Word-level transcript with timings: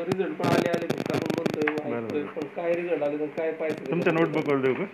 Result 0.00 0.36
पण 0.38 0.46
आले 0.48 0.68
आले 0.68 0.86
फक्त 0.88 1.10
आपण 1.12 1.30
म्हणतोय. 1.36 1.94
ऐकतोय, 1.96 2.22
पण 2.34 2.46
काय 2.56 2.72
रिझल्ट 2.74 3.02
आले 3.02 3.18
तर 3.18 3.26
काय 3.36 3.52
पाहिजे 3.60 3.90
तुमच्या 3.90 4.12
नोटबुकवर 4.12 4.60
देऊ 4.60 4.74
का. 4.74 4.84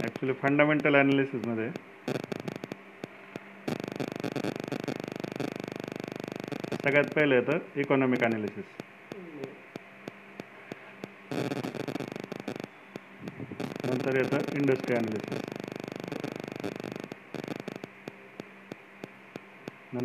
ॲक्च्युली 0.00 0.32
फंडामेंटल 0.42 0.94
ॲनालिसिसमध्ये 0.94 1.68
सगळ्यात 6.74 7.12
पहिलं 7.14 7.34
येतं 7.34 7.80
इकॉनॉमिक 7.80 8.22
ॲनालिसिस 8.24 8.64
नंतर 13.84 14.16
येतं 14.16 14.56
इंडस्ट्री 14.56 14.94
ॲनालिसिस 14.94 15.45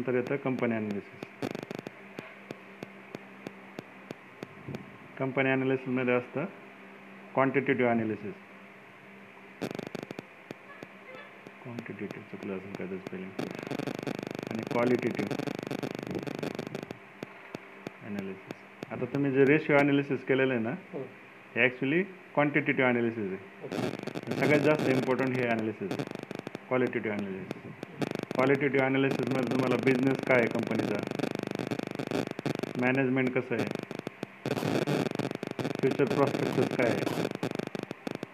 नंतर 0.02 0.16
येतं 0.16 0.36
कंपनी 0.44 0.74
ॲनालिसिस 0.76 1.50
कंपनी 5.18 5.50
ॲनालिसिसमध्ये 5.50 6.14
असतं 6.14 6.46
क्वांटिटेटिव्ह 7.34 7.90
ॲनालिसिस 7.90 8.34
क्वांटिटेटिव्ह 11.64 12.24
चुकलं 12.32 12.58
असेल 12.58 12.74
काय 12.78 12.98
स्पेलिंग 12.98 13.42
आणि 14.52 14.64
क्वालिटेटिव्ह 14.72 15.36
ॲनालिसिस 18.06 18.92
आता 18.92 19.06
तुम्ही 19.14 19.32
जे 19.32 19.46
रेशिओ 19.46 19.78
ॲनालिसिस 19.78 20.26
केलेलं 20.28 20.54
आहे 20.54 20.64
ना 20.64 20.74
हो. 20.94 21.04
हे 21.56 21.64
ॲक्च्युली 21.64 22.02
क्वांटिटेटिव्ह 22.34 22.90
ॲनालिसिस 22.90 23.32
आहे. 23.32 24.36
सगळ्यात 24.36 24.60
जास्त 24.62 24.90
इम्पॉर्टंट 24.90 25.36
हे 25.36 25.48
ॲनालिसिस 25.48 25.92
आहे. 25.92 26.04
क्वालिटेटिव्ह 26.68 27.18
ॲनालिसिस 27.18 27.90
क्वालिटेटिव्ह 28.42 28.86
ॲनालिसिसमध्ये 28.86 29.52
तुम्हाला 29.52 29.76
बिझनेस 29.86 30.18
काय 30.28 30.38
आहे 30.38 30.48
कंपनीचा 30.48 30.98
मॅनेजमेंट 32.82 33.30
कसं 33.34 33.56
आहे? 33.56 33.66
फ्युचर 35.82 36.06
प्रॉस्पेक्टस 36.14 36.76
काय 36.78 36.90
आहे? 36.90 37.28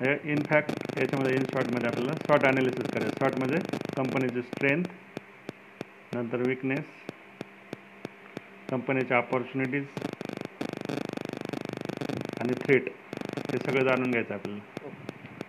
हे 0.01 0.31
इनफॅक्ट 0.31 0.99
याच्यामध्ये 0.99 1.35
इन 1.35 1.43
शॉर्टमध्ये 1.43 1.87
आपल्याला 1.87 2.13
शॉर्ट 2.27 2.45
ॲनालिसिस 2.45 2.89
करायचं. 2.91 3.17
शॉर्टमध्ये 3.19 3.59
कंपनीची 3.97 4.41
स्ट्रेंथ 4.41 4.83
नंतर 6.15 6.47
विकनेस 6.47 6.85
कंपनीच्या 8.71 9.17
ऑपॉर्च्युनिटीज 9.17 9.85
आणि 12.39 12.53
थ्रेट 12.65 12.89
हे 13.51 13.57
सगळं 13.57 13.83
जाणून 13.83 14.11
घ्यायचं 14.11 14.33
आपल्याला. 14.33 14.89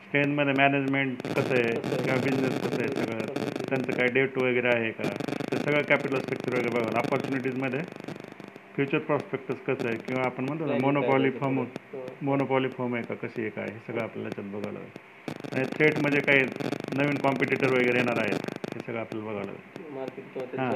स्ट्रेंथमध्ये 0.03 0.53
मॅनेजमेंट 0.53 1.23
कसं 1.29 1.55
आहे? 1.55 1.73
किंवा 1.73 2.21
बिझनेस 2.25 2.61
कसं 2.61 2.83
आहे? 2.83 2.95
सगळं. 2.95 3.28
त्यांचं 3.69 3.93
काय 3.93 4.09
डेट 4.09 4.39
वगैरे 4.39 4.69
आहे 4.69 4.91
का? 4.91 5.09
ते 5.51 5.57
सगळं 5.57 5.83
कॅपिटल 5.83 6.19
स्ट्रक्चर 6.19 6.53
वगैरे 6.53 6.69
बघायला 6.69 6.99
ऑपॉर्च्युनिटीजमध्ये 6.99 7.81
फ्युचर 8.75 8.99
प्रॉस्पेक्टस 8.99 9.57
कसं 9.67 9.89
आहे? 9.89 9.97
किंवा 9.97 10.25
आपण 10.25 10.45
म्हणतो 10.45 10.65
ना 10.65 10.73
मोनोपॉली 10.81 11.31
फॉर्म. 11.31 11.55
मोनोपॉली 12.23 12.69
फॉर्म 12.69 12.95
आहे 12.95 13.05
का? 13.05 13.15
कशी 13.15 13.41
आहे 13.41 13.51
काय? 13.51 13.69
हे 13.69 13.79
सगळं 13.87 14.03
आपल्याला 14.03 14.29
त्याच्यात 14.29 14.61
बघायला 14.61 14.79
लागेल 14.79 15.57
आणि 15.59 15.65
थ्रेटमध्ये 15.77 16.21
काही 16.21 16.45
नवीन 16.93 17.17
कॉम्पिटिटर 17.17 17.69
वगैरे 17.69 17.99
येणार 17.99 18.17
आहेत 18.17 18.39
हे 18.75 18.81
सगळं 18.81 19.01
आपल्याला 19.01 19.31
बघायला 19.31 19.53
लागेल 19.53 19.95
हां. 20.59 20.73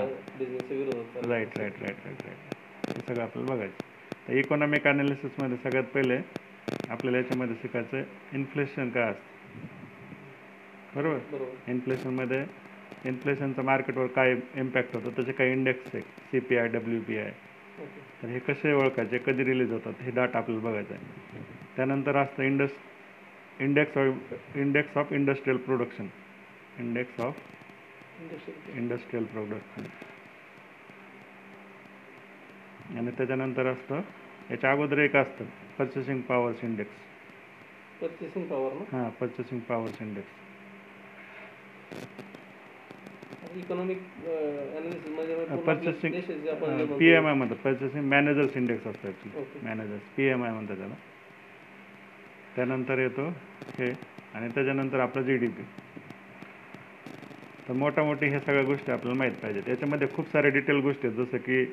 Right 1.29 1.59
right 1.59 1.73
right 1.83 1.97
right 2.05 2.27
right 2.27 2.97
हे 2.97 3.03
सगळं 3.09 3.23
आपल्याला 3.23 3.55
बघायचं. 3.55 3.75
तर 4.29 4.33
इकॉनॉमिक 4.33 4.87
ॲनालिसिसमध्ये 4.87 5.57
सगळ्यात 5.57 5.85
पहिले 5.85 6.19
आपल्याला 6.89 7.19
याच्यामध्ये 7.19 7.55
शिकायचं 7.63 8.03
इन्फ्लेशन 8.33 8.91
काय 8.91 9.03
असतं? 9.03 9.31
बरोबर? 10.97 11.19
बरोबर. 11.33 11.70
इन्फ्लेशनमध्ये 11.70 12.45
इन्फ्लेशनचा 13.07 13.62
मार्केटवर 13.62 14.07
काय 14.17 14.35
इम्पॅक्ट 14.57 14.95
होतो? 14.97 15.11
त्याचे 15.11 15.33
काही 15.33 15.53
इंडेक्स 15.53 15.95
आहे 15.95 16.01
C 16.31 16.41
P 16.41 16.57
I 16.57 16.69
W 16.69 17.01
P 17.09 17.19
I 17.19 17.31
तर 18.23 18.29
हे 18.29 18.39
कसे 18.39 18.73
ओळखायचे 18.73 19.19
कधी 19.27 19.45
रिलीज 19.45 19.73
होतात 19.73 20.03
हे 20.03 20.11
डाटा 20.11 20.39
आपल्याला 20.39 20.69
बघायचं 20.69 20.95
आहे. 20.95 21.41
त्यानंतर 21.77 22.17
असतं 22.17 22.42
indus 22.42 22.70
index 23.61 23.97
of 23.98 24.57
index 24.57 24.97
of 24.97 25.13
industrial 25.13 25.58
production 25.58 26.07
index 26.79 27.20
of 27.20 27.39
industry 28.20 28.79
industrial 28.79 29.24
production 29.24 29.83
आणि 32.98 33.11
त्याच्यानंतर 33.11 33.67
असतं 33.67 34.01
याच्या 34.51 34.70
अगोदर 34.73 34.98
एक 34.98 35.17
असतं 35.17 35.45
purchasing 35.79 36.20
powers 36.20 36.64
index 36.64 37.01
purchasing 38.01 38.47
power 38.47 38.73
हां 38.92 39.09
purchasing 39.20 39.61
powers 39.61 40.03
index 40.03 40.41
economic 43.58 43.98
purchasing 45.67 46.14
P 46.98 47.08
M 47.08 47.27
I 47.27 47.35
म्हणतात 47.35 47.57
पर्चेसिंग 47.64 48.05
मॅनेजर्स 48.08 48.57
इंडेक्स 48.57 48.86
असतं 48.86 49.08
actually 49.08 49.40
okay. 49.40 49.67
Managers 49.67 50.02
P 50.17 50.27
M 50.29 50.45
I 50.45 50.52
म्हणतात 50.52 50.77
त्याला. 50.77 50.95
त्यानंतर 52.57 52.98
येतो 52.98 53.29
हे 53.79 53.91
आणि 54.35 54.48
त्याच्यानंतर 54.55 55.01
आपलं 55.01 55.23
जी 55.23 55.36
डी 55.36 55.46
पी 55.48 55.62
तर 57.68 57.73
मोठामोठी 57.73 58.27
ह्या 58.29 58.41
सगळ्या 58.41 58.62
गोष्टी 58.64 58.92
आपल्याला 58.92 59.18
माहीत 59.18 59.33
पाहिजेत. 59.42 59.68
याच्यामध्ये 59.68 60.08
खूप 60.14 60.29
सारे 60.33 60.51
डिटेल 60.51 60.80
गोष्टी 60.83 61.07
आहेत 61.08 61.18
जसं 61.18 61.39
की 61.46 61.64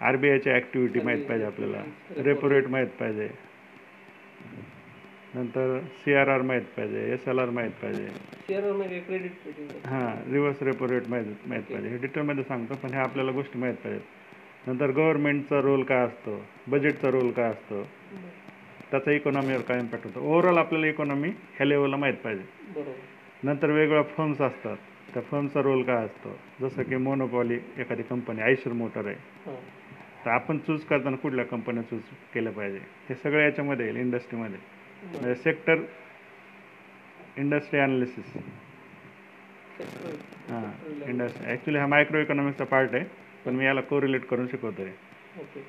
आर 0.00 0.16
बी 0.16 0.30
आयची 0.30 0.50
ॲक्टिव्हिटी 0.50 1.00
माहीत 1.00 1.24
पाहिजे 1.26 1.44
आपल्याला. 1.46 1.82
रेपो 2.24 2.48
रेट 2.50 2.66
माहीत 2.68 2.88
पाहिजे. 3.00 3.28
नंतर 5.36 5.80
सी 6.02 6.14
आर 6.14 6.28
आर 6.28 6.42
माहीत 6.42 6.62
पाहिजे 6.76 7.00
एस 7.12 7.28
एल 7.28 7.38
आर 7.38 7.50
माहीत 7.50 7.70
पाहिजे. 7.70 8.04
क्रेडिट 8.48 9.86
हां 9.86 10.32
रिव्हर्स 10.32 10.62
रेपो 10.62 10.86
रेट 10.88 11.08
माहीत 11.08 11.48
माहीत 11.48 11.62
पाहिजे. 11.62 11.88
हे 11.88 11.96
डिटेलमध्ये 11.96 12.44
सांगतो 12.44 12.74
पण 12.74 12.88
ह्या 12.88 13.02
आपल्याला 13.02 13.32
गोष्टी 13.32 13.58
माहीत 13.58 13.74
पाहिजेत. 13.74 14.68
नंतर 14.68 14.90
गव्हर्नमेंटचा 14.90 15.60
रोल 15.60 15.82
काय 15.82 16.04
असतो? 16.04 16.44
बजेटचा 16.68 17.10
रोल 17.10 17.30
काय 17.30 17.50
असतो? 17.50 17.82
त्याचा 18.90 19.12
इकॉनॉमीवर 19.12 19.60
काय 19.60 19.78
इम्पॅक्ट 19.78 20.06
होतो? 20.06 20.20
ओव्हरऑल 20.20 20.58
आपल्याला 20.58 20.86
इकॉनॉमी 20.86 21.28
ह्या 21.28 21.66
लेवलला 21.66 21.96
माहीत 21.96 22.14
पाहिजे. 22.14 22.84
नंतर 23.44 23.70
वेगवेगळ्या 23.70 24.02
फर्म्स 24.02 24.40
असतात. 24.40 24.76
त्या 25.14 25.22
फर्मचा 25.22 25.60
रोल 25.62 25.82
काय 25.82 26.04
असतो? 26.04 26.36
जसं 26.60 26.82
की 26.82 26.96
मोनोपॉली 26.96 27.58
एखादी 27.78 28.02
कंपनी 28.02 28.42
आयशर 28.42 28.72
मोटर 28.72 29.06
आहे. 29.06 29.16
तर 30.24 30.30
आपण 30.30 30.58
चूज 30.58 30.84
करताना 30.84 31.16
कुठल्या 31.16 31.44
कंपन्या 31.44 31.82
चूज 31.82 32.00
केल्या 32.34 32.52
पाहिजे? 32.52 32.78
हे 33.08 33.14
सगळं 33.14 33.42
याच्यामध्ये 33.42 33.86
येईल 33.86 33.96
इंडस्ट्रीमध्ये 33.96 34.58
सेक्टर 35.34 35.78
इंडस्ट्री 37.36 37.78
ॲनालिसिस 37.80 38.36
हां 40.50 40.62
इंडस्ट्री 41.08 41.46
ॲक्च्युली 41.52 41.78
हा 41.78 41.86
मायक्रो 41.86 42.18
इकॉनॉमिक्सचा 42.18 42.64
पार्ट 42.64 42.94
आहे 42.94 43.04
पण 43.44 43.54
मी 43.54 43.64
याला 43.64 43.80
कोरिलेट 43.80 44.24
करून 44.26 44.46
शिकवतो 44.46 44.82
आहे 44.82 45.40
ओके 45.40 45.62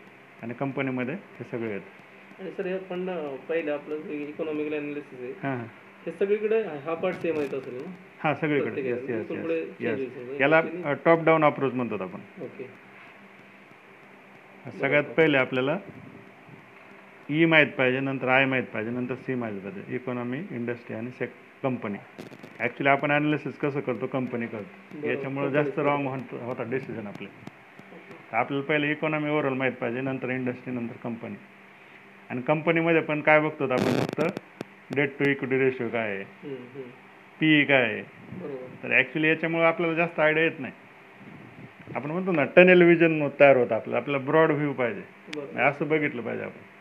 आणि 0.43 0.53
कंपनीमध्ये 0.53 1.15
हे 1.15 1.43
सगळं 1.51 1.69
येतं 1.69 2.41
आणि 2.41 2.51
सर 2.51 2.65
हे 2.65 2.77
फंड 2.79 3.09
पहिलं 3.49 3.71
आपलं 3.73 4.09
इकॉनॉमिकल 4.09 4.73
अनालिसिस 4.73 5.19
आहे 5.21 5.31
हां. 5.43 5.57
हां 5.57 6.13
सगळीकडे 6.19 6.61
हा 6.85 6.93
पार्ट 6.93 7.15
सेम 7.15 7.39
येत 7.39 7.53
असेल 7.53 7.73
ना? 7.73 7.91
हां 8.19 8.33
सगळीकडे. 8.35 8.81
Yes 8.81 9.99
yes. 9.99 10.41
याला 10.41 10.61
टॉप 11.05 11.23
डाऊन 11.23 11.43
अप्रोच 11.43 11.73
म्हणतात 11.73 12.01
आपण. 12.01 12.19
ओके 12.41 12.67
सगळ्यात 14.79 15.03
पहिले 15.03 15.37
आपल्याला 15.37 15.77
ई 17.29 17.45
माहीत 17.45 17.67
पाहिजे 17.77 17.99
नंतर 17.99 18.27
आय 18.29 18.45
माहीत 18.45 18.63
पाहिजे 18.73 18.91
नंतर 18.91 19.15
सी 19.25 19.35
माहीत 19.35 19.61
पाहिजे. 19.63 19.95
इकॉनॉमी 19.95 20.37
इंडस्ट्री 20.51 20.95
आणि 20.95 21.09
सेक 21.19 21.31
कंपनी 21.63 21.97
ॲक्च्युली 22.59 22.89
आपण 22.89 23.11
ॲनालिसिस 23.11 23.57
कसं 23.59 23.79
करतो? 23.79 24.07
कंपनी 24.07 24.47
करतो. 24.47 25.07
याच्यामुळे 25.07 25.49
जास्त 25.51 25.79
रॉंग 25.79 26.07
होतात 26.07 26.65
डिसिजन 26.69 27.07
आपले. 27.07 27.27
तर 28.31 28.37
आपल्याला 28.37 28.65
पहिले 28.67 28.91
इकॉनॉमी 28.91 29.29
ओव्हरऑल 29.29 29.53
माहीत 29.57 29.73
पाहिजे 29.81 30.01
नंतर 30.01 30.29
इंडस्ट्री 30.29 30.73
नंतर 30.73 30.95
कंपनी 31.03 31.35
आणि 32.29 32.41
कंपनीमध्ये 32.47 33.01
पण 33.01 33.21
काय 33.21 33.39
बघतो 33.39 33.63
आपण? 33.63 33.99
फक्त 33.99 34.21
डेट 34.95 35.17
टू 35.19 35.25
इक्विटी 35.25 35.57
रेशिओ 35.59 35.87
काय 35.89 36.15
आहे. 36.15 36.23
पी 37.39 37.63
काय 37.65 37.83
आहे? 37.83 38.01
तर 38.83 38.91
ॲक्च्युली 38.97 39.27
याच्यामुळे 39.27 39.65
आपल्याला 39.65 39.95
जास्त 39.95 40.19
आयडिया 40.19 40.43
येत 40.45 40.59
नाही. 40.59 40.73
आपण 41.95 42.11
म्हणतो 42.11 42.31
ना 42.31 42.43
टनेल 42.55 42.81
विजन 42.81 43.27
तयार 43.39 43.57
होतं 43.57 43.75
आपलं 43.75 43.97
आपल्याला 43.97 44.25
ब्रॉड 44.25 44.51
व्ह्यू 44.51 44.73
पाहिजे. 44.73 45.01
असं 45.61 45.87
बघितलं 45.87 46.21
पाहिजे 46.21 46.43
आपण. 46.43 46.75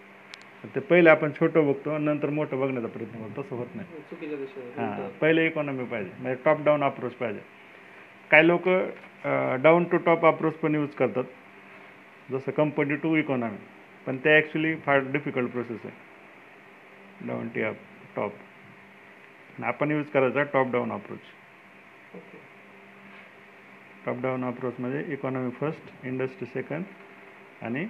ते 0.75 0.81
पहिले 0.81 1.11
आपण 1.11 1.33
छोटं 1.41 1.67
बघतो 1.67 1.91
आणि 1.91 2.05
नंतर 2.05 2.31
मोठं 2.31 2.61
बघण्याचा 2.61 2.89
प्रयत्न 2.89 3.23
करतो. 3.23 3.43
तसं 3.43 3.57
होत 3.57 3.75
नाही. 3.75 4.71
हां 4.77 5.09
पहिले 5.21 5.47
इकॉनॉमी 5.47 5.85
पाहिजे. 5.85 6.11
म्हणजे 6.21 6.43
टॉप 6.45 6.63
डाऊन 6.65 6.83
अप्रोच 6.85 7.13
पाहिजे. 7.15 7.41
काही 8.31 8.47
लोक 8.47 8.69
डाऊन 9.63 9.85
टू 9.91 9.97
टॉप 10.07 10.27
अप्रोच 10.27 10.55
पण 10.59 10.75
यूज 10.75 10.95
करतात. 10.99 11.25
जसं 12.31 12.53
कंपनी 12.53 12.97
टू 13.03 13.15
इकॉनॉमी 13.17 13.57
पण 14.07 14.17
ते 14.25 14.37
ॲक्च्युली 14.37 14.75
फार 14.87 14.99
डिफिकल्ट 15.13 15.51
प्रोसेस 15.53 15.81
आहे. 15.85 15.95
डाऊन 17.27 17.49
टी 17.49 17.63
अप 17.63 17.77
टॉप 18.17 19.63
आपण 19.65 19.91
यूज 19.91 20.07
करायचा 20.15 20.43
top 20.53 20.71
down 20.73 20.91
approach 20.93 21.19
top 24.07 24.17
down 24.23 24.45
अप्रोचमध्ये 24.45 25.05
economy 25.13 25.51
first 25.61 26.07
industry 26.07 26.47
second 26.47 26.85
आणि 27.65 27.85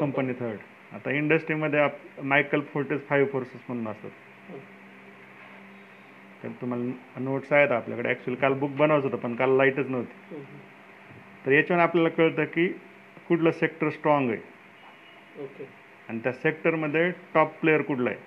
कंपनी 0.00 0.32
थर्ड 0.40 0.58
आता 0.94 1.10
इंडस्ट्रीमध्ये 1.10 1.80
आप 1.80 1.96
मायकल 2.22 2.60
फोर्टेस 2.72 3.06
फाईव्ह 3.08 3.30
फोर्सेस 3.32 3.60
म्हणून 3.68 3.86
असतात. 3.88 4.10
तर 6.42 6.48
तुम्हाला 6.60 7.20
नोट्स 7.20 7.52
आहेत 7.52 7.72
आपल्याकडे. 7.72 8.08
ॲक्च्युली 8.08 8.40
काल 8.40 8.52
बुक 8.58 8.70
बनवायचं 8.70 9.06
होतं 9.06 9.16
पण 9.16 9.34
काल 9.36 9.56
लाईटच 9.56 9.88
नव्हती. 9.88 10.42
तर 11.46 11.52
याच्यावर 11.52 11.82
आपल्याला 11.82 12.08
कळतं 12.08 12.44
की 12.44 12.66
कुठलं 13.28 13.50
सेक्टर 13.50 13.88
स्ट्रॉंग 13.90 14.30
आहे. 14.30 14.38
ओके 15.42 15.68
आणि 16.08 16.18
त्या 16.18 16.32
सेक्टरमध्ये 16.32 17.10
टॉप 17.34 17.58
प्लेअर 17.60 17.82
कुठला 17.82 18.10
आहे? 18.10 18.18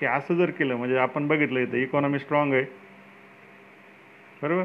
हे 0.00 0.06
असं 0.06 0.34
जर 0.34 0.50
केलं 0.50 0.76
म्हणजे 0.76 0.96
आपण 0.98 1.26
बघितलं 1.28 1.60
इथं 1.60 1.76
इकॉनॉमी 1.76 2.18
स्ट्रॉंग 2.18 2.52
आहे. 2.52 2.64
बरोबर. 4.42 4.64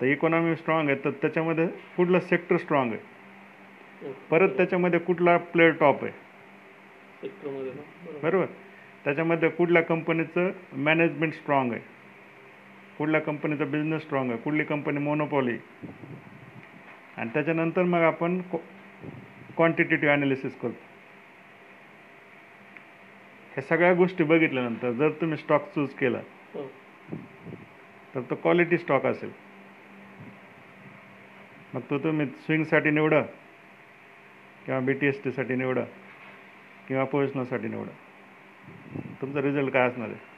तर 0.00 0.06
इकॉनॉमी 0.06 0.56
स्ट्रॉंग 0.56 0.88
आहे 0.88 1.04
तर 1.04 1.10
त्याच्यामध्ये 1.22 1.66
कुठलं 1.96 2.20
सेक्टर 2.20 2.56
स्ट्रॉंग 2.56 2.92
आहे. 2.92 3.13
परत 4.30 4.48
त्याच्यामध्ये 4.48 4.98
कुठला 4.98 5.36
प्लेअर 5.36 5.72
टॉप 5.80 6.04
आहे? 6.04 6.12
बरोबर. 8.22 8.46
त्याच्यामध्ये 9.04 9.48
कुठल्या 9.48 9.82
कंपनीचं 9.82 10.50
मॅनेजमेंट 10.72 11.32
स्ट्रॉंग 11.32 11.72
आहे? 11.72 11.80
कुठल्या 12.98 13.20
कंपनीचा 13.20 13.64
बिझनेस 13.64 14.02
स्ट्रॉंग 14.02 14.30
आहे? 14.30 14.38
कुठली 14.38 14.64
कंपनी 14.64 14.98
मोनोपॉली 14.98 15.56
आणि 17.16 17.30
त्याच्यानंतर 17.34 17.82
मग 17.82 18.00
आपण 18.00 18.40
क्वांटिटेटिव्ह 19.56 20.14
ॲनालिसिस 20.14 20.56
करतो. 20.56 20.82
ह्या 23.52 23.62
सगळ्या 23.62 23.92
गोष्टी 23.94 24.24
बघितल्यानंतर 24.24 24.92
जर 24.92 25.10
तुम्ही 25.10 25.38
स्टॉक 25.38 25.68
चूज 25.74 25.94
केला 25.94 26.18
हो. 26.54 26.70
तर 28.14 28.20
तो 28.20 28.34
क्वालिटी 28.34 28.78
स्टॉक 28.78 29.06
असेल. 29.06 29.30
मग 31.74 31.80
तो 31.90 31.98
तुम्ही 31.98 32.26
स्विंगसाठी 32.26 32.90
निवडा. 32.90 33.22
किंवा 34.66 34.80
बी 34.80 34.92
टी 34.92 35.06
एस 35.06 35.22
टीसाठी 35.24 35.54
निवडा 35.54 35.84
किंवा 36.88 37.04
पोझिशनसाठी 37.04 37.68
निवडा. 37.68 37.90
तुमचा 39.20 39.42
रिझल्ट 39.42 39.72
काय 39.72 39.88
असणार 39.88 40.08
आहे. 40.08 40.32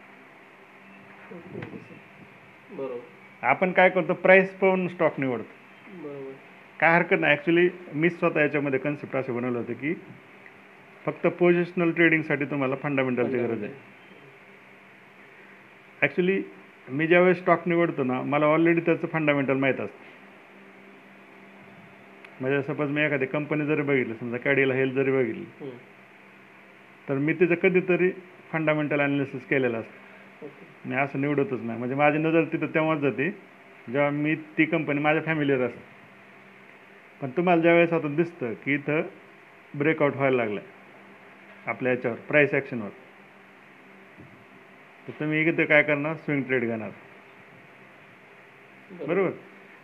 बरोबर. 2.71 2.99
आपण 3.43 3.73
काय 3.73 3.89
करतो? 3.91 4.15
प्राईस 4.15 4.55
पाहून 4.55 4.89
स्टॉक 4.89 5.21
निवडतो. 5.21 6.03
बरोबर. 6.03 6.33
काय 6.81 6.97
हरकत 6.97 7.21
नाही. 7.21 7.33
ॲक्च्युली 7.33 7.69
मी 7.95 8.11
स्वतः 8.11 8.41
याच्यामध्ये 8.41 8.79
कन्सेप्ट 8.79 9.17
असे 9.17 9.33
बनवलं 9.33 9.59
होतं 9.59 9.73
की 9.73 9.95
फक्त 11.05 11.27
पोझिशनल 11.27 11.91
ट्रेडिंगसाठी 11.91 12.45
तुम्हाला 12.45 12.77
फंडामेंटलची 12.77 13.39
गरज 13.39 13.65
आहे. 13.65 13.73
ॲक्च्युली 16.03 16.43
मी 16.89 17.07
ज्यावेळेस 17.07 17.39
स्टॉक 17.39 17.69
निवडतो 17.69 18.05
ना 18.05 18.23
मला 18.23 18.47
ऑलरेडी 18.47 18.81
त्याचं 18.81 19.07
फंडामेंटल 19.07 19.57
माहीत 19.57 19.81
असतं. 19.81 20.05
म्हणजे 22.41 22.63
सपोज 22.63 22.91
मी 22.91 23.03
एखादी 23.03 23.27
कंपनी 23.27 23.67
जरी 23.67 23.83
बघितली 23.83 24.15
समजा 24.15 24.37
कॅडीला 24.37 24.75
हेल्थ 24.75 24.95
जरी 24.95 25.13
बघितली. 25.13 25.45
तर 27.09 27.19
मी 27.19 27.33
तिचं 27.33 27.55
कधीतरी 27.55 28.11
फंडामेंटल 28.53 29.01
अनालिसिस 29.01 29.47
केलेलं 29.47 29.79
असतं. 29.81 30.47
मी 30.85 30.97
असं 30.97 31.21
निवडतच 31.21 31.63
नाही. 31.63 31.79
म्हणजे 31.79 31.95
माझी 31.95 32.19
नजर 32.19 32.45
तिथं 32.45 32.75
तेव्हाच 32.75 32.99
जाते 32.99 33.31
जेव्हा 33.89 34.11
मी 34.11 34.35
ती 34.59 34.65
कंपनी 34.65 35.01
माझ्या 35.01 35.23
फॅमिलीवर 35.23 35.67
असते. 35.67 35.85
पण 37.21 37.31
तुम्हाला 37.37 37.63
ज्यावेळेस 37.63 37.93
आता 37.93 38.09
दिसतं 38.17 38.53
की 38.65 38.75
इथं 38.75 39.03
ब्रेकआउट 39.75 40.15
व्हायला 40.15 40.37
लागलं 40.37 40.61
आपल्या 41.67 41.93
याच्यावर 41.93 42.17
प्राईस 42.29 42.55
ॲक्शनवर 42.55 42.89
तर 45.07 45.13
तुम्ही 45.21 45.41
इथे 45.49 45.65
काय 45.65 45.83
करणार? 45.83 46.15
स्विंग 46.17 46.43
ट्रेड 46.43 46.65
घेणार. 46.65 46.91
बरोबर? 49.07 49.31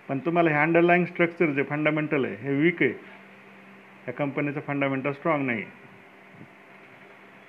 पण 0.09 0.19
तुम्हाला 0.19 0.51
हे 0.51 0.57
अंडरलाईंग 0.57 1.05
स्ट्रक्चर 1.07 1.51
जे 1.51 1.63
फंडामेंटल 1.63 2.25
आहे 2.25 2.35
हे 2.37 2.55
वीक 2.55 2.83
आहे 2.83 2.91
या 4.07 4.13
कंपनीचं 4.13 4.61
फंडामेंटल 4.61 5.13
स्ट्रॉंग 5.13 5.47
नाही 5.47 5.63
आहे 5.63 5.81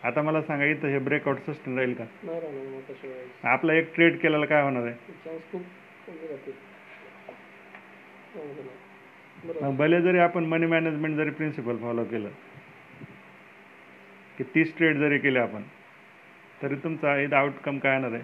आता 0.04 0.22
मला 0.22 0.42
सांगा 0.42 0.66
इथं 0.66 0.88
हे 0.88 1.00
ब्रेकआउट 1.00 1.38
सस्टेन 1.40 1.78
राहील 1.78 1.94
का? 1.94 2.04
आपला 3.44 3.74
एक 3.74 3.94
ट्रेड 3.96 4.18
केलेला 4.20 4.46
काय 4.46 4.62
होणार 4.62 4.86
आहे? 4.86 4.94
भले 9.78 10.02
जरी 10.02 10.18
आपण 10.20 10.46
मनी 10.46 10.66
मॅनेजमेंट 10.66 11.16
जरी 11.18 11.30
प्रिन्सिपल 11.32 11.78
फॉलो 11.78 12.04
केलं 12.04 12.30
की 14.38 14.44
तीस 14.56 14.76
ट्रेड 14.78 14.98
जरी 15.00 15.18
केले 15.20 15.40
आपण 15.40 15.64
तरी 16.62 16.76
तुमचा 16.76 17.16
इथं 17.18 17.36
आउटकम 17.36 17.78
काय 17.78 17.94
येणार 17.94 18.12
आहे? 18.12 18.24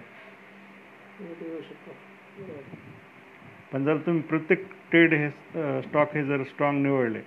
पण 3.72 3.84
जर 3.84 3.96
तुम्ही 3.96 4.22
प्रत्येक 4.22 4.66
ट्रेड 4.90 5.14
हे 5.14 5.28
स्टॉक 5.82 6.14
हे 6.14 6.24
जर 6.24 6.42
स्ट्रॉंग 6.42 6.82
निवडले 6.82 7.20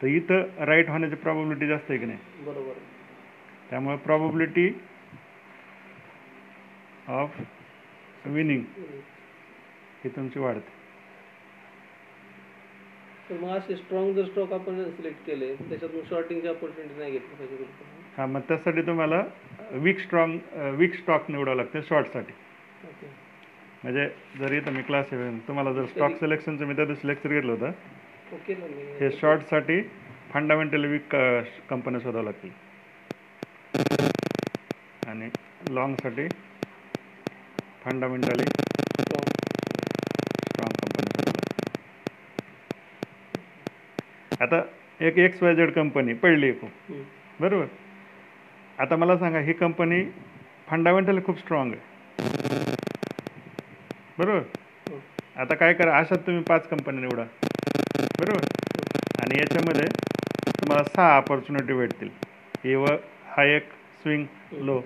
तर 0.00 0.06
इथं 0.06 0.64
राईट 0.64 0.88
होण्याची 0.90 1.16
प्रॉबिलिटी 1.16 1.66
जास्त 1.66 1.90
आहे 1.90 1.98
की 1.98 2.06
नाही? 2.06 2.18
बरोबर. 2.44 2.72
त्यामुळे 3.70 3.96
प्रॉबिलिटी 3.96 4.68
ऑफ 7.08 7.40
विनिंग. 8.26 8.62
ही 10.04 10.08
तुमची 10.08 10.38
वाढते. 10.40 10.78
तर 13.30 13.38
मग 13.40 13.48
असे 13.56 13.76
स्ट्रॉंग 13.76 14.12
जर 14.14 14.24
स्टॉक 14.24 14.52
आपण 14.52 14.82
सिलेक्ट 14.90 15.26
केले 15.26 15.54
त्याच्यात 15.54 15.94
मग 15.94 16.08
शॉर्टिंगची 16.10 16.48
ऑपॉर्च्युनिटी 16.48 16.98
नाही 16.98 17.12
घेतली 17.12 17.34
पाहिजे. 17.36 17.64
हा 18.16 18.26
मग 18.26 18.40
त्यासाठी 18.48 18.82
तुम्हाला 18.82 19.22
वीक 19.72 19.98
स्ट्रॉंग 19.98 20.38
वीक 20.78 20.94
स्टॉक 20.94 21.30
निवडावं 21.30 21.56
लागते 21.56 21.82
शॉर्टसाठी 21.82 22.32
म्हणजे 23.82 24.08
जर 24.38 24.70
मी 24.70 24.82
क्लास 24.82 25.10
तुम्हाला 25.48 25.72
जर 25.72 25.84
स्टॉक 25.86 26.12
सिलेक्शनचं 26.12 26.66
मी 26.66 26.74
त्या 26.76 26.84
दिवशी 26.84 27.08
लेक्चर 27.08 27.28
घेतलं 27.28 27.52
होतं. 27.52 27.70
हे 29.00 29.10
शॉर्टसाठी 29.10 29.80
फंडामेंटली 30.32 30.88
वीक 30.88 31.16
कंपन्या 31.70 32.00
शोधावं 32.00 32.24
लागतील. 32.24 32.50
आणि 35.06 35.28
लॉंगसाठी 35.70 36.28
फंडामेंटली. 37.84 38.44
स्ट्रॉंग 38.44 39.26
कंपनी 40.58 41.06
शोधावं 41.06 41.32
लागतील. 41.36 41.66
आता 44.42 44.62
एक 45.06 45.18
एक्स 45.18 45.42
वाय 45.42 45.54
झेड 45.54 45.72
कंपनी 45.72 46.14
पडली 46.14 46.52
खूप. 46.52 46.70
बरोबर? 47.40 47.66
आता 48.78 48.96
मला 48.96 49.18
सांगा 49.18 49.40
ही 49.40 49.52
कंपनी 49.52 50.04
फंडामेंटली 50.68 51.20
खूप 51.26 51.38
स्ट्रॉंग 51.38 51.72
आहे. 51.72 51.80
बरोबर? 54.20 54.96
आता 55.36 55.54
काय 55.54 55.72
करा 55.74 55.98
अशात 55.98 56.18
तुम्ही 56.26 56.42
पाच 56.48 56.66
कंपन्या 56.68 57.00
निवडा. 57.00 57.22
बरोबर? 58.20 58.44
आणि 59.20 59.38
याच्यामध्ये 59.38 59.84
तुम्हाला 60.48 60.82
सहा 60.84 61.16
ऑपॉर्च्युनिटी 61.16 61.72
भेटतील. 61.72 62.08
हे 62.64 62.74
व 62.74 62.84
हा 63.36 63.44
एक 63.54 63.68
स्विंग 64.02 64.24
लो 64.64 64.80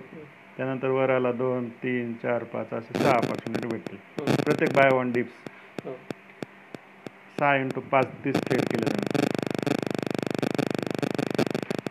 त्यानंतर 0.57 0.89
वर 0.89 1.11
आला 1.11 1.33
दोन 1.33 1.69
तीन 1.83 2.13
चार 2.23 2.45
पाच 2.53 2.73
असे 2.75 2.99
सहा 2.99 3.17
ऑपॉर्च्युनिटी 3.17 3.69
भेटतील. 3.69 3.99
प्रत्येक 4.45 4.73
बाय 4.77 4.97
वन 4.99 5.13
डिप्स 5.13 5.89
सहा 7.39 7.55
इंटू 7.57 7.81
पाच 7.91 8.07
तीस 8.25 8.37
ट्रेड 8.47 8.61
केले 8.71 8.91
तुम्ही 8.91 9.23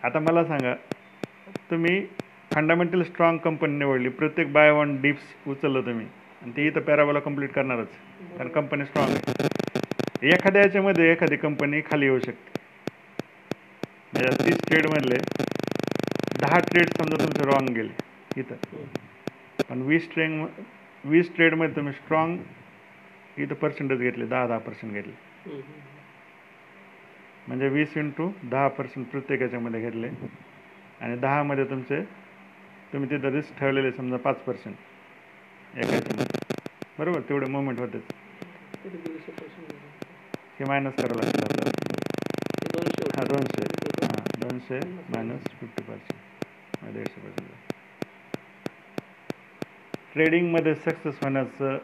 आता 0.03 0.19
मला 0.19 0.43
सांगा 0.45 0.73
तुम्ही 1.71 1.99
फंडामेंटल 2.51 3.03
स्ट्रॉंग 3.03 3.37
कंपनी 3.43 3.77
निवडली 3.77 4.09
प्रत्येक 4.09 4.51
बाय 4.53 4.71
वन 4.71 5.01
डिप्स 5.01 5.47
उचललं 5.47 5.81
तुम्ही. 5.81 6.05
आणि 6.43 6.51
ते 6.55 6.65
इथं 6.67 6.81
पॅराबोला 6.87 7.19
कंप्लीट 7.19 7.51
करणारच. 7.53 7.87
कारण 8.37 8.47
कंपनी 8.49 8.85
स्ट्रॉंग 8.85 9.15
आहे. 9.15 10.27
एखाद्या 10.33 10.61
याच्यामध्ये 10.61 11.11
एखादी 11.11 11.35
कंपनी 11.37 11.81
खाली 11.81 12.05
येऊ 12.05 12.19
शकते. 12.19 12.59
म्हणजे 14.13 14.45
तीस 14.45 14.57
ट्रेडमधले 14.67 15.17
दहा 16.41 16.59
ट्रेड 16.69 16.89
समजा 16.97 17.23
तुमचे 17.23 17.45
रॉंग 17.45 17.69
गेले 17.75 18.39
इथं. 18.39 18.55
पण 19.69 19.81
वीस 19.81 20.09
ट्रेड 20.13 20.41
वीस 21.03 21.33
ट्रेडमध्ये 21.35 21.75
तुम्ही 21.75 21.93
स्ट्रॉंग 21.93 22.37
इथं 23.37 23.55
पर्सेंटेज 23.61 23.99
घेतले 23.99 24.25
दहा 24.25 24.47
दहा 24.47 24.57
पर्सेंट 24.57 24.93
घेतले. 24.93 25.13
म्हणजे 27.47 27.67
वीस 27.69 27.97
इंटू 27.97 28.29
दहा 28.43 28.67
पर्सेंट 28.77 29.07
प्रत्येक 29.11 29.41
याच्यामध्ये 29.41 29.81
घेतले. 29.81 30.09
आणि 31.01 31.15
दहामध्ये 31.19 31.63
तुमचे 31.69 32.01
तुम्ही 32.93 33.09
तिथं 33.09 33.35
रिस्क 33.35 33.59
ठेवलेले 33.59 33.91
समजा 33.91 34.17
पाच 34.17 34.37
पर्सेंट 34.43 34.75
एका 35.77 35.95
याच्यामध्ये. 35.95 36.32
बरोबर 37.03 37.21
तेवढे 37.21 37.47
मुवमेंट 37.51 37.79
होते 37.79 37.99
तरी 37.99 38.97
दीडशे 38.97 39.31
percent 39.31 39.71
झाले. 39.71 39.79
हे 40.59 40.65
मायनस 40.65 40.93
करावं 40.95 41.17
लागतं 41.17 41.43
आपल्याला 41.43 41.71
हे 42.59 43.25
दोनशे 43.25 43.65
हा. 44.03 44.19
दोनशे 44.39 44.79
मायनस 45.09 45.49
फिफ्टी 45.59 45.83
पर्सेंट 45.83 46.93
दीडशे 46.93 47.21
पर्सेंट 47.21 47.49
ट्रेडिंगमध्ये 50.13 50.75
सक्सेस 50.75 51.19
होण्याचं 51.21 51.77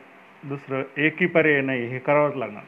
दुसरं 0.44 0.84
एकही 0.98 1.28
पर्याय 1.28 1.62
नाही 1.62 1.86
हे 1.88 2.00
करावंच 2.00 2.36
लागणार 2.36 2.64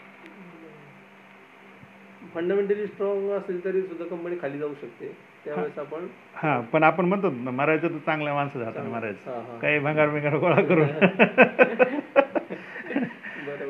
फंडामेंटली 2.34 2.86
स्ट्रॉंग 2.88 3.30
असेल 3.32 3.64
तरी 3.66 3.82
सुद्धा 3.82 4.06
कंपनी 4.06 4.36
खाली 4.42 4.58
जाऊ 4.60 4.74
शकते 4.74 5.12
त्यावेळेस 5.46 5.80
आपण 5.80 6.06
हां 6.36 6.62
पण 6.64 6.84
आपण 6.84 7.06
म्हणतो 7.06 7.30
ना 7.34 7.52
मारायचं 7.52 7.88
तर 7.88 7.98
चांगल्या 8.06 8.34
माणसाच्या 8.34 8.68
हाताने 8.68 8.90
मारायचं. 8.90 9.58
काही 9.62 9.80
भंगार 9.80 10.10
बिंगार 10.10 10.36
गोळा 10.36 10.62
करून. 10.62 10.88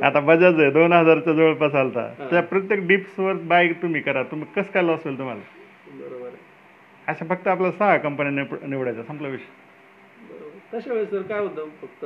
आता 0.03 0.19
बजाज 0.19 0.59
आहे 0.59 0.69
दोन 0.71 0.93
हजारच्या 0.93 1.33
जवळपास 1.33 1.75
आलता. 1.75 2.07
त्या 2.29 2.41
प्रत्येक 2.41 2.87
डिप्सवर 2.87 3.33
बाय 3.49 3.67
तुम्ही 3.81 4.01
करा. 4.01 4.23
तुम्ही 4.23 4.47
कसं 4.55 4.71
काय 4.71 4.83
लॉस 4.83 5.03
होईल 5.03 5.17
तुम्हाला? 5.17 5.41
बरोबर. 5.99 6.29
अशा 7.07 7.25
फक्त 7.25 7.47
आपल्याला 7.47 7.77
सहा 7.77 7.97
कंपन्या 7.97 8.45
निवडायच्या 8.67 9.03
संपला 9.03 9.27
विषय. 9.27 9.59
तशा 10.73 10.93
वेळेस 10.93 11.09
सर 11.09 11.21
काय 11.21 11.39
होतं 11.39 11.67
फक्त? 11.81 12.05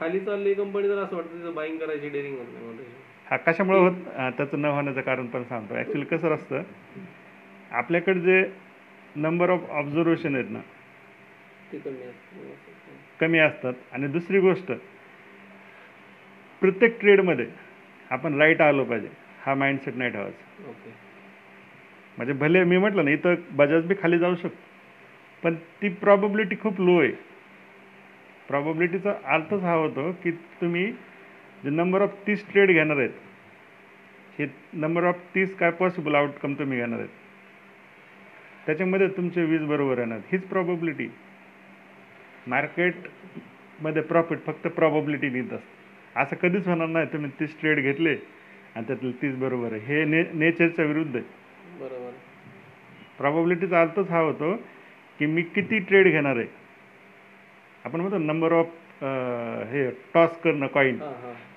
खाली 0.00 0.20
चालली 0.20 0.54
कंपनी 0.54 0.88
तर 0.88 0.98
असं 0.98 1.16
वाटतं 1.16 1.54
बाईंग 1.54 1.78
करायची 1.78 2.08
डेअरिंग 2.08 2.36
होत 2.38 2.46
नाही 2.52 2.66
मला. 2.66 2.82
हा 3.30 3.36
कशामुळे 3.36 3.78
होत? 3.78 3.92
त्याचं 4.36 4.60
न 4.60 4.64
होण्याचं 4.64 5.00
कारण 5.00 5.26
पण 5.26 5.42
सांगतो. 5.42 5.74
ॲक्च्युली 5.74 6.04
कसं 6.06 6.34
असतं? 6.34 6.62
आपल्याकडे 7.70 8.20
जे 8.20 8.44
नंबर 9.16 9.50
ऑफ 9.50 9.70
ऑब्झर्वेशन 9.70 10.34
आहेत 10.34 10.50
ना 10.50 10.58
ते 11.72 11.78
कमी 11.78 12.02
असतं. 12.02 12.52
कमी 13.20 13.38
असतात. 13.38 13.72
आणि 13.92 14.06
दुसरी 14.06 14.40
गोष्ट 14.40 14.72
प्रत्येक 16.60 16.98
ट्रेडमध्ये 17.00 17.46
आपण 18.10 18.38
राईट 18.40 18.60
आलो 18.62 18.84
पाहिजे. 18.84 19.08
हा 19.40 19.54
माइंडसेट 19.54 19.96
नाही 19.96 20.10
ठेवायचा. 20.10 20.68
ओके 20.68 20.90
म्हणजे 22.18 22.32
भले 22.32 22.62
मी 22.64 22.76
म्हटलं 22.78 23.04
ना 23.04 23.10
इथं 23.10 23.34
बजाज 23.56 23.86
बी 23.86 23.94
खाली 24.02 24.18
जाऊ 24.18 24.34
शकतो. 24.34 24.64
पण 25.42 25.54
ती 25.82 25.88
प्रॉबिलिटी 26.02 26.56
खूप 26.60 26.80
लो 26.80 26.98
आहे. 27.00 27.10
प्रॉबिलिटीचा 28.48 29.12
अर्थच 29.34 29.62
हा 29.62 29.74
होतो 29.74 30.10
की 30.22 30.30
तुम्ही 30.60 30.86
जे 31.64 31.70
नंबर 31.70 32.02
ऑफ 32.02 32.14
तीस 32.26 32.44
ट्रेड 32.48 32.70
घेणार 32.70 32.96
आहेत 32.96 33.10
हे 34.38 34.46
नंबर 34.74 35.04
ऑफ 35.04 35.20
तीस 35.34 35.54
काय 35.56 35.70
पॉसिबल 35.70 36.14
आउटकम 36.14 36.54
तुम्ही 36.54 36.78
घेणार 36.78 36.98
आहेत. 36.98 37.08
त्याच्यामध्ये 38.66 39.08
तुमचे 39.16 39.44
वीस 39.44 39.62
बरोबर 39.68 39.98
येणार 39.98 40.18
हीच 40.32 40.46
प्रॉबिलिटी 40.48 41.08
मार्केटमध्ये 42.46 44.02
प्रॉफिट 44.02 44.38
फक्त 44.46 44.66
प्रॉबिलिटी 44.66 45.28
देत 45.28 45.52
असतं. 45.52 45.75
असं 46.16 46.36
कधीच 46.42 46.66
होणार 46.68 46.88
नाही. 46.88 47.06
तुम्ही 47.12 47.30
तीस 47.40 47.58
ट्रेड 47.60 47.80
घेतले 47.80 48.14
आणि 48.74 48.86
त्यातले 48.86 49.10
तीस 49.22 49.34
बरोबर 49.38 49.72
आहे. 49.72 49.80
हे 49.86 50.04
ने 50.04 50.22
नेचरच्या 50.34 50.84
विरुद्ध 50.84 51.14
आहे. 51.16 51.24
बरोबर. 51.80 52.10
प्रॉबिलिटीचा 53.18 53.80
अर्थच 53.80 54.10
हा 54.10 54.18
होतो 54.20 54.54
की 55.20 55.26
मी 55.26 55.42
किती 55.54 55.78
ट्रेड 55.78 56.08
घेणार 56.08 56.36
आहे. 56.36 56.46
आपण 57.84 58.00
म्हणतो 58.00 58.18
नंबर 58.18 58.52
ऑफ 58.52 58.72
हे 59.72 59.90
टॉस 60.14 60.38
करणं 60.44 60.66
कॉईन 60.66 60.98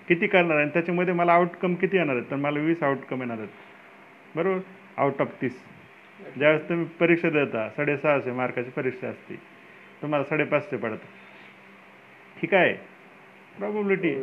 किती 0.08 0.28
करणार 0.28 0.56
आहे? 0.56 0.63
आणि 0.63 0.72
त्याच्यामध्ये 0.74 1.13
मला 1.13 1.34
आउटकम 1.34 1.75
किती 1.75 1.98
येणार 1.98 2.16
आहेत? 2.16 2.30
तर 2.32 2.36
मला 2.36 2.60
वीस 2.60 2.84
आउटकम 2.84 3.22
येणार 3.22 3.38
आहेत. 3.38 4.36
बरोबर? 4.36 4.60
आउट 4.98 5.22
ऑफ 5.22 5.42
तीस. 5.42 5.60
ज्यावेळेस 6.38 6.68
तुम्ही 6.70 6.86
परीक्षा 7.00 7.30
देता 7.30 7.68
साडेसहाशे 7.75 8.32
मार्काची 8.32 8.70
परीक्षा 8.70 9.08
असते 9.08 9.36
तुम्हाला 10.01 10.24
साडेपाचशे 10.24 10.78
पडतं 10.78 11.06
ठीक 12.38 12.54
आहे? 12.54 12.74
प्रॉबिलिटी 13.60 14.13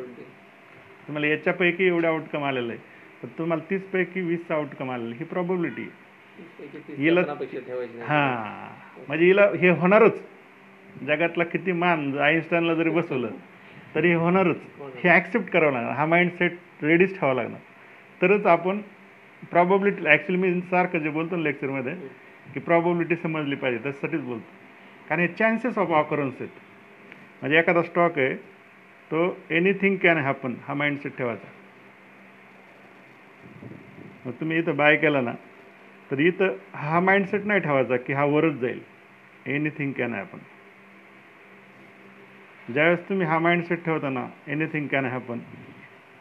तुम्हाला 1.06 1.26
याच्यापैकी 1.26 1.84
एवढं 1.84 2.08
आउटकम 2.08 2.44
आलेलं 2.44 2.72
आहे. 2.72 2.82
तर 3.22 3.28
तुम्हाला 3.38 3.62
तीसपैकी 3.70 4.20
वीसचं 4.20 4.54
आउटकम 4.54 4.90
आलेलं 4.90 5.08
आहे. 5.08 5.18
ही 5.18 5.24
प्रॉबिलिटी 5.24 5.92
हिला- 6.96 7.24
हां. 8.02 8.68
म्हणजे 9.08 9.26
हिला 9.26 9.48
हे 9.60 9.68
होणारच. 9.68 10.22
जगातला 11.06 11.44
किती 11.44 11.72
मान 11.72 12.18
आईन्स्टाईनला 12.18 12.74
जरी 12.74 12.90
बसवलं 12.90 13.28
तरी 13.94 14.08
हे 14.08 14.14
होणारच. 14.14 14.56
हे 15.02 15.08
ॲक्सेप्ट 15.08 15.50
करावं 15.50 15.72
लागणार. 15.72 15.92
हा 15.92 16.06
माइंडसेट 16.06 16.52
रेडीच 16.82 17.20
ठेवावा 17.20 17.34
लागणार. 17.34 17.60
तरच 18.22 18.46
आपण 18.46 18.78
प्रॉबबिलिटी 19.50 20.06
ॲक्च्युली 20.06 20.42
मी 20.42 20.60
सारखं 20.60 20.98
जे 20.98 21.08
बोलतो 21.10 21.36
ना 21.36 21.42
लेक्चरमध्ये 21.42 21.92
की 22.54 22.60
प्रॉबबिलिटी 22.60 23.16
समजली 23.16 23.54
पाहिजे 23.54 23.82
त्याच्यासाठीच 23.82 24.20
बोलतो. 24.20 24.50
कारण 25.08 25.20
हे 25.20 25.28
चान्सेस 25.28 25.78
ऑफ 25.78 25.88
ऑकरन्स 25.88 26.34
आहेत. 26.40 26.52
म्हणजे 27.40 27.58
एखादा 27.58 27.82
स्टॉक 27.82 28.18
आहे 28.18 28.55
तो 29.10 29.36
एनिथिंग 29.50 29.96
कॅन 29.96 30.16
हॅपन 30.16 30.54
हा 30.68 30.74
माइंडसेट 30.74 31.16
ठेवायचा. 31.18 31.48
मग 34.26 34.32
तुम्ही 34.32 34.58
इथं 34.58 34.76
बाय 34.76 34.96
केला 34.96 35.20
ना 35.20 35.32
तर 36.10 36.18
इथं 36.18 36.56
हा 36.74 37.00
माइंडसेट 37.00 37.44
नाही 37.44 37.60
ठेवायचा 37.60 37.96
की 37.96 38.12
हा 38.12 38.24
वरच 38.24 38.54
जाईल. 38.54 38.80
एनिथिंग 39.46 39.92
कॅन 39.92 40.14
हॅपन 40.14 40.38
ज्यावेळेस 42.72 43.08
तुम्ही 43.08 43.26
हा 43.26 43.38
माइंडसेट 43.38 43.84
ठेवता 43.84 44.08
ना 44.08 44.26
एनिथिंग 44.46 44.86
कॅन 44.86 45.04
हॅपन 45.04 45.38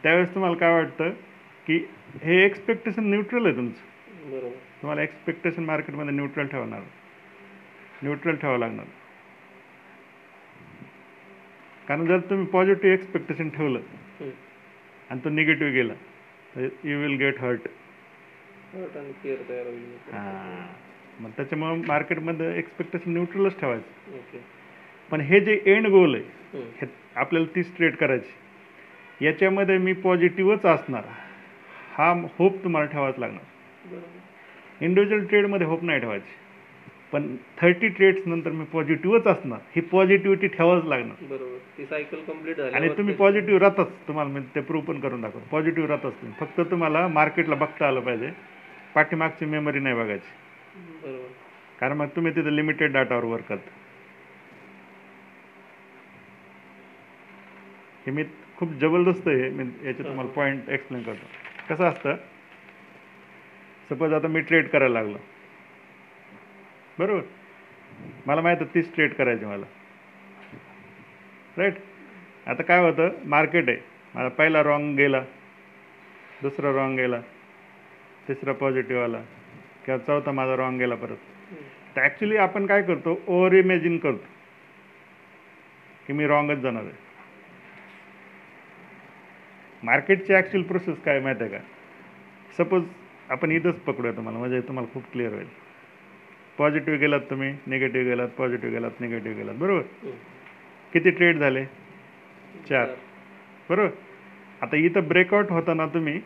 त्यावेळेस 0.02 0.34
तुम्हाला 0.34 0.56
काय 0.56 0.72
वाटतं 0.72 1.10
की 1.66 1.86
हे 2.22 2.44
एक्सपेक्टेशन 2.44 3.10
न्यूट्रल 3.10 3.46
आहे 3.46 3.56
तुमचं. 3.56 4.30
बरोबर. 4.30 4.54
तुम्हाला 4.80 5.02
एक्सपेक्टेशन 5.02 5.64
मार्केटमध्ये 5.64 6.14
न्यूट्रल 6.14 6.46
ठेवणार. 6.46 6.80
न्यूट्रल 8.02 8.36
ठेवावं 8.36 8.58
लागणार. 8.58 8.84
कारण 11.88 12.06
जर 12.06 12.20
तुम्ही 12.20 12.46
पॉझिटिव्ह 12.46 12.94
एक्सपेक्टेशन 12.94 13.48
ठेवलं. 13.48 13.80
आणि 15.10 15.20
तो 15.24 15.28
निगेटिव्ह 15.28 15.72
गेला 15.72 15.94
तर 16.56 16.68
यू 16.84 16.98
विल 17.00 17.16
गेट 17.16 17.40
हर्ट 17.40 17.68
हां. 20.12 21.22
मग 21.22 21.30
त्याच्यामुळं 21.30 21.82
मार्केटमध्ये 21.86 22.58
एक्सपेक्टेशन 22.58 23.12
न्यूट्रलच 23.12 23.60
ठेवायचं. 23.60 24.14
ओके 24.14 24.40
पण 25.10 25.20
हे 25.20 25.40
जे 25.40 25.60
एंड 25.66 25.86
गोल 25.86 26.14
आहे. 26.14 26.24
हे 26.80 26.86
आपल्याला 27.16 27.54
तीच 27.56 27.76
ट्रेड 27.76 27.96
करायची. 27.96 29.24
याच्यामध्ये 29.24 29.78
मी 29.78 29.92
पॉझिटिव्हच 29.92 30.64
असणार. 30.64 31.04
हा 31.92 32.26
होप 32.38 32.64
तुम्हाला 32.64 32.90
ठेवावाच 32.90 33.18
लागणार. 33.18 33.94
इंडिव्हिज्युअल 34.80 35.26
ट्रेडमध्ये 35.26 35.66
होप 35.66 35.84
नाही 35.84 36.00
ठेवायची. 36.00 36.34
पण 37.12 37.36
थर्टी 37.62 37.88
ट्रेड्स 37.88 38.26
नंतर 38.26 38.50
मी 38.50 38.64
पॉझिटिव्हच 38.64 39.26
असणार. 39.26 39.58
ही 39.76 39.82
पॉझिटिव्हिटी 39.82 40.46
ठेवावंच 40.46 40.84
लागणार. 40.84 41.24
बरोबर. 41.24 41.58
ती 41.78 41.86
सायकल 41.86 42.16
झाली 42.54 42.74
आणि 42.74 42.88
तुम्ही 42.88 43.14
पॉझिटिव्ह 43.14 43.58
राहताच 43.58 43.88
तुम्हाला 44.08 44.30
मी 44.30 44.40
ते 44.54 44.60
प्रूव्ह 44.60 44.86
पण 44.86 45.00
करून 45.00 45.20
दाखव 45.20 45.38
पॉझिटिव्ह 45.50 45.88
राहताच 45.88 46.12
तुम्ही 46.12 46.46
फक्त 46.46 46.70
तुम्हाला 46.70 47.08
मार्केटला 47.08 47.54
बघता 47.54 47.88
आलं 47.88 48.00
पाहिजे. 48.00 48.30
पाठीमागची 48.94 49.44
मेमरी 49.44 49.78
नाही 49.78 49.94
बघायची. 49.94 50.32
बरोबर. 51.02 51.28
कारण 51.80 51.96
मग 51.96 52.06
तुम्ही 52.06 52.36
तिथे 52.36 52.56
लिमिटेड 52.56 52.92
डाटावर 52.92 53.24
वर्क 53.24 53.44
करता. 53.44 53.70
हे 58.06 58.12
मी 58.12 58.24
खूप 58.56 58.70
जबरदस्त 58.70 59.28
आहे. 59.28 59.50
मी 59.50 59.64
याचे 59.86 60.02
तुम्हाला 60.02 60.30
पॉईंट 60.30 60.68
एक्सप्लेन 60.68 61.02
करतो. 61.02 61.26
कसं 61.70 61.84
असतं? 61.84 62.14
सपोज 63.90 64.12
आता 64.12 64.28
मी 64.28 64.40
ट्रेड 64.40 64.68
करायला 64.68 65.02
लागलो. 65.02 65.18
बरोबर. 66.98 67.22
मला 68.26 68.40
माहीत 68.40 68.56
आहे 68.60 68.74
ती 68.74 68.82
स्ट्रेट 68.82 69.14
करायची 69.16 69.44
मला. 69.44 69.66
राईट 71.56 71.74
आता 72.46 72.62
काय 72.62 72.80
होतं 72.80 73.10
मार्केट 73.28 73.68
आहे. 73.68 73.78
माझा 74.14 74.28
पहिला 74.28 74.62
रॉंग 74.62 74.96
गेला 74.96 75.20
दुसरा 76.42 76.72
रॉंग 76.72 76.96
गेला 76.96 77.20
तिसरा 78.28 78.52
पॉझिटिव्ह 78.52 79.02
आला 79.04 79.20
किंवा 79.84 79.98
चौथा 79.98 80.32
माझा 80.32 80.56
रॉंग 80.56 80.78
गेला 80.78 80.94
परत. 80.94 81.16
तर 81.96 82.00
ॲक्च्युली 82.00 82.36
आपण 82.36 82.66
काय 82.66 82.82
करतो 82.82 83.20
ओव्हर 83.26 83.52
इमॅजिन 83.52 83.98
करतो 83.98 84.26
की 86.06 86.12
मी 86.12 86.26
रॉंगच 86.26 86.58
जाणार 86.58 86.82
आहे. 86.82 87.04
मार्केटची 89.82 90.34
ॲक्च्युअल 90.34 90.66
प्रोसेस 90.66 91.00
काय 91.04 91.20
माहिती 91.20 91.44
आहे 91.44 91.52
का? 91.52 91.58
सपोज 92.58 92.82
आपण 93.30 93.50
इथंच 93.50 93.80
पकडूया 93.80 94.12
तुम्हाला 94.12 94.38
म्हणजे 94.38 94.60
तुम्हाला 94.60 94.92
खूप 94.94 95.12
क्लिअर 95.12 95.32
होईल. 95.32 95.46
पॉझिटिव्ह 96.58 96.98
गेलात 96.98 97.20
तुम्ही 97.20 97.52
निगेटिव्ह 97.66 98.08
गेलात 98.08 98.28
पॉझिटिव्ह 98.28 98.74
गेलात 98.74 99.00
निगेटिव्ह 99.00 99.36
गेलात. 99.36 99.54
बरोबर? 99.54 99.82
हम्म. 100.02 100.16
किती 100.92 101.10
ट्रेड 101.10 101.38
झाले? 101.38 101.64
चार. 102.68 102.86
बरोबर? 103.70 103.90
आता 104.62 104.76
इथं 104.76 105.08
ब्रेकआउट 105.08 105.50
होताना 105.50 105.86
तुम्ही 105.86 106.20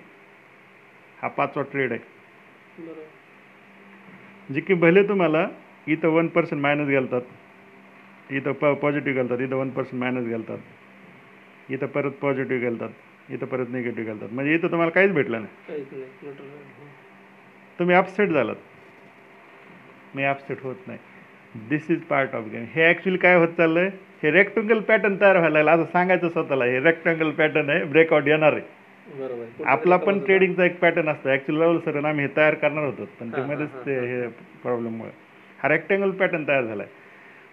हा 1.22 1.28
पाचवा 1.28 1.62
ट्रेड 1.62 1.92
आहे. 1.92 2.18
जे 4.50 4.60
की 4.60 4.74
भले 4.74 5.02
तुम्हाला 5.08 5.46
इथं 5.88 6.08
वन 6.08 6.28
पर्सेंट 6.28 6.62
मायनस 6.62 6.88
घालतात 6.88 8.32
इथं 8.32 8.52
प 8.52 8.64
पॉझिटिव्ह 8.64 9.16
घालतात 9.16 9.40
इथं 9.40 9.56
वन 9.56 9.70
पर्सेंट 9.70 10.00
मायनस 10.00 10.28
घालतात 10.30 11.70
इथं 11.70 11.86
परत 11.86 12.10
पॉझिटिव्ह 12.10 12.62
घालतात 12.62 12.90
इथं 13.30 13.46
परत 13.46 13.66
निगेटिव्ह 13.70 14.06
घालतात 14.06 14.32
म्हणजे 14.32 14.54
इथं 14.54 14.70
तुम्हाला 14.70 14.90
काहीच 14.90 15.12
भेटलं 15.12 15.42
नाही. 15.42 15.82
तुम्ही 17.78 17.96
अपसेट 17.96 18.28
झालात. 18.28 18.56
मी 20.16 20.24
अपसेट 20.24 20.62
होत 20.62 20.76
नाही. 20.86 20.98
This 21.68 21.90
is 21.90 22.00
part 22.02 22.34
of 22.34 22.44
game 22.44 22.64
हे 22.74 22.88
ॲक्च्युली 22.88 23.18
काय 23.18 23.36
होत 23.36 23.48
चाललंय? 23.48 23.88
हे 24.22 24.30
रेक्टँगल 24.30 24.80
पॅटर्न 24.80 25.16
तयार 25.20 25.36
व्हायला 25.36 25.62
लागलं. 25.62 25.82
असं 25.82 25.92
सांगायचं 25.92 26.28
स्वतःला 26.28 26.64
हे 26.64 26.80
रेक्टँगल 26.80 27.30
पॅटर्न 27.30 27.70
आहे 27.70 27.84
ब्रेकआउट 27.84 28.26
येणार 28.28 28.52
आहे. 28.52 28.62
बरोबर. 29.18 29.42
आहे. 29.42 29.64
आपला 29.64 29.96
पण 29.96 30.18
ट्रेडिंगचा 30.24 30.64
एक 30.64 30.78
पॅटर्न 30.80 31.08
असतो. 31.08 31.28
ॲक्च्युली 31.28 31.60
राहुल 31.60 31.78
सर 31.78 32.04
आम्ही 32.04 32.24
हे 32.24 32.36
तयार 32.36 32.54
करणार 32.54 32.84
होतो 32.84 33.04
पण 33.20 33.30
ते 33.32 33.42
मध्येच 33.42 33.70
हा, 33.74 33.80
ते 33.86 33.98
हे. 34.00 34.26
प्रॉब्लेममुळे 34.62 35.10
हा 35.58 35.68
रेक्टँगल 35.68 36.10
पॅटर्न 36.10 36.44
तयार 36.48 36.64
झाला 36.64 36.82
आहे 36.82 36.92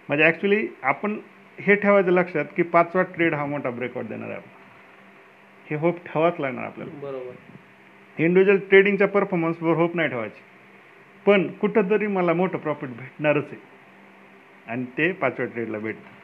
म्हणजे 0.09 0.23
ॲक्च्युली 0.23 0.67
आपण 0.83 1.17
हे 1.57 1.75
ठेवायचं 1.75 2.11
लक्षात 2.11 2.45
की 2.57 2.63
पाचवा 2.63 3.01
ट्रेड 3.15 3.33
हा 3.33 3.45
मोठा 3.45 3.69
ब्रेकआउट 3.69 4.05
देणार 4.05 4.29
आहे. 4.29 4.39
हे 5.67 5.75
होप 5.75 5.97
ठेवाच 6.05 6.39
लागणार 6.39 6.65
आपल्याला. 6.65 6.99
बरोबर. 7.01 7.33
इंडिव्हिज्युअल 8.17 8.59
ट्रेडिंगच्या 8.69 9.07
परफॉर्मन्सवर 9.07 9.75
होप 9.75 9.95
नाही 9.95 10.09
ठेवायची. 10.09 10.41
पण 11.27 11.48
कुठंतरी 11.48 12.07
मला 12.07 12.34
मोठं 12.34 12.57
प्रॉफिट 12.57 12.89
भेटणारच 12.89 13.46
आहे. 13.51 13.62
आणि 14.67 14.86
ते 14.98 15.12
पाचव्या 15.12 15.46
ट्रेडला 15.46 15.79
भेटतं. 15.79 16.17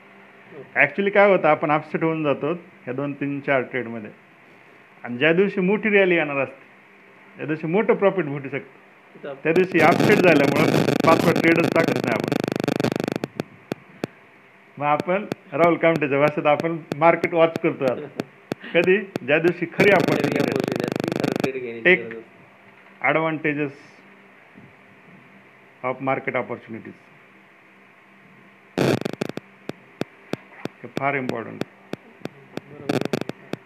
ॲक्च्युली 0.76 1.10
काय 1.10 1.32
होतं 1.32 1.48
आपण 1.48 1.72
अपसेट 1.72 2.04
होऊन 2.04 2.24
जातो 2.24 2.54
ह्या 2.54 2.94
दोन 2.94 3.14
तीन 3.14 3.40
चार 3.40 3.62
ट्रेडमध्ये 3.62 4.12
आणि 5.04 5.18
ज्या 5.18 5.34
दिवशी 5.34 5.62
मोठी 5.62 5.90
रॅली 5.90 6.16
येणार 6.16 6.38
असते 6.38 6.64
त्या 7.38 7.46
दिवशी 7.46 7.68
मोठं 7.68 7.94
प्रॉफिट 7.94 8.26
भेटू 8.26 8.50
शकतं. 8.50 9.34
त्या 9.44 9.54
दिवशी 9.54 9.80
अपसेट 9.80 10.18
झाल्यामुळं 10.18 10.86
पाचवा 10.86 11.32
ट्रेडच 11.32 11.74
टाकत 11.74 12.06
नाही 12.06 12.14
आपण. 12.14 12.34
मग 14.78 14.86
आपण 14.86 15.26
राहुल 15.54 15.78
कामटेच्या 15.78 16.20
भाषेत 16.20 16.46
आपण 16.46 16.78
मार्केट 16.96 17.34
वॉच 17.34 17.60
करतो 17.60 17.84
आता. 17.84 18.08
कधी? 18.74 18.98
ज्या 18.98 19.40
दिवशी 19.40 19.66
खरी 19.66 19.76
खरी 19.78 19.92
अपॉर्च्युनिटी 19.92 20.40
opportunity 20.40 20.86
असते, 20.86 21.20
खरं 21.20 21.44
trade 21.44 21.66
घेण्याची 21.66 21.94
Take- 21.94 22.06
गरज 22.06 22.18
असते. 22.18 23.08
ॲडव्हान्टेजेस 23.08 23.72
ऑफ 25.84 26.02
मार्केट 26.02 26.36
ऑपॉर्च्युनिटीज 26.36 26.94
हे 30.82 30.88
फार 31.00 31.16
इम्पॉर्टंट 31.16 31.64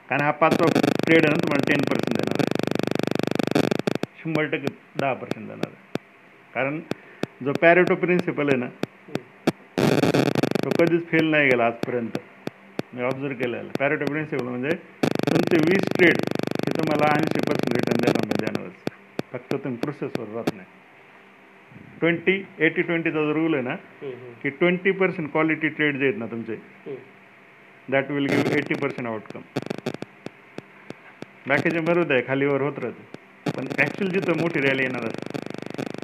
कारण 0.10 0.22
हा 0.22 0.32
पाचवा 0.40 0.68
ट्रेड 1.00 1.26
आहे 1.26 1.34
ना 1.34 1.42
तुम्हाला 1.42 1.66
टेन 1.68 1.82
पर्सेंट 1.90 2.18
देणार 2.18 2.42
आहे 2.42 3.62
शंभर 4.22 4.46
टक्के 4.48 4.74
दहा 4.96 5.14
पर्सेंट 5.14 5.48
देणार 5.48 5.68
आहे 5.68 6.02
कारण 6.54 6.80
जो 7.44 7.54
पॅरेटो 7.62 7.96
प्रिन्सिपल 7.96 8.50
आहे 8.50 8.58
ना 8.58 8.70
तो 10.64 10.70
कधीच 10.80 11.06
फेल 11.10 11.30
नाही 11.32 11.50
गेला 11.50 11.66
आजपर्यंत 11.66 12.18
मी 12.94 13.04
ऑब्झर्व 13.04 13.36
केलेला 13.36 13.72
पॅरेटो 13.80 14.06
प्रिन्सिपल 14.06 14.46
म्हणजे 14.46 14.76
तुमचे 15.28 15.58
वीस 15.64 15.88
ट्रेड 15.96 16.22
हे 16.58 16.78
तुम्हाला 16.78 17.14
ऐंशी 17.14 17.42
पर्सेंट 17.42 17.78
रिटर्न 17.78 18.02
देणार 18.02 18.26
म्हणजे 18.26 18.70
फक्त 19.32 19.54
तुम्ही 19.54 19.78
प्रोसेसवर 19.80 20.34
राहत 20.36 20.54
नाही 20.56 20.87
ट्वेंटी 22.00 22.34
एटी 22.66 22.82
ट्वेंटीचा 22.82 23.24
जो 23.26 23.34
रूल 23.34 23.54
आहे 23.54 23.64
ना 23.64 23.76
की 24.42 24.50
ट्वेंटी 24.50 24.92
पर्सेंट 25.00 25.32
क्वालिटी 25.32 25.68
ट्रेड 25.70 25.98
जे 25.98 26.06
आहेत 26.06 26.18
ना 26.20 26.26
तुमचे. 26.32 26.56
That 27.92 28.12
will 28.12 28.26
give 28.32 28.58
eighty 28.58 28.74
percent 28.82 29.08
outcome 29.08 29.42
बाकीचे 31.48 31.80
मरूद 31.80 32.12
आहे 32.12 32.22
खालीवर 32.28 32.62
होत 32.62 32.80
राहते. 32.84 33.52
पण 33.56 33.68
ॲक्च्युअल 33.80 34.12
जिथं 34.14 34.42
मोठी 34.42 34.60
रॅली 34.62 34.84
येणार 34.84 35.06
असते 35.08 35.46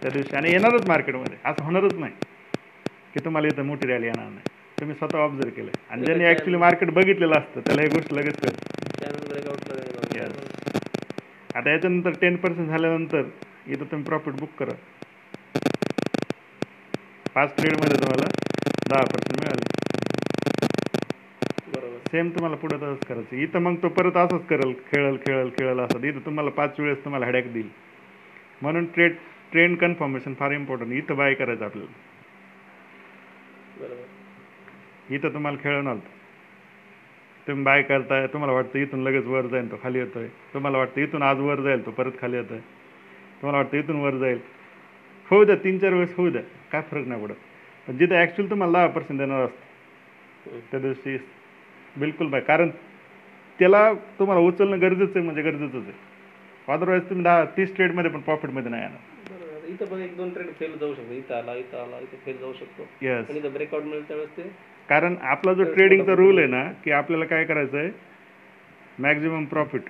त्या 0.02 0.12
दिवशी 0.12 0.36
आणि 0.36 0.52
येणारच 0.52 0.88
मार्केटमध्ये 0.88 1.38
असं 1.46 1.64
होणारच 1.64 1.94
नाही 2.00 2.14
की 3.14 3.24
तुम्हाला 3.26 3.48
इथं 3.48 3.66
मोठी 3.66 3.88
रॅली 3.88 4.06
येणार 4.06 4.30
नाही. 4.30 4.52
तुम्ही 4.80 4.96
स्वतः 4.96 5.18
ऑब्झर्व 5.20 5.50
केलं 5.56 5.72
आणि 5.90 6.06
ज्यांनी 6.06 6.26
ॲक्च्युली 6.26 6.58
मार्केट 6.58 6.92
बघितलेलं 6.94 7.40
असतं 7.40 7.62
त्याला 7.66 7.82
ही 7.82 7.88
गोष्ट 7.90 8.14
लगेच 8.14 8.40
कळते. 8.40 8.72
आता 11.56 11.72
याच्यानंतर 11.72 12.12
टेन 12.22 12.36
पर्सेंट 12.36 12.68
झाल्यानंतर 12.68 13.22
इथं 13.68 13.86
तुम्ही 13.92 14.06
प्रॉफिट 14.06 14.34
बुक 14.40 14.50
करा. 14.60 14.74
पाच 17.36 17.56
ट्रेडमध्ये 17.56 17.98
तुम्हाला 17.98 18.26
दहा 18.90 19.04
पर्सेंट 19.04 19.40
मिळाले. 19.40 19.66
बरोबर. 21.68 21.98
सेम 22.12 22.30
तुम्हाला 22.30 22.56
पुढे 22.56 22.76
तसंच 22.76 23.06
करायचं. 23.06 23.36
इथं 23.36 23.60
मग 23.60 23.76
तो 23.84 23.90
परत 23.90 24.18
असंच 24.18 24.46
करेल 24.46 24.74
खेळल 24.92 25.16
खेळल 25.18 25.50
खेळल 25.50 25.80
असं. 25.80 26.04
इथं 26.04 26.26
तुम्हाला 26.26 26.50
पाच 26.50 26.80
वेळेस 26.80 27.04
तुम्हाला 27.04 27.26
हॅडॅक 27.26 27.52
देईल. 27.54 27.70
म्हणून 28.62 28.86
ट्रेड 28.86 29.16
ट्रेंड 29.52 29.78
कन्फर्मेशन 29.78 30.34
फार 30.34 30.52
इम्पॉर्टंट 30.52 30.94
इथं 30.94 31.16
बाय 31.16 31.34
करायचं 31.34 31.66
आपल्याला. 31.66 31.92
बरोबर. 33.80 35.14
इथं 35.16 35.34
तुम्हाला 35.34 35.78
आलं 35.78 36.00
तुम्ही 37.48 37.64
बाय 37.64 37.82
करताय 37.82 38.28
तुम्हाला 38.28 38.54
वाटतं 38.54 38.80
इथून 38.80 39.02
लगेच 39.04 39.26
वर 39.26 39.46
जाईल 39.46 39.72
तो 39.72 39.80
खाली 39.84 40.00
येतोय. 40.00 40.28
तुम्हाला 40.54 40.78
वाटतं 40.78 41.02
इथून 41.02 41.22
आज 41.22 41.40
वर 41.40 41.62
जाईल 41.62 41.86
तो 41.86 41.92
परत 41.92 42.12
खाली 42.22 42.36
येतोय. 42.36 42.60
तुम्हाला 43.42 43.58
वाटतं 43.58 43.78
इथून 43.78 43.96
वर 43.96 44.16
जाईल. 44.18 44.40
होऊ 45.34 45.44
द्या 45.44 45.56
तीन 45.64 45.78
चार 45.80 45.94
वेळेस 45.94 46.14
होऊ 46.18 46.30
द्या 46.30 46.42
काय 46.72 46.82
फरक 46.92 47.08
नाही 47.08 47.26
पडत 47.26 47.36
पण 47.88 47.98
जिथं 47.98 48.16
ॲक्च्युअल 48.16 48.50
तुम्हाला 48.50 48.74
दहा 48.74 48.88
पर्सेंट 48.90 49.20
देणार 49.20 49.44
असतं. 49.44 50.60
त्या 50.72 50.80
दिवशी 50.80 51.18
बिलकुल 51.96 52.28
बाय 52.28 52.42
कारण 52.42 52.70
त्याला 53.60 53.92
तुम्हाला 54.20 54.42
उचलणं 54.42 54.82
गरजेचं 54.82 55.12
आहे 55.16 55.22
म्हणजे 55.22 55.42
गरजेचंच 55.42 55.84
आहे 55.84 56.12
अदरवाईज 56.68 57.10
तुम्ही 57.10 57.24
दहा 57.24 57.44
तीस 57.58 57.76
ट्रेडमध्ये 57.76 58.12
पण 58.12 58.20
प्रॉफिटमध्ये 58.22 58.72
नाही 58.72 58.84
येणार 58.84 59.70
इथं 59.70 59.86
पण 59.86 60.02
एक 60.02 60.16
दोन 60.18 60.30
ट्रेड 60.30 60.48
फेल 60.60 60.78
जाऊ 60.78 60.94
शकतो 60.94 61.14
इथं 61.14 61.36
आला 61.36 61.56
इथं 61.56 61.78
आला 61.78 62.00
इथं 62.00 62.18
फेल 62.26 62.38
जाऊ 62.38 62.54
शकतो 62.54 62.88
येस 63.02 63.30
आणि 63.30 63.40
इथं 63.40 63.54
ब्रेकआउट 63.54 63.84
मिळेल 63.84 64.08
त्यावेळेस 64.08 64.38
ते 64.38 64.50
कारण 64.90 65.16
आपला 65.28 65.54
जो 65.54 65.64
ट्रेडिंगचा 65.66 66.16
रूल 66.16 66.38
आहे 66.38 66.48
ना 66.48 66.64
की 66.84 66.92
आपल्याला 66.92 67.26
काय 67.26 67.46
करायचं 67.46 67.78
आहे 67.78 67.90
मॅक्झिमम 69.00 69.46
प्रॉफिट 69.46 69.82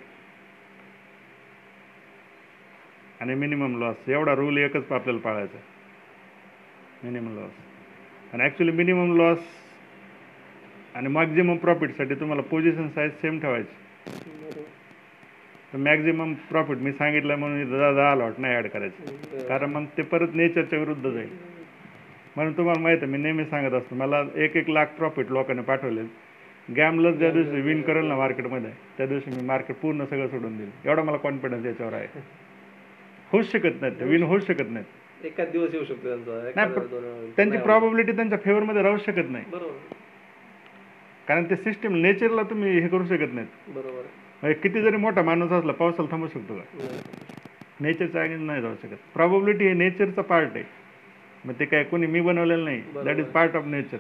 आणि 3.24 3.36
मिनिमम 3.36 3.78
लॉस 3.80 4.10
एवढा 4.10 4.34
रूल 4.36 4.58
एकच 4.58 4.92
आपल्याला 4.92 5.20
पाळायचा 5.20 5.58
मिनिमम 7.04 7.36
लॉस 7.36 8.34
आणि 8.34 8.44
ॲक्च्युली 8.44 8.72
मिनिमम 8.72 9.16
लॉस 9.18 9.40
आणि 10.96 11.08
मॅक्झिमम 11.08 11.58
प्रॉफिटसाठी 11.58 12.16
तुम्हाला 12.16 12.42
पोझिशन 12.42 12.88
साईज 12.88 13.12
सेम 13.22 13.40
ठेवायची 13.40 14.12
तर 15.74 15.78
मॅक्झिमम 15.78 16.34
प्रॉफिट 16.50 16.78
मी 16.78 16.92
सांगितलं 16.92 17.36
म्हणून 17.36 17.72
दहा 17.72 17.92
दहा 17.94 18.14
लॉट 18.16 18.40
नाही 18.40 18.56
ॲड 18.56 18.68
करायचं 18.68 19.48
कारण 19.48 19.72
मग 19.72 19.86
ते 19.98 20.02
परत 20.12 20.36
नेचरच्या 20.36 20.80
विरुद्ध 20.80 21.10
जाईल 21.10 21.30
म्हणून 22.36 22.58
तुम्हाला 22.58 22.82
माहिती 22.82 23.04
आहे 23.04 23.12
मी 23.12 23.24
नेहमी 23.24 23.46
सांगत 23.46 23.74
असतो 23.74 23.96
मला 23.96 24.24
एक 24.36 24.58
एक 24.58 24.70
लाख 24.70 24.96
प्रॉफिट 24.98 25.32
लोकांनी 25.32 25.64
पाठवले 25.64 26.04
गॅमलर 26.70 27.12
ज्या 27.12 27.32
दिवशी 27.32 27.62
विन 27.62 27.82
करेल 27.82 28.06
ना 28.06 28.16
मार्केटमध्ये 28.16 28.72
त्या 28.98 29.06
दिवशी 29.06 29.32
मी 29.32 29.46
मार्केट 29.46 29.76
पूर्ण 29.76 30.06
सगळं 30.06 30.28
सोडून 30.28 30.58
देईल 30.58 30.70
एवढा 30.86 31.04
मला 31.04 31.18
कॉन्फिडन्स 31.18 31.66
याच्यावर 31.66 31.94
आहे 31.94 32.22
होऊच 33.34 33.52
शकत 33.52 33.82
नाहीत 33.82 34.02
विन 34.02 34.24
होऊच 34.24 34.48
शकत. 34.48 34.64
नाहीत. 34.70 35.26
एकाच 35.26 35.52
दिवस 35.52 35.74
येऊ 35.74 35.84
शकतो 35.84 36.08
त्यांचा. 36.08 36.52
त्यांची 37.38 37.58
प्रॉबिलिटी 37.58 38.12
त्यांच्या 38.12 38.40
फेवरमध्ये 38.46 38.82
राहू 38.82 38.98
शकत 38.98 39.30
नाही. 39.30 39.46
बरोबर. 39.52 39.78
कारण 41.28 41.44
ते 41.50 41.56
सिस्टीम 41.56 41.96
नेचरला 41.96 42.44
तुम्ही 42.44 42.80
हे 42.80 42.88
करू 42.88 43.06
शकत 43.06 43.34
नाहीत. 43.34 43.48
बरोबर. 43.68 44.02
म्हणजे 44.42 44.54
किती 44.54 44.82
जरी 44.82 44.98
मोठा 44.98 45.22
माणूस 45.22 45.52
असला 45.52 45.72
पावसाला 45.72 46.12
थांबू 46.12 46.28
शकतो 46.28 46.54
का? 46.54 46.62
नाही. 46.74 47.00
नेचरच्या 47.82 48.22
अगेन्स्ट 48.22 48.46
नाही 48.46 48.62
जाऊ 48.62 48.74
शकत. 48.84 48.96
प्रॉबबिलिटी 49.14 49.68
हे 49.68 49.74
नेचरचा 49.74 50.22
पार्ट 50.22 50.50
आहे. 50.56 50.64
मग 51.46 51.54
ते 51.60 51.66
काय 51.66 51.84
कोणी 51.84 52.08
मी 52.08 52.22
बनवलेलं 52.22 52.66
नाही. 52.66 52.82
That 53.06 53.18
is 53.18 53.26
part 53.26 53.56
of 53.56 53.66
nature 53.66 53.98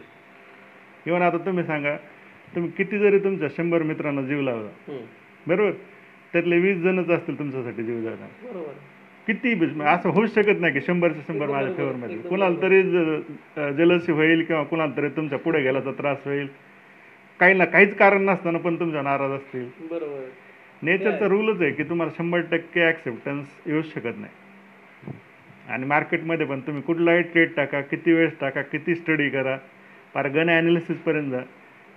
even 1.05 1.21
आता 1.21 1.37
तुम्ही 1.37 1.63
सांगा 1.63 1.95
तुम्ही 2.55 2.71
किती 2.71 2.99
जरी 2.99 3.19
तुमच्या 3.19 3.47
शंभर 3.57 3.83
मित्रांना 3.83 4.21
जीव 4.21 4.41
लावला. 4.41 4.97
बरोबर? 5.47 5.71
त्यातले 6.33 6.59
वीस 6.59 6.77
जणच 6.77 7.09
असतील 7.09 7.39
तुमच्यासाठी 7.39 7.83
जीव 7.83 7.99
बरोबर. 7.99 8.73
किती 9.27 9.53
असं 9.83 10.09
होऊच 10.09 10.33
शकत 10.35 10.59
नाही 10.61 10.73
की 10.73 10.81
शंभरचे 10.87 11.21
शंभर 11.27 11.49
माझ्या 11.49 11.73
फेवरमध्ये 11.73 12.17
कुणाला 12.19 12.61
तरी 12.61 12.81
जलसी 13.77 14.11
होईल 14.11 14.43
किंवा 14.45 14.63
कुणाला 14.63 14.91
तरी 14.97 15.09
तुमच्यापुढे 15.09 15.61
गेल्याचा 15.63 15.91
त्रास 15.91 16.25
होईल. 16.25 16.47
काही 17.39 17.53
ना 17.53 17.65
काहीच 17.65 17.95
कारण 17.97 18.25
नसताना 18.29 18.57
पण 18.57 18.75
तुमच्या 18.79 19.01
नाराज 19.01 19.31
असतील. 19.31 19.67
बरोबर. 19.89 20.27
नेचरचा 20.81 21.27
रूलच 21.27 21.61
आहे 21.61 21.71
की 21.71 21.83
तुम्हाला 21.83 22.11
शंभर 22.17 22.41
टक्के 22.51 22.81
ॲक्सेप्टन्स 22.87 23.67
येऊच 23.67 23.93
शकत 23.93 24.17
नाही. 24.17 25.13
आणि 25.69 25.85
मार्केटमध्ये 25.85 26.45
पण 26.45 26.59
तुम्ही 26.59 26.81
कुठलाही 26.81 27.21
ट्रेड 27.23 27.53
टाका 27.55 27.81
किती 27.81 28.13
वेळेस 28.13 28.33
टाका 28.39 28.61
किती 28.61 28.95
स्टडी 28.95 29.29
करा 29.29 29.57
फार 30.13 30.27
गण 30.29 30.49
ॲनालिसिसपर्यंत 30.49 31.31
जा. 31.31 31.41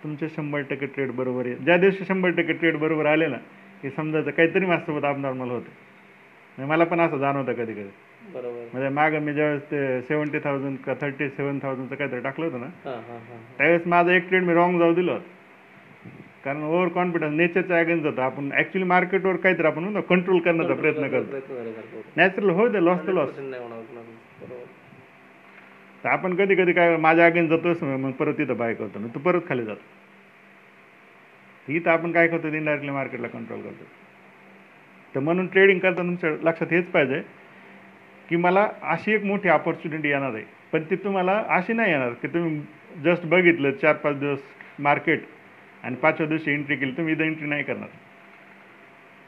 तुमचे 0.03 0.29
शंभर 0.29 0.61
टक्के 0.71 0.87
ट्रेड 0.87 1.11
बरोबर 1.11 1.47
आहे 1.47 1.55
ज्या 1.55 1.77
दिवशी 1.77 2.05
शंभर 2.05 2.31
टक्के 2.31 2.53
ट्रेड 2.53 2.77
बरोबर 2.77 3.07
आले 3.07 3.27
ना 3.27 3.37
की 3.83 3.91
समजायचं 3.91 4.31
काहीतरी 4.31 4.67
माझ्यासोबत 4.67 5.05
abnormal 5.05 5.51
होतं. 5.51 5.85
मला 6.59 6.85
पण 6.85 7.01
असं 7.01 7.19
जाणवतं 7.19 7.53
कधी 7.53 7.73
कधी 7.73 7.89
बरोबर. 8.35 8.65
म्हणजे 8.73 8.89
मागं 8.89 9.21
मी 9.21 9.33
ज्यावेळेस 9.35 9.63
ते 9.63 10.01
सेवन्टी 10.03 10.39
थाउजंड 10.39 10.79
का 10.79 10.95
थर्टी 11.01 11.29
सेवन 11.29 11.59
थाउजंडचं 11.63 11.95
काहीतरी 11.95 12.21
टाकलं 12.21 12.47
होतं 12.47 12.61
ना 12.61 12.67
हा 12.67 12.91
हा 12.91 13.15
हा 13.15 13.37
त्यावेळेस 13.59 13.87
माझं 13.87 14.11
एक 14.11 14.29
ट्रेड 14.29 14.43
मी 14.43 14.55
रॉंग 14.55 14.79
जाऊ 14.79 14.95
दिलं. 14.95 15.13
होतं 15.13 15.35
कारण 16.45 16.63
ओव्हर 16.63 16.89
कॉन्फिडन्स 16.89 17.37
नेचरच्या 17.37 17.79
अगेन्स्ट 17.79 18.05
जातो 18.05 18.21
आपण 18.21 18.53
ॲक्च्युली 18.53 18.87
मार्केटवर 18.87 19.37
काहीतरी 19.37 19.67
आपण 19.67 20.01
कंट्रोल 20.01 20.39
करण्याचा 20.39 20.75
प्रयत्न 20.75 21.09
करतो. 21.09 21.63
नॅचरल 22.17 22.51
हो 22.51 22.69
दे 22.69 22.85
लॉस 22.85 23.07
तर 23.07 23.13
लॉस 23.13 23.29
100% 23.29 23.51
नाही 23.51 23.63
होणार 23.63 23.81
कुणाला. 23.81 24.11
बरोबर. 24.41 24.65
तर 26.05 26.09
आपण 26.09 26.35
कधी 26.37 26.55
कधी 26.55 26.73
काय 26.73 26.97
माझ्या 26.97 27.27
अगेन्स्ट 27.27 27.55
जातोच 27.55 27.83
मग 27.83 28.11
परत 28.11 28.35
तिथं 28.39 28.57
बाय 28.57 28.75
करतो. 28.75 28.99
मग 28.99 29.09
तू 29.15 29.21
परत 29.21 29.41
खाली 29.49 29.65
जातो. 29.65 29.83
इथं 31.69 31.91
आपण 31.91 32.13
काय 32.13 32.29
करतो 32.29 32.49
इनडायरेक्टली 32.49 32.91
मार्केटला 32.91 33.29
कंट्रोल 33.29 33.61
करतो. 33.61 33.85
तर 35.15 35.21
म्हणून 35.21 35.47
ट्रेडिंग 35.47 35.79
करताना 35.79 36.09
तुमच्या 36.09 36.31
लक्षात 36.43 36.73
हेच 36.73 36.91
पाहिजे 36.91 37.21
की 38.29 38.37
मला 38.37 38.69
अशी 38.83 39.13
एक 39.15 39.25
मोठी 39.25 39.49
ऑपॉर्च्युनिटी 39.49 40.09
येणार 40.09 40.35
आहे. 40.35 40.45
पण 40.73 40.83
ती 40.91 40.97
तुम्हाला 40.97 41.43
अशी 41.49 41.73
नाही 41.73 41.93
येणार 41.93 42.13
की 42.13 42.29
तुम्ही 42.29 42.61
जस्ट 43.05 43.27
बघितलं 43.27 43.71
चार 43.71 43.95
पाच 43.95 44.19
दिवस 44.19 44.39
मार्केट 44.79 45.23
आणि 45.83 45.97
पाचव्या 45.97 46.27
दिवशी 46.27 46.53
एंट्री 46.53 46.77
केली 46.77 46.93
तुम्ही 46.93 47.15
इथं 47.15 47.25
एंट्री 47.25 47.47
नाही 47.47 47.63
करणार. 47.63 47.89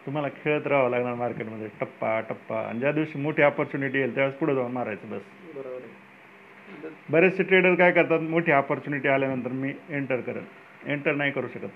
तुम्हाला 0.06 0.28
खेळत 0.44 0.66
राहावं 0.66 0.90
लागणार 0.90 1.14
मार्केटमध्ये 1.14 1.68
टप्पा 1.80 2.20
टप्पा. 2.20 2.60
आणि 2.68 2.78
ज्या 2.78 2.92
दिवशी 2.92 3.18
मोठी 3.18 3.42
ऑपॉर्च्युनिटी 3.42 3.98
येईल 3.98 4.14
त्यावेळेस 4.14 4.38
पुढे 4.38 4.54
जाऊन 4.54 4.72
मारायचं 4.72 5.10
बस. 5.10 5.22
बरोबर 5.54 5.68
आहे. 5.68 6.82
तर 6.82 6.88
बरेचसे 7.10 7.42
ट्रेडर 7.42 7.74
काय 7.74 7.92
करतात 7.92 8.20
मोठी 8.20 8.52
ऑपॉर्च्युनिटी 8.52 9.08
आल्यानंतर 9.08 9.52
मी 9.52 9.72
एंटर 9.90 10.20
करेन. 10.20 10.44
एंटर 10.86 11.14
नाही 11.14 11.30
करू 11.30 11.48
शकत. 11.48 11.68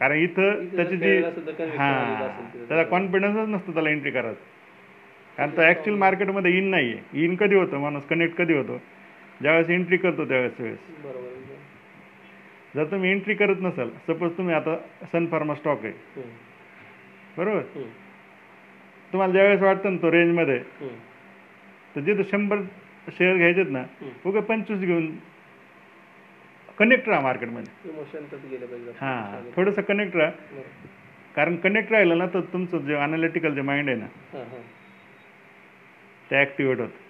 कारण 0.00 0.16
इथं 0.16 0.64
त्याची 0.76 0.96
जी 0.96 1.16
हां. 1.76 2.64
त्याला 2.68 2.82
कॉन्फिडन्सच 2.82 3.48
नसतं 3.48 3.74
त्याला 3.74 3.90
एंट्री 3.90 4.10
करायचं 4.10 4.54
कारण 5.38 5.50
तो 5.56 5.62
ॲक्च्युअल 5.62 5.98
मार्केटमध्ये 5.98 6.56
इन 6.58 6.68
नाही 6.70 6.92
आहे 6.92 7.24
इन 7.24 7.34
कधी 7.36 7.54
होतं 7.54 7.78
माणूस 7.78 8.04
कनेक्ट 8.06 8.36
कधी 8.36 8.54
होतो 8.54 8.80
ज्यावेळेस 9.40 9.70
एंट्री 9.70 9.96
करतो 9.96 10.24
त्यावेळेस 10.28 10.60
वेळेस. 10.60 10.78
जर 12.74 12.84
तुम्ही 12.84 13.10
एंट्री 13.10 13.34
करत 13.34 13.56
नसाल 13.60 13.90
सपोज 14.06 14.36
तुम्ही 14.36 14.54
आता 14.54 14.76
सन 15.12 15.26
फार्मा 15.26 15.54
स्टॉक 15.54 15.84
आहे. 15.84 15.92
बरोबर. 17.38 17.60
तुम्हाला 19.12 19.32
ज्यावेळेस 19.32 19.62
वाटतं 19.62 19.92
ना 19.92 20.02
तो 20.02 20.10
रेंजमध्ये. 20.12 20.58
तर 21.96 22.00
जिथं 22.00 22.22
शंभर 22.30 22.60
शेअर 23.08 23.36
घ्यायचेत 23.36 23.70
ना 23.70 23.82
उगा 24.24 24.40
पंचवीस 24.40 24.80
घेऊन 24.80 25.10
कनेक्ट 26.78 27.08
राहा 27.08 27.20
मार्केटमध्ये 27.20 27.90
हां 29.00 29.42
थोडंसं 29.56 29.82
कनेक्ट 29.82 30.16
राहा. 30.16 30.30
कारण 31.34 31.56
कनेक्ट 31.56 31.92
राहिलं 31.92 32.18
ना 32.18 32.26
तर 32.26 32.40
तुमचं 32.40 32.78
जे 32.78 32.94
अनालिटिकल 32.94 33.54
जे 33.54 33.62
माइंड 33.62 33.88
आहे 33.88 33.98
ना 33.98 34.06
ते 36.30 36.36
ॲक्टिवेट 36.36 36.80
होतं. 36.80 37.04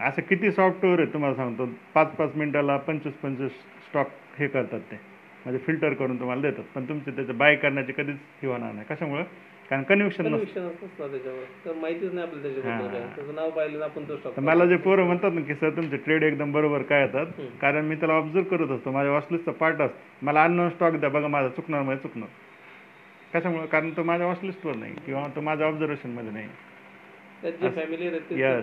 असं 0.00 0.22
किती 0.22 0.50
सॉफ्टवेअर 0.52 1.00
आहे 1.00 1.12
तुम्हाला 1.12 1.36
सांगतो. 1.36 1.66
पाच 1.94 2.14
पाच 2.16 2.34
मिनिटाला 2.36 2.76
पंचवीस 2.76 3.14
पंचवीस 3.14 3.52
स्टॉक 3.88 4.08
हे 4.38 4.48
करतात 4.48 4.80
ते. 4.80 4.96
म्हणजे 5.44 5.64
फिल्टर 5.66 5.94
करून 5.94 6.18
तुम्हाला 6.20 6.42
देतात. 6.42 6.64
पण 6.74 6.88
तुमचे 6.88 7.10
त्याचं 7.10 7.38
बाय 7.38 7.56
करण्याची 7.56 7.92
कधीच 7.92 8.16
हे 8.42 8.48
होणार 8.48 8.72
नाही. 8.72 8.86
कशामुळं? 8.90 9.24
कारण 9.70 9.82
कन्व्हिक्शन 9.82 10.22
त्याच्यावर. 10.22 11.72
माहितीच 11.72 12.12
नाही 12.12 12.26
आपल्याला 12.26 12.42
त्याच्याबद्दल 12.42 12.88
काय. 12.88 13.06
त्याचं 13.16 13.34
नाव 13.34 13.50
पाहिलं 13.50 13.78
ना 13.78 13.84
आपण 13.84 14.08
तो 14.08 14.16
स्टॉक 14.16 14.36
तर 14.36 14.40
मला 14.40 14.66
जे 14.66 14.76
पोरं 14.76 15.04
म्हणतात 15.04 15.30
ना 15.34 15.40
की 15.40 15.54
सर 15.54 15.70
तुमचे 15.70 15.96
ट्रेड 15.96 16.22
एकदम 16.22 16.52
बरोबर 16.52 16.82
काय 16.82 17.02
येतात. 17.02 17.26
कारण 17.60 17.84
मी 17.84 17.96
त्याला 17.96 18.14
ऑब्झर्व 18.14 18.44
करत 18.44 18.70
असतो. 18.70 18.90
माझ्या 18.90 19.12
वॉशलिस्टचा 19.12 19.52
पार्ट 19.52 19.80
असतो. 19.80 19.98
मला 20.22 20.44
अन्न 20.44 20.68
स्टॉक 20.68 20.94
द्या. 20.94 21.10
बघा 21.10 21.28
माझा 21.28 21.48
चुकणार 21.48 21.82
म्हणजे 21.82 22.02
चुकणार. 22.02 22.28
कशामुळे? 23.34 23.66
कारण 23.66 23.90
तो 23.90 24.02
माझ्या 24.02 24.26
वॉशलिस्टवर 24.26 24.74
नाही. 24.74 24.94
किंवा 25.06 25.26
तो 25.36 25.40
माझ्या 25.40 25.66
ऑब्झर्वेशनमध्ये 25.66 26.30
नाही. 26.30 26.48
Yes 27.44 27.62
yes. 27.62 27.78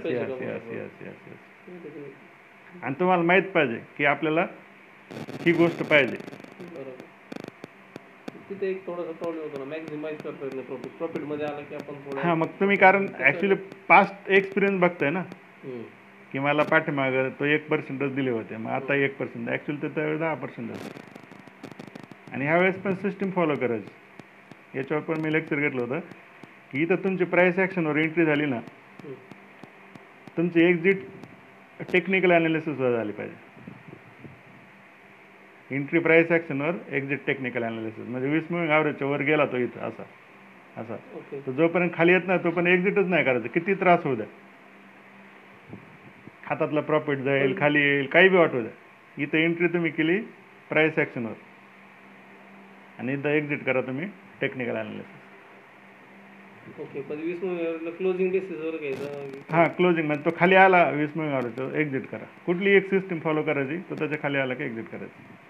Yes 0.05 0.71
yes 0.71 1.01
yes 1.01 1.27
yes 1.27 2.83
आणि 2.83 2.95
तुम्हाला 2.99 3.23
माहीत 3.23 3.43
पाहिजे 3.43 3.79
की 3.97 4.05
आपल्याला 4.05 4.45
ही 5.45 5.51
गोष्ट 5.51 5.83
पाहिजे. 5.83 6.17
बरोबर. 6.61 7.05
तिथे 8.53 8.69
एक 8.69 8.85
थोडासा 8.87 9.11
प्रॉब्लेम 9.11 9.43
होतो 9.43 9.57
ना. 9.57 9.65
मॅक्झिमाइज 9.65 10.17
करता 10.23 10.45
येत 10.45 10.53
नाही 10.53 10.65
प्रॉफिट 10.67 10.97
प्रॉफिटमध्ये 10.97 11.45
आलं 11.45 11.63
की 11.69 11.75
आपण 11.75 11.95
थोडं 12.05 12.21
हां 12.21 12.35
मग 12.37 12.47
तुम्ही 12.59 12.77
कारण 12.77 13.07
ॲक्च्युली 13.19 13.55
पास्ट 13.87 14.29
एक्सपिरियन्स 14.31 14.79
बघताय 14.81 15.09
ना. 15.09 15.23
की 16.31 16.39
मला 16.39 16.63
पाठीमागं 16.63 17.29
तो 17.39 17.45
एक 17.45 17.67
पर्सेंटच 17.69 18.13
दिले 18.15 18.31
होते. 18.31 18.57
मग 18.57 18.71
आता 18.71 18.95
एक 18.95 19.17
पर्सेंट 19.17 19.49
ॲक्च्युली 19.49 19.81
ते 19.81 19.87
त्यावेळी 19.95 20.17
दहा 20.17 20.33
पर्सेंट 20.33 20.71
आणि 22.31 22.45
ह्यावेळेस 22.45 22.81
पण 22.81 22.95
सिस्टीम 23.01 23.31
फॉलो 23.31 23.55
करायची. 23.55 24.77
याच्यावर 24.77 25.03
पण 25.03 25.19
मी 25.19 25.31
लेक्चर 25.33 25.59
घेतलं 25.59 25.81
होतं. 25.81 25.99
की 26.71 26.81
इथं 26.83 27.03
तुमची 27.03 27.23
प्राईस 27.23 27.59
ॲक्शनवर 27.59 27.97
एंट्री 27.97 28.25
झाली 28.25 28.45
ना. 28.45 28.59
तुमची 30.37 30.63
एक्झिट 30.63 31.01
टेक्निकल 31.91 32.31
अनालिसिस 32.31 32.75
झाली 32.75 33.11
पाहिजे. 33.11 33.35
एंट्री 35.75 35.99
प्राईस 35.99 36.31
ॲक्शनवर 36.31 36.75
एक्झिट 36.95 37.19
टेक्निकल 37.27 37.63
अनालिसिस 37.63 38.07
म्हणजे 38.07 38.29
वीस 38.29 38.43
मिळून 38.51 38.69
ॲव्हरेजच्या 38.71 39.07
वर 39.07 39.21
गेला 39.21 39.45
तो 39.45 39.57
इथं 39.57 39.79
असा. 39.88 40.03
असा. 40.77 40.95
ओके 41.15 41.39
तर 41.45 41.51
जोपर्यंत 41.51 41.91
खाली 41.93 42.12
येत 42.12 42.27
नाही 42.27 42.43
तोपर्यंत 42.43 42.77
एक्झिटच 42.77 43.07
नाही 43.07 43.23
करायचं. 43.25 43.47
किती 43.53 43.73
त्रास 43.79 44.05
होऊ 44.05 44.15
द्या. 44.15 44.25
हातातला 46.45 46.81
प्रॉफिट 46.81 47.17
जाईल 47.25 47.57
खाली 47.59 47.81
येईल 47.81 48.05
काही 48.13 48.29
बी 48.29 48.38
वाटू 48.38 48.62
द्या. 48.62 48.71
इथं 49.17 49.38
एंट्री 49.38 49.67
तुम्ही 49.73 49.91
केली 49.91 50.19
प्राईस 50.69 50.97
ॲक्शनवर 50.97 51.33
आणि 52.99 53.13
इथं 53.13 53.29
एक्झिट 53.29 53.63
करा 53.65 53.81
तुम्ही 53.81 54.07
टेक्निकल 54.41 54.75
अनालिसिस 54.75 55.21
ओके 56.79 56.99
वीस 57.15 57.39
क्लोजिंग 57.97 58.31
बेसिसवर 58.31 58.77
घ्यायचं. 58.77 59.29
हां 59.51 59.67
क्लोजिंग 59.77 60.05
म्हणजे 60.07 60.25
तो 60.25 60.36
खाली 60.38 60.55
आला 60.55 60.83
वीस 60.89 61.09
मिळून 61.15 61.75
एक्झिट 61.75 62.05
करा. 62.12 62.25
कुठली 62.45 62.75
एक 62.75 62.89
सिस्टीम 62.89 63.19
फॉलो 63.23 63.41
करायची 63.43 63.77
तो 63.89 63.95
त्याच्याखाली 63.95 64.38
आला 64.38 64.53
की 64.53 64.63
एक्झिट 64.63 64.86
करायचं. 64.86 65.41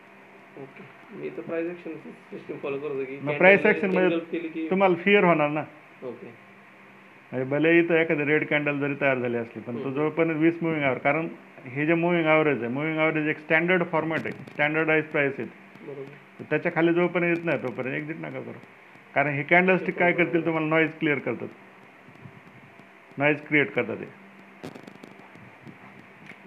ओके 0.62 0.84
मी 1.20 1.30
तर 1.38 1.42
प्राइस 1.42 1.70
ऍक्शन 1.70 1.96
सिस्टम 2.32 2.58
फॉलो 2.62 2.78
करतो 2.80 3.04
की 3.06 3.16
मग 3.22 3.42
म्हणजे 3.94 4.40
की 4.40 4.68
तुम्हाला 4.70 4.96
फिअर 5.04 5.24
होणार 5.24 5.50
ना. 5.50 5.64
ओके 6.04 7.44
भले 7.52 7.78
इथं 7.80 7.96
एखादी 7.96 8.24
रेड 8.26 8.46
कॅन्डल 8.48 8.80
जरी 8.80 8.96
तयार 9.02 9.20
झाली 9.20 9.38
असली 9.38 9.62
पण 9.62 9.84
तो 9.84 9.92
जवळपर्यंत 9.92 10.40
वीस 10.40 10.62
मुव्हिंग 10.62 10.84
आवर 10.86 10.98
कारण 11.06 11.28
हे 11.66 11.86
जे 11.86 11.94
मुव्हिंग 11.94 12.26
ॲव्हरेज 12.28 12.64
आहे 12.64 12.72
मुव्हिंग 12.74 12.98
ॲव्हरेज 12.98 13.28
एक 13.28 13.38
स्टँडर्ड 13.40 13.84
फॉर्मॅट 13.92 14.26
आहे. 14.26 14.32
स्टँडर्डाइज 14.52 15.06
प्राईस 15.12 15.40
आहे 15.40 16.46
त्याच्याखाली 16.50 16.94
जोपर्यंत 16.94 17.38
येत 17.38 17.46
नाही 17.46 17.62
तोपर्यंत. 17.64 17.96
एक्झिट 17.96 18.18
नका 18.20 18.40
करू. 18.40 18.60
कारण 19.16 19.34
हे 19.34 19.44
कॅन्डलस्टिक 19.50 19.98
काय 19.98 20.12
करतील 20.14 20.46
तुम्हाला 20.46 20.68
नॉईज 20.68 20.92
क्लिअर 21.00 21.20
करतात. 21.20 21.48
नॉईज 23.18 23.42
क्रिएट 23.48 23.72
करतात 23.74 23.98
ते. 23.98 24.06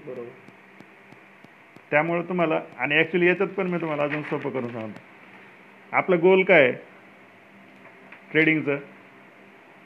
बरोबर. 0.07 0.29
त्यामुळे 1.91 2.23
तुम्हाला 2.23 2.61
आणि 2.79 2.99
ॲक्च्युली 2.99 3.27
याच्यात 3.27 3.49
पण 3.49 3.67
मी 3.67 3.79
तुम्हाला 3.81 4.03
अजून 4.03 4.23
सोपं 4.23 4.51
करून 4.51 4.73
सांगतो. 4.73 5.01
आपलं 5.93 6.21
गोल 6.21 6.43
काय 6.43 6.63
आहे? 6.63 6.73
ट्रेडिंगचं 8.33 8.77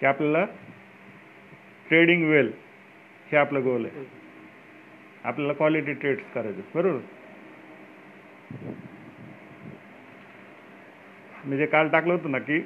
की 0.01 0.07
आपल्याला 0.07 0.45
ट्रेडिंग 1.89 2.25
वेल 2.31 2.51
हे 3.33 3.37
आपलं 3.37 3.63
गोल 3.63 3.85
आहे. 3.87 4.05
आपल्याला 5.25 5.53
क्वालिटी 5.53 5.93
ट्रेड्स 5.93 6.33
करायचे 6.35 6.63
बरोबर? 6.75 7.01
मी 11.45 11.57
जे 11.57 11.67
काल 11.67 11.89
टाकलं 11.89 12.13
होतं 12.13 12.31
ना 12.31 12.39
की 12.39 12.61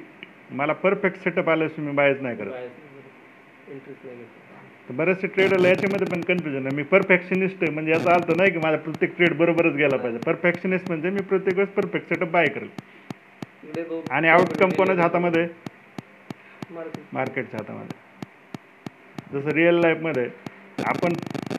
मला 0.51 0.73
परफेक्ट 0.73 1.17
सेटअप 1.17 1.49
आल्याशिवाय 1.49 1.89
मी 1.89 1.95
बायच 1.95 2.21
नाही 2.21 2.37
करत. 2.37 2.53
इंटरेस्ट 3.71 4.05
नाही 4.05 4.25
तर 4.89 4.93
बरेचसे 4.93 5.27
ट्रेडरला 5.27 5.67
याच्यामध्ये 5.69 6.07
पण 6.07 6.21
कन्फ्युजन 6.23 6.65
आहे. 6.65 6.75
मी 6.75 6.83
परफेक्शनिस्ट 6.83 7.63
आहे 7.63 7.71
म्हणजे 7.71 7.91
याचा 7.91 8.15
अर्थ 8.15 8.31
नाही 8.31 8.51
की 8.51 8.59
माझा 8.59 8.77
प्रत्येक 8.77 9.15
ट्रेड 9.17 9.33
बरोबरच 9.37 9.73
गेला 9.75 9.97
पाहिजे. 9.97 10.19
परफेक्शनिस्ट 10.25 10.87
म्हणजे 10.87 11.09
मी 11.09 11.21
प्रत्येक 11.21 11.57
वेळेस 11.57 11.73
परफेक्ट 11.75 12.09
सेटअप 12.09 12.29
बाय 12.31 12.49
करेल. 12.49 12.69
आणि 14.11 14.27
आउटकम 14.27 14.71
कोणाच्या 14.71 15.03
हातामध्ये? 15.03 15.47
मार्केट 16.71 17.13
मार्केटच्या 17.13 17.59
हातामध्ये. 17.59 18.03
जसं 19.33 19.51
रिअल 19.53 19.75
लाईफमध्ये 19.81 20.29
आपण 20.83 21.15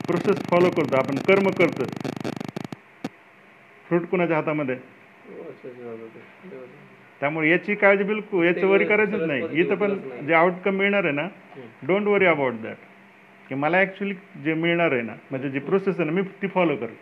प्रोसेस 0.07 0.37
फॉलो 0.49 0.69
करतो 0.69 0.95
आपण 0.95 1.17
कर्म 1.27 1.49
करतो. 1.51 1.85
फ्रूट 3.85 4.05
कुणाच्या 4.11 4.35
हातामध्ये? 4.37 4.75
त्यामुळे 7.21 7.49
याची 7.49 7.75
काळजी 7.75 8.03
बिलकुल 8.03 8.45
याची 8.45 8.65
वरी 8.65 8.85
करायचीच 8.85 9.21
नाही. 9.21 9.47
इथं 9.61 9.75
पण 9.75 9.97
जे 10.27 10.33
आउटकम 10.33 10.75
मिळणार 10.75 11.03
आहे 11.03 11.13
ना 11.13 11.27
डोंट 11.87 12.07
वरी 12.07 12.25
अबाउट 12.25 12.61
दॅट 12.63 12.85
की 13.49 13.55
मला 13.55 13.77
ॲक्च्युली 13.77 14.13
जे 14.43 14.53
मिळणार 14.53 14.91
आहे 14.91 15.01
ना 15.01 15.13
म्हणजे 15.29 15.49
जी 15.49 15.59
प्रोसेस 15.59 15.99
आहे 15.99 16.09
ना 16.09 16.11
मी 16.11 16.21
ती 16.41 16.47
फॉलो 16.47 16.75
करेन 16.75 16.95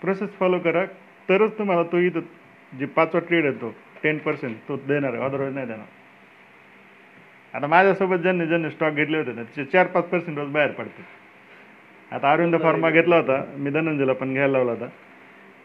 प्रोसेस 0.00 0.30
फॉलो 0.38 0.58
करा 0.58 0.84
तरच 1.28 1.58
तुम्हाला 1.58 1.82
तो 1.82 1.98
इथं 1.98 2.20
जे 2.72 2.86
पाचवा 2.86 3.20
ट्रेड 3.20 3.44
आहे 3.44 3.54
तो 3.54 3.74
टेन 4.02 4.18
पर्सेंट 4.18 4.56
तो 4.68 4.76
देणार 4.76 5.14
आहे 5.14 5.22
अदरवाईज 5.24 5.54
नाही 5.54 5.66
देणार. 5.66 5.86
आता 7.54 7.66
माझ्यासोबत 7.66 8.18
ज्यांनी 8.18 8.46
ज्यांनी 8.46 8.70
स्टॉक 8.70 8.94
घेतले 8.94 9.18
होते 9.18 9.32
ना 9.32 9.42
त्याचे 9.42 9.64
चार 9.64 9.86
पाच 9.86 10.04
पर्सेंट 10.04 10.38
रोज 10.38 10.48
बाहेर 10.52 10.70
पडते 10.70 11.02
आता 12.12 12.32
अरविंद 12.32 12.56
फार्मा 12.62 12.90
घेतला 12.90 13.16
होता 13.16 13.42
मी 13.56 13.70
धनंजयला 13.70 14.12
पण 14.12 14.32
घ्यायला 14.32 14.52
लावला 14.52 14.72
होता. 14.72 14.86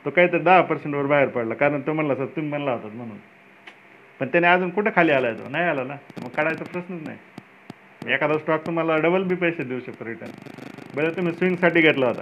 तो 0.06 0.10
काहीतरी 0.10 0.40
दहा 0.40 0.62
पर्सेंटवर 0.62 1.06
बाहेर 1.06 1.28
पडला 1.28 1.54
कारण 1.54 1.82
तो 1.82 1.94
म्हणला 1.94 2.16
सर 2.16 2.26
तुम्ही 2.26 2.50
म्हणला 2.50 2.72
होतात 2.72 2.96
म्हणून. 2.96 3.18
पण 4.20 4.28
त्याने 4.28 4.48
अजून 4.48 4.70
कुठं 4.70 4.90
खाली 4.96 5.12
आला 5.12 5.32
तो? 5.34 5.50
नाही 5.50 5.66
आला 5.66 5.84
ना? 5.84 5.96
मग 6.22 6.30
काढायचा 6.30 6.64
प्रश्नच 6.64 7.02
नाही. 7.04 7.18
एखादा 8.08 8.38
स्टॉक 8.38 8.66
तुम्हाला 8.66 8.98
डबल 8.98 9.24
बी 9.24 9.36
पैसे 9.36 9.64
देऊ 9.64 9.80
शकतो 9.80 10.06
रिटर्न 10.06 10.32
बरं 10.96 11.12
तुम्ही 11.12 11.34
स्विंगसाठी 11.34 11.82
घेतला 11.82 12.08
होता. 12.08 12.22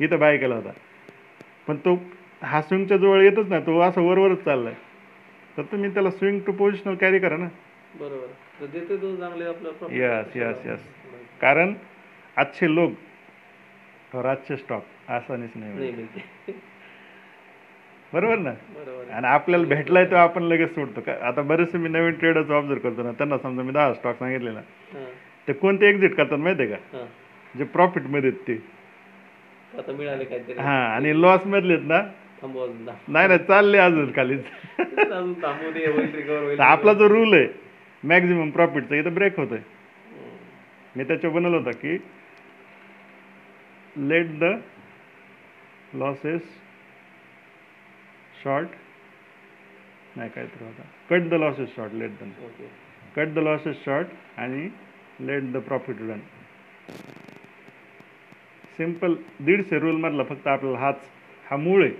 इथं 0.00 0.18
बाय 0.18 0.36
केला 0.36 0.54
होता. 0.54 0.70
पण 1.66 1.76
तो 1.76 2.02
हा 2.42 2.62
स्विंगच्या 2.62 2.96
जवळ 2.96 3.22
येतच 3.22 3.48
नाही 3.48 3.66
तो 3.66 3.80
असं 3.80 4.00
वरवरच 4.00 4.44
चाललाय. 4.44 4.74
तर 5.56 5.62
तुम्ही 5.62 5.94
त्याला 5.94 6.10
स्विंग 6.10 6.40
टू 6.40 6.52
पोझिशनल 6.52 6.94
कॅरी 6.94 7.18
करा 7.18 7.36
ना. 7.36 7.48
बरोबर. 7.94 8.26
यस 9.90 10.36
यस 10.36 10.66
यस 10.66 10.80
कारण 11.40 11.74
अच्छे 12.36 12.74
लोग 12.74 12.92
और 14.14 14.26
अच्छे 14.26 14.56
स्टॉक 14.56 14.82
आसानीच 15.08 15.50
नाही. 15.54 15.90
बरोबर 18.12 18.38
ना? 18.38 18.50
आणि 19.14 19.26
आपल्याला 19.26 19.66
भेटलाय 19.66 20.04
तो 20.06 20.16
आपण 20.16 20.42
लगेच 20.42 20.74
सोडतो. 20.74 21.00
का 21.00 21.12
आता 21.28 21.42
बरेचसे 21.42 21.78
मी 21.78 21.88
नवीन 21.88 22.14
ट्रेडर्स 22.14 22.50
ऑब्झर्व 22.50 22.80
करतो 22.80 23.02
ना 23.02 23.12
त्यांना 23.12 23.38
समजा 23.38 23.62
मी 23.62 23.72
दहा 23.72 23.92
स्टॉक 23.94 24.18
सांगितले 24.18 24.50
ना 24.50 24.60
ते 25.48 25.52
कोणते 25.52 25.88
एक्झिट 25.88 26.14
करतात 26.14 26.38
माहितीये 26.38 26.68
का? 26.68 26.76
जे 27.54 27.64
प्रॉफिटमध्ये 27.64 28.30
आहेत 28.30 28.46
ते. 28.48 28.54
हा 30.60 30.76
आणि 30.94 31.20
लॉस 31.22 31.46
मधले 31.46 31.76
ना. 31.76 32.00
नाही 33.08 33.28
नाही 33.28 33.38
चालले 33.38 33.78
अजून 33.78 34.10
खालीच 34.16 34.44
आपला 36.60 36.92
जो 36.92 37.08
रूल 37.08 37.34
आहे 37.34 37.46
मॅक्झिमम 38.02 38.50
प्रॉफिटचा 38.50 38.96
इथं 38.96 39.14
ब्रेक 39.14 39.38
होतोय. 39.38 39.58
मी 40.96 41.04
त्याच्यावर 41.04 41.34
बनवलं 41.36 41.56
होतं 41.56 41.78
की 41.82 41.96
लेट 43.96 44.38
द 44.38 44.54
लॉसेस 45.94 46.42
शॉर्ट 48.44 48.68
नाही 50.16 50.30
काहीतरी 50.30 50.64
होता. 50.64 50.82
Cut 51.10 51.28
the 51.28 51.34
losses 51.34 51.74
short 51.76 51.92
let 51.94 52.10
the 52.20 52.28
okay 52.44 52.68
cut 53.16 53.34
the 53.34 53.38
losses 53.38 53.84
short 53.84 54.06
आणि 54.36 54.68
let 55.26 55.52
the 55.52 55.56
profit 55.56 55.96
run 56.00 56.20
simple 58.76 59.14
दीडशे 59.40 59.78
रूलमधला 59.78 60.24
फक्त 60.24 60.46
आपल्याला 60.46 60.78
हाच 60.78 61.00
हा 61.50 61.56
मूळ 61.56 61.82
आहे. 61.84 61.92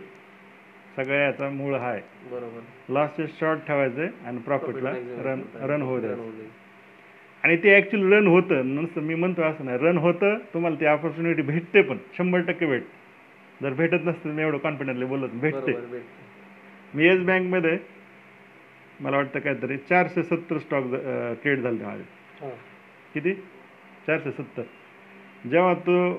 सगळ्या 0.97 1.21
याचा 1.25 1.49
मूळ 1.49 1.75
हा 1.75 1.89
आहे. 1.91 2.01
बरोबर. 2.31 2.61
लॉसेस 2.93 3.39
शॉर्ट 3.41 3.61
ठेवायचे 3.67 4.07
आणि 4.27 4.39
प्रॉफिटला 4.39 4.91
रन. 5.25 5.43
रन 5.63 5.83
होऊ 5.83 6.01
द्यायचं. 6.01 6.43
आणि 7.45 7.57
ते 7.57 7.75
ॲक्च्युली 7.77 8.15
रन 8.15 8.27
होतं. 8.27 8.75
नुसतं 8.75 9.01
मी 9.01 9.15
म्हणतो 9.15 9.43
असं 9.43 9.65
नाही. 9.65 9.79
रन 9.79 9.99
होतं 9.99 10.39
तुम्हाला 10.55 10.81
ती 10.81 10.87
ऑपॉर्च्युनिटी 10.87 11.43
भेटते 11.43 11.83
पण. 11.83 11.99
शंभर 12.17 12.41
टक्के 12.41 12.67
भेट 12.67 12.83
जर 13.63 13.73
भेटत 13.73 14.05
नसतं 14.05 14.31
मी 14.31 14.43
एवढं 14.43 14.59
कॉन्फिडंटली 14.59 15.05
बोलत 15.05 15.31
भेटते. 15.33 15.73
मी 16.95 17.05
येस 17.05 17.21
बँकमध्ये 17.27 17.79
मला 19.01 19.17
वाटतं 19.17 19.41
काहीतरी 19.41 19.77
चारशे 19.77 20.23
सत्तर 20.23 20.59
स्टॉक 20.59 20.85
ट्रेड 21.43 21.61
झाले 21.61 21.85
माझे. 21.85 22.03
किती? 23.15 23.33
चारशे 24.07 24.31
सत्तर. 24.31 24.63
जेव्हा 25.51 25.75
तो 25.87 26.15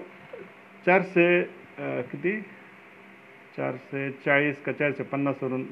चारशे 0.86 1.42
किती? 2.12 2.40
चारशे 3.58 4.10
चाळीस 4.26 4.62
का 4.64 4.72
चारशे 4.72 5.04
पन्नासवरून 5.04 5.64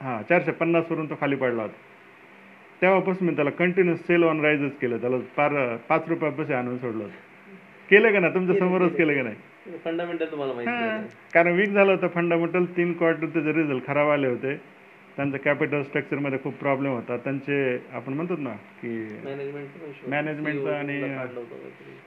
हां 0.00 0.22
चारशे 0.22 0.52
पन्नासवरून 0.52 1.10
तो 1.10 1.14
खाली 1.20 1.36
पडला 1.36 1.62
होता. 1.62 1.74
तेव्हापासून 2.82 3.28
मी 3.28 3.34
त्याला 3.34 3.50
कंटिन्युअस 3.50 4.00
सेल 4.06 4.22
ऑन 4.24 4.40
राईजच 4.40 4.76
केलं. 4.78 4.96
त्याला 5.00 5.16
पार 5.36 5.76
पाच 5.88 6.08
रुपयापासून 6.08 6.54
आणून 6.56 6.78
सोडलं 6.78 7.02
होतं. 7.02 7.14
केलं 7.90 8.12
का 8.12 8.20
ना 8.20 8.28
तुमच्या 8.28 8.58
समोरच. 8.58 8.96
केलं. 8.96 9.14
का 9.14 9.22
नाही? 9.22 9.36
फंडामेंटल 9.84 10.30
तुम्हाला 10.30 10.52
माहिती 10.52 10.72
हां, 10.72 10.82
आहे. 10.82 11.08
कारण 11.34 11.52
वीक 11.52 11.68
झालं 11.68 11.92
होतं 11.92 12.08
फंडामेंटल 12.08 12.64
तीन 12.64 12.92
क्वार्टर 12.92 13.26
त्याचे 13.26 13.52
रिझल्ट 13.52 13.86
खराब 13.86 14.08
आले 14.08 14.26
होते. 14.26 14.76
त्यांचं 15.16 15.38
कॅपिटल 15.38 15.82
स्ट्रक्चरमध्ये 15.82 16.38
खूप 16.42 16.54
प्रॉब्लेम 16.54 16.92
होता. 16.92 17.16
त्यांचे 17.16 17.82
आपण 17.92 18.12
म्हणतात 18.12 18.36
ना 18.38 18.50
की 18.50 18.88
मॅनेजमेंटचं 20.08 20.74
आणि-. 20.74 21.26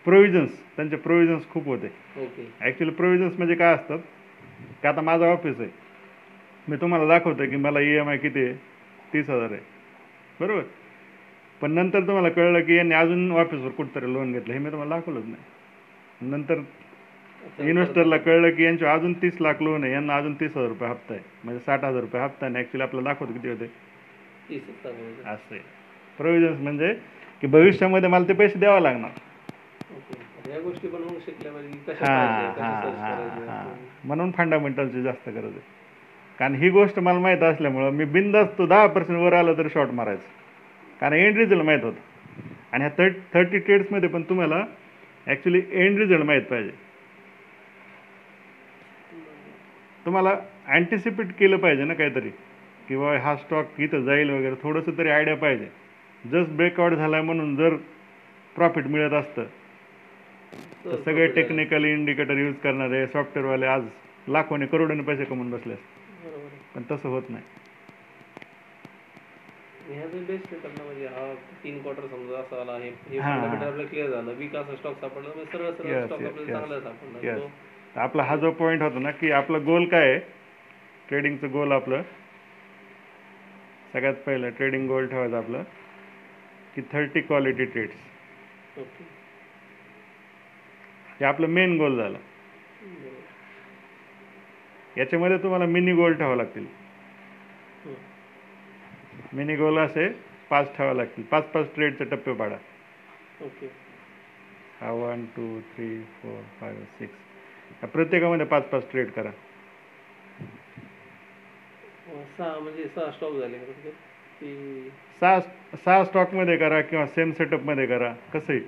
प्रोव्हिजन्स 0.05 0.51
त्यांचे 0.75 0.95
प्रोव्हिजन्स 0.95 1.49
खूप 1.49 1.65
होते. 1.65 1.87
ओके 2.17 2.47
ॲक्च्युली 2.61 2.93
प्रोव्हिजन्स 2.93 3.37
म्हणजे 3.37 3.55
काय 3.55 3.73
असतात? 3.73 3.99
की 4.81 4.87
आता 4.87 5.01
माझं 5.01 5.25
ऑफिस 5.25 5.59
आहे. 5.59 5.69
मी 6.69 6.75
तुम्हाला 6.75 7.07
दाखवतो 7.07 7.49
की 7.49 7.55
मला 7.55 7.79
ई 7.79 7.89
एम 7.89 8.09
आय 8.09 8.17
किती 8.17 8.39
आहे? 8.39 8.53
तीस 9.13 9.29
हजार 9.29 9.51
आहे. 9.51 9.61
बरोबर? 10.39 10.61
पण 11.61 11.71
नंतर 11.71 11.99
तुम्हाला 12.01 12.29
कळलं 12.29 12.61
की 12.61 12.75
यांनी 12.75 12.95
अजून 12.95 13.31
ऑफिसवर 13.31 13.69
कुठतरी 13.69 14.13
लोन 14.13 14.31
घेतलं. 14.31 14.53
हे 14.53 14.59
मी 14.59 14.71
तुम्हाला 14.71 14.95
दाखवलंच 14.95 15.25
नाही. 15.25 15.43
नंतर 16.21 16.55
इन्व्हेस्टरला 17.59 18.17
कळलं 18.17 18.49
की 18.49 18.63
यांचे 18.63 18.85
अजून 18.85 19.13
तीस 19.13 19.41
लाख 19.41 19.61
लोन 19.61 19.83
आहे 19.83 19.93
यांना 19.93 20.15
अजून 20.15 20.33
तीस 20.33 20.57
हजार 20.57 20.67
रुपये 20.67 20.89
हप्ता 20.89 21.13
आहे. 21.13 21.23
म्हणजे 21.43 21.59
साठ 21.65 21.83
हजार 21.83 22.01
रुपये 22.01 22.21
हप्ता 22.21 22.45
आहे 22.45 22.55
ॲक्च्युली 22.55 22.83
आपल्याला 22.83 23.09
दाखवतो 23.09 23.33
किती 23.33 23.49
होते. 23.49 23.65
असं 25.25 25.55
आहे. 25.55 25.59
प्रोव्हिजन्स 26.17 26.59
म्हणजे 26.59 26.93
की 27.41 27.47
भविष्यामध्ये 27.47 28.09
मला 28.09 28.27
ते 28.27 28.33
पैसे 28.33 28.59
द्यावं 28.59 28.79
लागणार. 28.79 29.09
म्हणून 34.03 34.31
फंडामेंटलची 34.31 35.01
जास्त 35.01 35.29
गरज 35.29 35.43
आहे. 35.43 35.61
कारण 36.39 36.55
ही 36.55 36.69
गोष्ट 36.69 36.99
मला 36.99 37.19
माहीत 37.19 37.43
असल्यामुळं 37.43 37.91
मी 37.91 38.05
बिंदास 38.05 38.47
तो 38.57 38.65
दहा 38.65 38.87
पर्सेंट 38.87 39.19
वर 39.19 39.33
आला 39.33 39.53
तरी 39.53 39.69
शॉर्ट 39.69 39.91
मारायचं. 39.91 40.23
कारण 41.01 41.13
एंड 41.13 41.37
रिझल्ट 41.37 41.63
माहीत 41.63 41.83
होतं. 41.83 41.99
आणि 42.71 42.83
ह्या 42.83 42.91
थर्ट 42.97 43.15
थर्टी 43.33 43.57
ट्रेड्समध्ये 43.57 44.09
पण 44.09 44.21
तुम्हाला 44.21 44.65
ॲक्च्युली 45.27 45.61
एंड 45.71 45.97
रिझल्ट 45.99 46.23
माहीत 46.23 46.41
पाहिजे. 46.41 46.88
तुम्हाला 50.05 50.29
अँटिसिपेट 50.67 51.31
केलं 51.39 51.57
पाहिजे 51.57 51.83
ना 51.83 51.93
काहीतरी. 51.93 52.29
किंवा 52.87 53.17
हा 53.19 53.35
स्टॉक 53.35 53.79
इथं 53.79 54.03
जाईल 54.03 54.29
वगैरे 54.29 54.55
थोडंसं 54.63 54.97
तरी 54.97 55.09
आयडिया 55.09 55.35
पाहिजे. 55.35 55.67
जस्ट 56.23 56.51
ब्रेकआउट 56.51 56.93
झाला 56.93 57.21
म्हणून 57.21 57.55
जर 57.55 57.75
प्रॉफिट 58.55 58.87
मिळत 58.87 59.13
असतं 59.13 59.43
तर 60.85 60.95
सगळे 61.01 61.27
टेक्निकल 61.27 61.85
इंडिकेटर 61.85 62.37
यूज 62.37 62.55
करणारे 62.63 63.05
सॉफ्टवेअरवाले 63.07 63.65
आज 63.65 63.83
लाखोने 64.27 64.65
करोडोने 64.65 65.03
पैसे 65.03 65.25
कमवून 65.25 65.51
बसले. 65.51 65.75
पण 66.75 66.83
तसं 66.91 67.09
होत 67.09 67.29
नाही. 67.29 67.43
म्हणजे 69.87 71.35
तीन 71.63 71.81
क्वार्टर 71.81 72.05
समजा 72.07 72.37
असा 72.37 72.61
आला 72.61 72.77
हे 72.77 72.89
क्लिअर 73.85 74.09
झालं. 74.09 74.31
वीक 74.37 74.55
असा 74.55 74.75
स्टॉक 74.75 74.99
सापडला 75.01 75.45
सरळ 75.45 75.71
सरळ 75.71 76.05
स्टॉक 76.05 76.21
आपल्याला. 76.21 76.51
चांगला 76.53 76.79
सापडला. 76.79 77.47
तर 77.95 77.99
आपला 78.01 78.23
हा 78.23 78.35
जो 78.35 78.51
पॉईंट 78.51 78.81
होता 78.81 78.99
ना 78.99 79.11
की 79.11 79.31
आपलं 79.31 79.65
गोल 79.65 79.85
काय 79.85 80.09
आहे? 80.09 80.19
ट्रेडिंगचं 81.09 81.51
गोल 81.51 81.71
आपलं. 81.71 82.01
सगळ्यात 83.93 84.15
पहिलं 84.25 84.49
ट्रेडिंग 84.49 84.87
गोल 84.87 85.07
ठेवायचं 85.07 85.37
आपलं 85.37 85.63
की 86.75 86.81
थर्टी 86.91 87.21
क्वालिटी 87.21 87.65
ट्रेड्स 87.65 88.07
हे 91.19 91.25
आपलं 91.25 91.47
मेन 91.47 91.77
गोल 91.77 91.97
झालं. 91.97 92.17
याच्यामध्ये 94.97 95.37
तुम्हाला 95.37 95.65
मिनी 95.65 95.93
गोल 95.93 96.13
ठेवावं 96.13 96.37
लागतील. 96.37 96.65
मिनी 99.33 99.55
गोल 99.55 99.77
असे 99.79 100.07
पाच 100.49 100.75
ठेवावं 100.77 100.95
लागतील. 100.95 101.23
पाच 101.23 101.51
पाच 101.51 101.73
ट्रेडचे 101.75 102.05
टप्पे 102.05 102.33
पाडा. 102.33 102.57
ओके 103.41 103.67
हा 104.81 104.91
one 104.91 105.25
two 105.35 105.59
three 105.75 105.87
four 106.21 106.41
five 106.59 106.83
six 106.99 107.28
प्रत्येकामध्ये 107.87 108.45
पाच 108.45 108.63
पाच 108.69 108.89
ट्रेड 108.91 109.11
करा. 109.11 109.31
सहा 112.37 112.57
म्हणजे 112.59 112.85
सहा 112.95 113.11
स्टॉक 113.11 113.33
झाले 113.33 113.57
सहा 115.21 115.39
सहा 115.85 116.03
स्टॉकमध्ये 116.03 116.57
करा 116.57 116.81
किंवा 116.81 117.05
सेम 117.05 117.31
सेटअपमध्ये 117.31 117.85
करा 117.85 118.13
कसंही. 118.33 118.59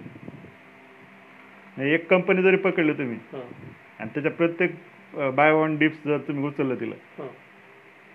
एक 1.93 2.09
कंपनी 2.09 2.41
जरी 2.43 2.55
पकडली 2.55 2.93
तुम्ही 2.93 3.17
हां. 3.33 3.41
आणि 3.99 4.09
त्याच्या 4.13 4.31
प्रत्येक 4.31 4.75
बाय 5.35 5.51
वन 5.51 5.77
डिप्स 5.77 6.05
जर 6.05 6.17
तुम्ही 6.27 6.45
उचललं 6.47 6.75
तिला 6.79 7.27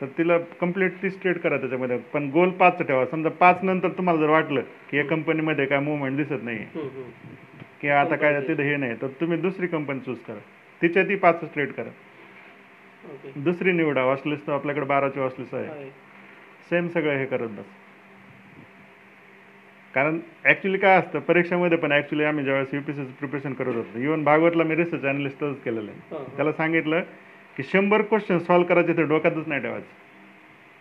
तर 0.01 0.07
तिला 0.19 0.39
कंप्लीट 0.61 1.03
तीस 1.03 1.21
ट्रेड 1.21 1.39
करा 1.39 1.57
त्याच्यामध्ये. 1.59 1.99
पण 2.13 2.29
गोल 2.31 2.51
पाच 2.51 2.83
ठेवा. 2.87 3.05
समजा 3.07 3.29
पाच 3.41 3.63
नंतर 3.63 3.89
तुम्हाला 3.89 4.21
जर 4.21 4.31
वाटलं 4.31 4.61
की 4.91 4.97
या 4.99 5.05
कंपनीमध्ये 5.05 5.67
काय 5.67 5.79
मुवमेंट 5.81 6.17
दिसत 6.17 6.43
नाही. 6.43 6.65
की 7.81 7.89
आता 7.89 8.17
काय 8.17 8.41
तिथं 8.49 8.63
हे 8.63 8.77
नाही 8.77 8.95
तर 9.03 9.07
तुम्ही 9.21 9.39
दुसरी 9.41 9.67
कंपनी 9.67 10.01
चूज 10.01 10.19
करा. 10.27 10.39
तिच्या 10.83 11.03
ती 11.03 11.17
पाच 11.17 11.41
ट्रेड 11.55 11.73
करा. 11.73 11.91
दुसरी 13.37 13.73
निवडा 13.73 14.05
वॉचलिस्ट 14.05 14.47
तर 14.47 14.53
आपल्याकडे 14.53 14.87
बाराची 14.87 15.21
वॉचलिस्ट 15.21 15.55
आहे. 15.55 15.67
आहे. 15.67 15.91
सेम 16.71 16.89
सगळं 16.89 17.17
हे 17.17 17.27
करत 17.27 17.49
बस. 17.49 17.65
कारण 19.95 20.19
ॲक्च्युली 20.45 20.79
काय 20.79 20.99
असतं 20.99 21.19
परीक्षेमध्ये 21.19 21.79
पण 21.79 21.93
ॲक्च्युली 21.93 22.25
आम्ही 22.25 22.45
ज्यावेळेस 22.45 22.75
यू 22.75 22.81
पी 22.81 22.93
सीचं 22.93 23.11
प्रिपरेशन 23.11 23.53
करत 23.53 23.75
होतो 23.75 23.99
इव्हन 23.99 24.25
भागवतला 24.25 24.65
मी 24.65 24.77
रिसर्च 24.77 25.05
अनालिस्टच 25.05 25.61
केलेलं 25.63 25.91
आहे. 25.91 26.25
त्याला 26.37 26.53
सांगितलं 26.53 27.03
की 27.57 27.63
शंभर 27.63 28.03
क्वेश्चन 28.03 28.39
सॉल्व्ह 28.39 28.69
करायचे 28.69 28.97
ते 28.97 29.03
डोक्यातच 29.03 29.49
नाही 29.49 29.63
ठेवायचं. 29.63 29.87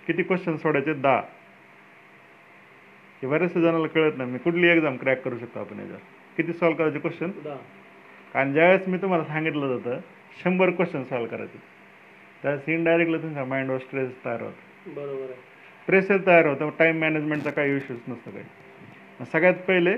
किती 0.08 0.24
क्वेश्चन 0.24 0.58
सोडायचे? 0.58 0.94
दहा. 0.94 1.22
हे 3.22 3.28
बऱ्याचशा 3.28 3.60
जणांना 3.60 3.88
कळत 3.88 4.18
नाही 4.18 4.32
मी 4.32 4.38
कुठली 4.38 4.68
एक्झाम 4.68 4.98
क्रॅक 4.98 5.22
करू 5.22 5.38
शकतो 5.38 5.60
आपण 5.60 5.80
याच्यावर 5.80 6.02
किती 6.38 6.54
सॉल्व्ह 6.54 6.78
करायचे 6.78 7.00
क्वेश्चन. 7.00 7.32
कारण 8.36 8.54
ज्यावेळेस 8.54 8.88
मी 8.88 8.98
तुम्हाला 8.98 9.24
सांगितलं 9.24 9.66
होतं 9.66 9.98
शंभर 10.44 10.70
क्वेश्चन 10.70 11.04
सॉल्व्ह 11.04 11.30
करायचे. 11.30 11.58
त्यावेळेस 12.42 12.70
इनडायरेक्टली 12.70 13.18
तुमच्या 13.18 13.46
माइंडवर 13.46 13.78
स्ट्रेस 13.78 14.26
तयार 14.26 14.42
होतो. 14.42 14.90
बरोबर 14.94 15.32
प्रेशर 15.88 16.18
तयार 16.26 16.46
होतं 16.46 16.70
टाईम 16.80 17.00
मॅनेजमेंटचा 17.00 17.50
काही 17.50 17.76
इश्यूज 17.76 18.00
नसतं 18.08 18.32
काही. 18.32 18.44
सगळ्यात 19.32 19.54
पहिले 19.54 19.94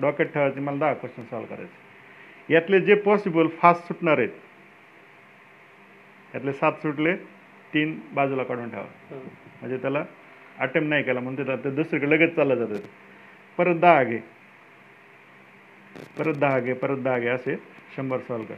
डोक्यात 0.00 0.28
ठेवायचे 0.28 0.60
मला 0.60 0.76
दहा 0.78 0.94
क्वेश्चन 0.94 1.22
सॉल्व्ह 1.22 1.54
करायचे. 1.54 2.54
यातले 2.54 2.80
जे 2.80 2.94
पॉसिबल 2.94 3.46
फास्ट 3.46 3.82
सुटणार 3.82 4.18
आहेत 4.18 4.28
यातले 6.34 6.52
सात 6.52 6.72
सुटले 6.72 7.16
तीन 7.74 8.00
बाजूला 8.14 8.42
काढून 8.42 8.70
ठेवा. 8.70 8.84
म्हणजे 9.60 9.76
त्याला 9.76 10.04
अटेम्प्ट 10.58 10.90
नाही 10.90 11.02
केला 11.02 11.20
म्हणून 11.20 11.46
ते- 11.46 11.64
ते 11.64 11.70
दुसरीकडे 11.70 12.10
लगेच 12.10 12.34
चाललं 12.36 12.54
जातं 12.54 12.86
परत 13.58 13.76
दहा 13.76 14.04
घे. 14.04 14.35
परत 16.18 16.34
दहा 16.34 16.58
घे 16.60 16.72
परत 16.72 16.96
दहा 16.96 17.18
घे 17.18 17.28
असे 17.28 17.56
शंभर 17.96 18.18
सॉल्व 18.18 18.44
कर. 18.44 18.54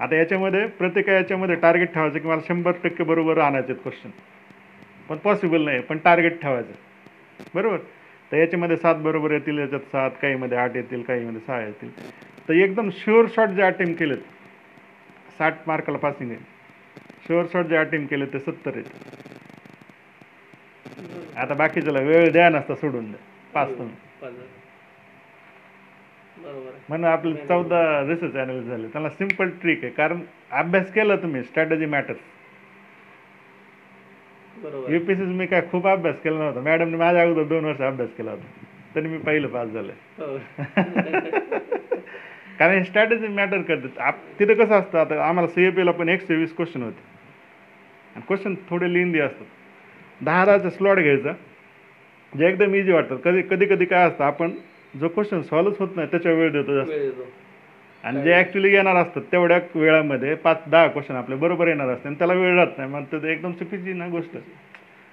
आता 0.00 0.16
याच्यामध्ये 0.16 0.66
प्रत्येक 0.66 1.08
याच्यामध्ये 1.08 1.54
टार्गेट 1.54 1.92
ठेवायचं 1.94 2.18
की 2.18 2.28
मला 2.28 2.40
शंभर 2.48 2.72
टक्के 2.84 3.04
बरोबर 3.04 3.38
आणायचे 3.38 3.74
क्वेश्चन 3.74 4.10
पण 5.08 5.16
पॉसिबल 5.16 5.64
नाही 5.64 5.80
पण 5.80 5.98
टार्गेट 5.98 6.40
ठेवायचं. 6.42 6.72
बरोबर? 7.54 7.76
तर 8.32 8.36
याच्यामध्ये 8.36 8.76
सात 8.76 8.94
बरोबर 8.94 9.30
येतील 9.30 9.58
याच्यात 9.58 9.80
सात 9.80 10.10
काहीमध्ये 10.22 10.58
आठ 10.58 10.76
येतील 10.76 11.02
काहीमध्ये 11.02 11.40
सहा 11.46 11.60
येतील. 11.60 11.90
तर 12.48 12.54
एकदम 12.54 12.88
शुअर 12.90 13.26
शॉट 13.34 13.48
जे 13.48 13.62
अटेम्प्ट 13.62 13.98
केलेत 13.98 14.18
साठ 15.38 15.54
मार्काला 15.66 15.98
पासिंग 15.98 16.30
आहे. 16.30 16.40
शुअर 17.26 17.44
शॉट 17.52 17.66
जे 17.66 17.76
अटेम्प्ट 17.76 18.10
केले 18.10 18.26
ते 18.26 18.38
सत्तर 18.38 18.70
आहेत. 18.74 18.84
आता 21.36 21.54
बाकीच्याला 21.54 22.00
वेळ 22.00 22.32
द्या 22.32 22.48
नसता 22.48 22.74
सोडून 22.74 23.04
द्या. 23.04 23.20
हो, 23.20 23.52
पाच 23.54 23.78
तुम्ही 23.78 23.94
पाच 24.22 24.32
झाले. 24.32 24.32
बरोबर 24.32 24.42
आहे 24.42 24.60
म्हणून 26.88 27.04
आपले 27.04 27.34
चौदा 27.34 28.00
रिसर्च 28.08 28.34
अनालिस 28.34 28.64
झाले. 28.64 28.88
त्याला 28.88 29.08
सिंपल 29.08 29.48
ट्रिक 29.48 29.84
आहे. 29.84 29.92
कारण 29.92 30.20
अभ्यास 30.50 30.92
केला 30.92 31.16
तुम्ही 31.16 31.42
स्ट्रॅटेजी 31.42 31.86
मॅटर्स. 31.86 32.18
युपीसी 34.88 35.22
मी 35.22 35.46
काय 35.46 35.62
खूप 35.70 35.86
अभ्यास 35.86 36.20
केला 36.20 36.38
नव्हता. 36.38 36.60
मॅडमने 36.60 36.96
माझ्या 36.96 37.22
अगोदर 37.22 37.42
दोन 37.42 37.64
वर्ष 37.64 37.80
अभ्यास 37.80 38.10
केला 38.10 38.30
होता. 38.30 38.64
तरी 38.94 39.08
मी 39.08 39.18
पहिलं 39.18 39.48
पास 39.48 39.68
झालंय. 39.68 39.94
कारण 42.58 42.78
हे 42.78 42.84
स्ट्रॅटेजी 42.84 43.26
मॅटर 43.26 43.62
करतात 43.62 43.98
आप 43.98 44.14
तिथं 44.38 44.54
कसं 44.54 44.74
असतं 44.74 44.98
आता 44.98 45.24
आम्हाला 45.24 45.48
सी 45.48 45.86
ला 45.86 45.90
पण 45.90 46.08
एकशे 46.08 46.36
वीस 46.36 46.56
क्वेश्चन 46.56 46.82
होते. 46.82 47.00
आणि 48.14 48.22
क्वेश्चन 48.26 48.54
थोडे 48.70 48.92
लिंदी 48.92 49.20
असतात. 49.20 49.46
दहा 50.24 50.44
दहाचा 50.44 50.70
स्लॉट 50.70 50.98
घ्यायचा. 50.98 51.32
जे 52.38 52.48
एकदम 52.48 52.74
इझी 52.74 52.92
वाटतात 52.92 53.18
कधी 53.24 53.42
कधी 53.42 53.66
कधी 53.66 53.84
काय 53.84 54.08
असतं 54.08 54.24
आपण 54.24 54.50
जो 54.94 55.08
क्वेश्चन 55.08 55.42
सॉल्वच 55.42 55.78
होत 55.78 55.96
नाही 55.96 56.08
त्याच्या 56.10 56.32
वेळ 56.32 56.50
देतो 56.52 56.74
जास्त. 56.74 56.90
वेळ 56.90 57.10
आणि 58.04 58.22
जे 58.22 58.34
ऍक्च्युली 58.38 58.72
येणार 58.72 58.96
असतात 58.96 59.22
तेवढ्या 59.32 59.58
वेळामध्ये 59.74 60.34
पाच 60.34 60.62
दहा 60.70 60.86
क्वेश्चन 60.86 61.16
आपले 61.16 61.36
बरोबर 61.36 61.68
येणार 61.68 61.88
असते 61.88 62.08
आणि 62.08 62.16
त्याला 62.18 62.32
वेळ 62.34 62.54
राहत 62.56 62.78
नाही. 62.78 62.90
मग 62.90 63.04
ते 63.12 63.30
एकदम 63.32 63.52
चुकीची 63.52 63.92
ना 63.92 64.06
गोष्ट. 64.08 64.36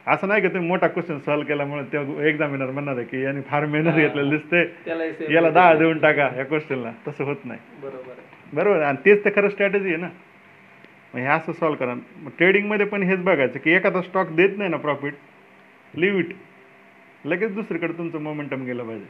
असं 0.08 0.28
नाही 0.28 0.42
की 0.42 0.48
तुम्ही 0.48 0.68
मोठा 0.68 0.88
क्वेश्चन 0.88 1.18
सॉल्व्ह 1.26 1.48
केल्यामुळे 1.48 1.84
ते 1.94 2.28
एक्झामिनर 2.30 2.72
म्हणणार 2.72 2.96
आहे 2.96 3.06
की 3.06 3.24
यांनी 3.24 3.42
फार 3.50 3.66
मेहनत 3.66 3.96
घेतलेली 3.96 4.30
दिसते. 4.30 5.34
याला 5.34 5.50
दहा 5.50 5.74
देऊन 5.74 6.00
टाका 6.00 6.30
या 6.38 6.46
क्वेश्चनला 6.46 6.92
तसं 7.08 7.24
होत 7.24 7.46
नाही. 7.46 7.60
बरोबर 7.82 8.14
बरोबर. 8.54 8.82
आणि 8.82 8.98
तेच 9.06 9.24
तर 9.26 9.30
खरं 9.36 9.50
स्ट्रॅटेजी 9.50 9.88
आहे 9.88 9.98
ना. 9.98 10.10
मग 11.14 11.20
हे 11.20 11.26
असं 11.26 11.52
सॉल्व्ह 11.52 11.80
करा. 11.80 11.94
मग 11.94 12.30
ट्रेडिंगमध्ये 12.38 12.86
पण 12.86 13.04
हेच 13.04 13.20
बघायचं 13.24 13.60
की 13.60 13.72
एखादा 13.72 14.02
स्टॉक 14.02 14.32
देत 14.32 14.58
नाही 14.58 14.70
ना 14.70 14.78
प्रॉफिट 14.78 15.14
लिव्ह 15.94 16.20
इट 16.20 16.34
लगेच 17.26 17.52
दुसरीकडे 17.54 17.94
तुमचं 17.94 18.22
मोमेंटम 18.22 18.64
गेलं 18.66 18.84
पाहिजे. 18.84 19.06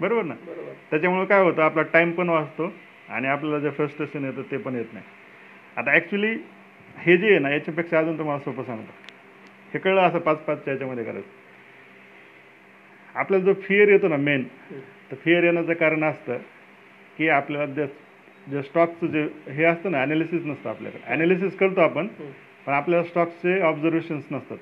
बरोबर. 0.00 0.22
ना? 0.22 0.34
त्याच्यामुळे 0.90 1.26
काय 1.26 1.42
होतं 1.42 1.62
आपला 1.62 1.82
टाईम 1.82 2.10
पण 2.10 2.28
वाचतो 2.28 2.72
आणि 3.08 3.28
आपल्याला 3.28 3.58
जे 3.58 3.70
फ्रस्ट्रेशन 3.70 4.24
येतं 4.24 4.42
ते 4.50 4.56
पण 4.56 4.74
येत 4.74 4.84
नाही. 4.92 5.04
आता 5.76 5.90
ॲक्च्युली 5.90 6.36
हे 6.98 7.16
जे 7.16 7.30
आहे 7.30 7.38
ना 7.38 7.50
याच्यापेक्षा 7.50 7.98
अजून 7.98 8.18
तुम्हाला 8.18 8.40
सोपं 8.40 8.62
सांगतो. 8.62 8.92
हे 9.74 9.78
कळलं 9.78 10.00
असं 10.00 10.18
पाच 10.18 10.38
पाचच्या 10.38 10.72
याच्यामध्ये 10.72 11.04
करायचं 11.04 11.28
आपल्याला 13.14 13.44
जो 13.44 13.54
फिअर 13.54 13.88
येतो 13.88 14.08
ना 14.08 14.16
मेन. 14.16 14.42
तर 15.10 15.16
फिअर 15.24 15.44
येण्याचं 15.44 15.72
कारण 15.72 16.04
असतं 16.04 16.38
की 17.18 17.28
आपल्याला 17.28 17.66
जे 17.66 17.86
जे 18.50 18.62
स्टॉकचं 18.62 19.06
जे 19.06 19.28
हे 19.52 19.64
असतं 19.64 19.90
ना 19.90 19.98
ॲनालिसिस 19.98 20.44
नसतं 20.44 20.70
आपल्याकडे. 20.70 21.02
ॲनालिसिस 21.06 21.56
करतो 21.56 21.80
आपण 21.80 22.06
हम्म. 22.06 22.30
पण 22.66 22.72
आपल्याला 22.72 23.04
स्टॉक्सचे 23.04 23.60
ऑब्झर्वेशन्स 23.60 24.24
नसतात. 24.30 24.56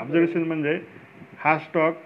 ऑब्झर्वेशन 0.00 0.42
म्हणजे 0.42 0.78
हा 1.38 1.58
स्टॉक 1.58 1.96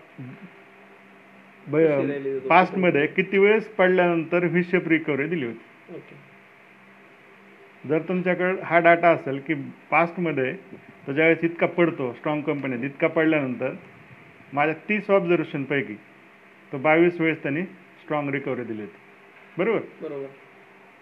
होती? 1.66 2.38
पास्टमध्ये 2.48 3.06
किती 3.06 3.38
वेळेस 3.38 3.68
पडल्यानंतर 3.68 4.46
शेप 4.62 4.88
रिकव्हरी 4.88 5.28
दिली 5.28 5.46
होती. 5.46 5.60
जर 7.88 8.02
तुमच्याकडे 8.08 8.60
हा 8.62 8.78
डाटा 8.78 9.08
असेल 9.08 9.38
की 9.38 9.54
पास्टमध्ये 9.90 10.52
तो 11.06 11.12
ज्यावेळेस 11.12 11.44
इतका 11.44 11.66
पडतो 11.66 12.12
स्ट्रॉंग 12.12 12.42
कंपनीत 12.42 12.84
इतका 12.84 13.08
पडल्यानंतर 13.08 13.72
माझ्या 14.52 14.74
तीस 14.88 15.10
ऑब्झर्वेशनपैकी 15.10 15.94
तो 16.72 16.78
बावीस 16.78 17.20
वेळेस 17.20 17.42
त्यांनी 17.42 17.62
स्ट्रॉंग 18.02 18.28
रिकव्हरी 18.30 18.64
दिली 18.64 18.80
होती. 18.80 18.96
बरोबर? 19.58 19.80
बरोबर. 20.02 20.26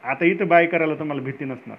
आता 0.04 0.24
इथं 0.24 0.46
बाय 0.46 0.66
करायला 0.66 0.94
तुम्हाला 0.94 1.22
भीती 1.22 1.44
नसणार. 1.44 1.76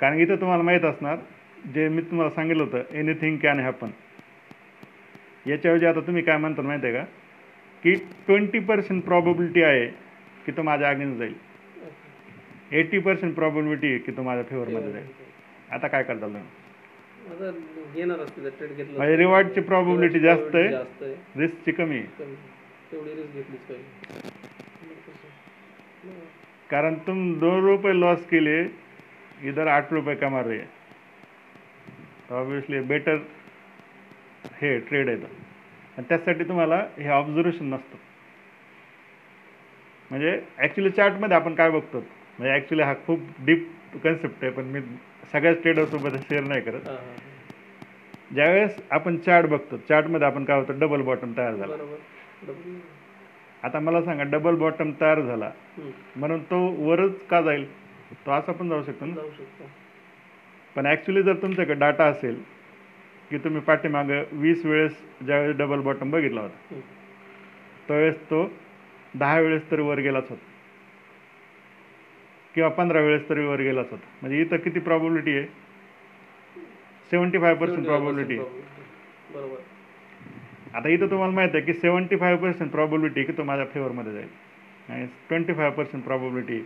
कारण 0.00 0.18
इथं 0.18 0.36
तुम्हाला 0.36 0.62
माहीत 0.62 0.84
असणार 0.84 1.16
जे 1.64 1.88
मी 1.88 2.02
तुम्हाला 2.02 2.30
सांगितलं 2.30 2.62
होतं 2.62 2.94
एनिथिंग 2.98 3.36
कॅन 3.38 3.60
हॅपन 3.60 3.90
याच्याऐवजी 5.46 5.86
आता 5.86 6.00
तुम्ही 6.00 6.22
काय 6.22 6.36
म्हणता 6.36 6.62
माहिती 6.62 6.86
आहे 6.86 6.96
का? 6.96 7.04
की 7.82 7.94
ट्वेंटी 8.26 8.58
पर्सेंट 8.58 9.02
प्रॉबिलिटी 9.04 9.62
आहे 9.62 9.86
की 10.46 10.52
तो 10.56 10.62
माझ्या 10.62 10.88
अगेन्स्ट 10.90 11.18
जाईल. 11.18 11.34
एटी 12.80 12.98
पर्सेंट 12.98 13.34
प्रॉबिलिटी 13.34 13.88
आहे 13.88 13.98
की 13.98 14.12
तो 14.12 14.22
माझ्या 14.22 14.44
फेवरमध्ये 14.50 14.92
जाईल. 14.92 15.06
आता 15.70 15.86
काय 15.88 16.02
करता 16.02 16.26
म्हणजे 16.26 16.46
रिवॉर्डची 19.16 19.60
probability 19.60 20.18
जास्त 20.18 20.54
आहे. 20.54 20.68
रिस्कची 21.36 21.72
कमी 21.72 21.98
आहे. 21.98 22.24
कारण 26.70 26.94
तुम 27.06 27.32
दोन 27.38 27.64
रुपये 27.64 28.00
लॉस 28.00 28.24
केले 28.26 28.62
इधर 29.42 29.66
आठ 29.66 29.92
रुपये 29.92 30.14
कमा 30.14 30.42
रहे. 30.42 30.60
ऑब्विसली 32.32 32.80
बेटर 32.80 33.16
हे 34.62 34.78
ट्रेड 34.78 35.08
आहे. 35.08 35.16
आणि 35.96 36.04
त्यासाठी 36.08 36.44
तुम्हाला 36.44 36.76
हे 36.98 37.08
ऑब्झर्वेशन 37.08 37.64
नसतं. 37.64 37.96
म्हणजे 40.10 40.40
ॲक्च्युली 40.58 40.90
चार्टमध्ये 40.90 41.36
आपण 41.36 41.54
काय 41.54 41.70
बघतो? 41.70 41.98
म्हणजे 42.38 42.52
ॲक्च्युली 42.54 42.82
हा 42.82 42.94
खूप 43.06 43.20
डीप 43.46 43.68
कन्सेप्ट 44.04 44.44
आहे 44.44 44.52
पण 44.52 44.64
मी 44.64 44.80
सगळ्याच 45.32 45.62
ट्रेडरसोबत 45.62 46.18
शेअर 46.28 46.42
नाही 46.42 46.60
करत. 46.60 46.80
ज्यावेळेस 48.34 48.78
आपण 48.90 49.16
चार्ट 49.16 49.46
बघतो 49.46 49.76
चार्टमध्ये 49.76 50.26
आपण 50.26 50.44
काय 50.44 50.58
होतं? 50.58 50.78
डबल 50.78 51.02
बॉटम 51.02 51.32
तयार 51.36 51.54
झाला. 51.54 51.76
आता 53.62 53.80
मला 53.80 54.02
सांगा 54.02 54.22
डबल 54.22 54.54
बॉटम 54.54 54.90
तयार 55.00 55.20
झाला. 55.20 55.50
म्हणून 56.16 56.42
तो 56.42 56.58
वरच 56.86 57.26
का 57.26 57.40
जाईल? 57.40 57.66
तो 58.26 58.30
असा 58.30 58.52
पण 58.52 58.68
जाऊ 58.68 58.82
शकतो 58.82 59.04
ना? 59.04 59.14
जाऊ 59.14 59.30
शकतो. 59.30 59.64
पण 60.76 60.86
ॲक्च्युली 60.86 61.22
जर 61.22 61.34
तुमच्याकडे 61.34 61.74
डाटा 61.74 62.04
असेल 62.04 62.42
की 63.30 63.38
तुम्ही 63.38 63.60
पाठीमागं 63.60 64.22
वीस 64.32 64.66
वेळेस 64.66 64.92
ज्यावेळेस 65.24 65.56
डबल 65.56 65.80
बॉटम 65.80 66.10
बघितला 66.10 66.40
होता. 66.40 66.80
त्यावेळेस 67.88 68.20
तो 68.20 68.50
दहा 69.14 69.40
वेळेस 69.40 69.70
तरी 69.70 69.82
वर 69.82 69.98
गेलाच 69.98 70.30
होता. 70.30 70.44
किंवा 72.54 72.68
पंधरा 72.68 73.00
वेळेस 73.00 73.28
तरी 73.28 73.46
वर 73.46 73.60
गेलाच 73.60 73.90
होता. 73.90 74.06
म्हणजे 74.20 74.40
इथं 74.40 74.56
किती 74.56 74.80
प्रॉबिलिटी 74.80 75.36
आहे? 75.38 75.46
सेवन्टी 77.10 77.38
फाय 77.38 77.54
पर्सेंट 77.54 77.84
प्रॉबिलिटी 77.86 78.38
बरोबर. 78.38 79.56
आता 80.74 80.88
इथं 80.88 81.10
तुम्हाला 81.10 81.34
माहिती 81.34 81.56
आहे 81.56 81.66
की 81.66 81.72
सेवन्टी 81.72 82.16
फाय 82.16 82.36
पर्सेंट 82.36 82.70
प्रॉबिलिटी 82.70 83.24
की 83.24 83.32
तो 83.32 83.44
माझ्या 83.44 83.66
फेवरमध्ये 83.66 84.12
जाईल. 84.12 84.28
आणि 84.88 85.06
ट्वेंटी 85.28 85.52
फाय 85.52 85.70
पर्सेंट 85.70 86.04
प्रॉबिलिटी 86.04 86.58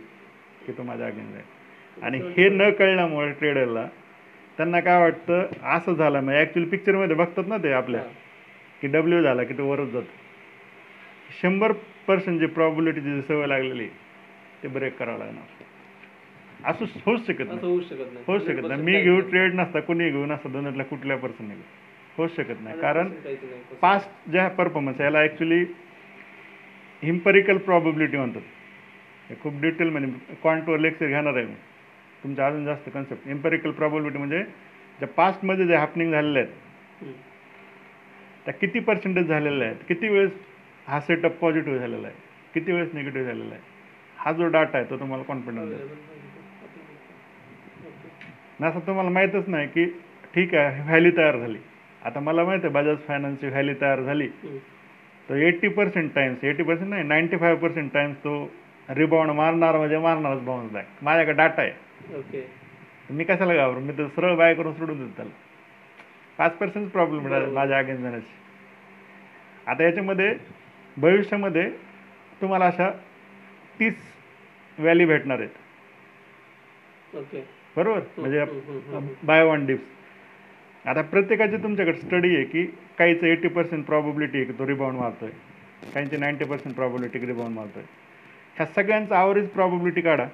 की 0.65 0.71
तो 0.71 0.83
माझ्या 0.83 1.07
अगेन 1.07 1.31
जाईल. 1.31 1.56
आणि 2.03 2.17
हे 2.17 2.49
न 2.49 2.69
कळल्यामुळे 2.71 3.31
ट्रेडरला 3.31 3.87
त्यांना 4.57 4.79
काय 4.79 4.99
वाटतं 4.99 5.47
असं 5.63 5.93
झालं 5.93 6.19
मग 6.19 6.33
ॲक्च्युली 6.33 6.69
पिक्चरमध्ये 6.69 7.15
बघतात 7.15 7.43
ना 7.47 7.57
ते 7.57 7.71
आपल्या. 7.71 8.01
की 8.81 8.87
डब्ल्यू 8.87 9.21
झाला 9.21 9.43
की 9.43 9.53
तो 9.53 9.65
वरच 9.65 9.87
जातो. 9.87 10.11
शंभर 11.41 11.71
पर्सेंट 12.07 12.39
जी 12.39 12.45
प्रॉबिलिटीची 12.45 13.15
जी 13.15 13.21
सवय 13.21 13.47
लागलेली 13.47 13.87
ते 14.63 14.67
ब्रेक 14.67 14.97
करावं 14.97 15.17
लागणार. 15.17 15.63
असं 16.63 16.85
होऊच 17.05 17.27
शकत 17.27 17.39
नाही. 17.39 17.59
होऊ 18.27 18.39
शकत 18.39 18.67
नाही. 18.67 18.81
मी 18.81 19.01
घेऊ 19.01 19.19
ट्रेड 19.19 19.53
नसता 19.53 19.79
कोणी 19.79 20.09
घेऊ 20.09 20.25
नसता 20.25 20.49
दोन्हीतल्या 20.49 20.85
कुठल्या 20.85 21.17
पर्सन 21.17 21.47
घेऊ. 21.47 21.57
होऊच 22.17 22.35
शकत 22.35 22.61
नाही. 22.61 22.79
कारण 22.79 23.09
पास्ट 23.81 24.31
ज्या 24.31 24.47
परफॉर्मन्स 24.47 25.01
याला 25.01 25.19
ॲक्च्युली 25.19 25.65
हिम्परिकल 27.03 27.57
प्रॉबिलिटी 27.57 28.17
म्हणतात. 28.17 28.41
हे 29.29 29.35
खूप 29.43 29.53
डिटेल 29.61 29.89
म्हणजे 29.89 30.33
क्वांटवर 30.41 30.77
लेक्चर 30.77 31.07
घेणार 31.07 31.35
आहे 31.35 31.45
मी. 31.45 31.55
तुमच्या 32.27 32.47
अजून 32.47 32.65
जास्त 32.65 32.89
कन्सेप्ट 32.93 33.27
इम्पेरिकल 33.29 33.71
प्रॉबिलिटी 33.71 34.17
म्हणजे 34.17 34.41
ज्या 34.99 35.07
पास्टमध्ये 35.07 35.65
जे 35.67 35.75
हॅपनिंग 35.75 36.11
झालेले 36.11 36.39
आहेत. 36.39 37.13
त्या 38.45 38.53
किती 38.53 38.79
पर्सेंटेज 38.79 39.27
झालेल्या 39.27 39.67
आहेत? 39.67 39.77
किती 39.87 40.07
वेळेस 40.09 40.31
हा 40.87 40.99
सेटअप 41.01 41.37
पॉझिटिव्ह 41.39 41.79
झालेला 41.79 42.07
आहे? 42.07 42.15
किती 42.53 42.71
वेळेस 42.71 42.89
निगेटिव्ह 42.93 43.27
झालेला 43.27 43.53
आहे? 43.53 43.61
हा 44.17 44.31
जो 44.31 44.47
डाटा 44.47 44.77
आहे 44.77 44.89
तो 44.89 44.99
तुम्हाला 44.99 45.23
कॉन्फिडन्स 45.23 45.73
आणि 48.59 48.67
असं 48.69 48.79
तुम्हाला 48.87 49.09
माहीतच 49.09 49.49
नाही 49.49 49.67
की 49.67 49.85
ठीक 50.35 50.55
आहे 50.55 50.81
व्हॅली 50.83 51.11
तयार 51.17 51.37
झाली. 51.37 51.57
आता 52.05 52.19
मला 52.19 52.43
माहिती 52.43 52.65
आहे 52.67 52.73
बजाज 52.73 52.97
फायनान्सची 53.07 53.47
व्हॅली 53.47 53.73
तयार 53.81 54.01
झाली. 54.01 54.27
तर 55.29 55.35
eighty 55.37 55.67
percent 55.67 56.13
times 56.15 56.43
eighty 56.43 56.63
percent 56.63 56.89
नाही 56.89 57.03
नाईन्टी 57.03 57.37
फाय 57.37 57.55
पर्सेंट 57.55 57.91
टाइम्स 57.93 58.17
तो 58.23 58.39
रिबाउंड 58.89 59.31
मारणार 59.31 59.77
म्हणजे 59.77 59.97
मारणारच 59.97 60.41
बाउन्स 60.43 60.71
बॅक 60.71 61.03
माझ्याकडे 61.03 61.33
डाटा 61.37 61.61
आहे. 61.61 61.71
ओके 62.15 62.45
मी 63.09 63.23
कशाला 63.23 63.53
घाबरू? 63.55 63.79
मी 63.79 63.93
तर 63.97 64.07
सरळ 64.15 64.35
बाय 64.35 64.53
करून 64.55 64.73
सोडून 64.73 64.97
देतो 64.97 65.15
त्याला. 65.15 65.31
पाच 66.37 66.57
पर्सेंट 66.57 66.89
प्रॉब्लेम 66.91 67.23
बरोबर. 67.23 67.51
माझ्या 67.51 67.77
अगेन्स्ट 67.77 68.03
जाण्याची 68.03 68.35
आता 69.67 69.83
याच्यामध्ये 69.83 70.33
भविष्यामध्ये 70.97 71.69
तुम्हाला 72.41 72.65
अशा 72.65 72.89
तीस 73.79 73.95
व्हॅली 74.77 75.05
भेटणार 75.05 75.39
आहेत. 75.39 75.49
ओके 77.15 77.43
बरोबर? 77.75 77.99
म्हणजे. 78.17 78.43
बाय 79.23 79.43
वन 79.43 79.65
डिप्स 79.65 80.87
आता 80.87 81.01
प्रत्येकाची 81.01 81.57
तुमच्याकडे 81.63 81.97
स्टडी 81.97 82.35
आहे 82.35 82.43
की 82.43 82.65
काहीचं 82.97 83.25
एटी 83.27 83.47
पर्सेंट 83.47 83.85
प्रॉबिलिटी 83.85 84.37
आहे 84.37 84.45
की 84.45 84.53
तो 84.59 84.67
रिबाउंड 84.67 84.97
मारतोय. 84.97 85.29
काहींची 85.93 86.17
नाईन्टी 86.17 86.45
पर्सेंट 86.45 86.75
प्रॉबिलिटी 86.75 87.19
रिबाउंड 87.25 87.55
मारतोय. 87.55 87.83
ह्या 88.57 88.65
सगळ्यांचा 88.65 89.19
ॲव्हरेज 89.19 89.49
प्रॉबिलिटी 89.49 90.01
काढा. 90.01 90.27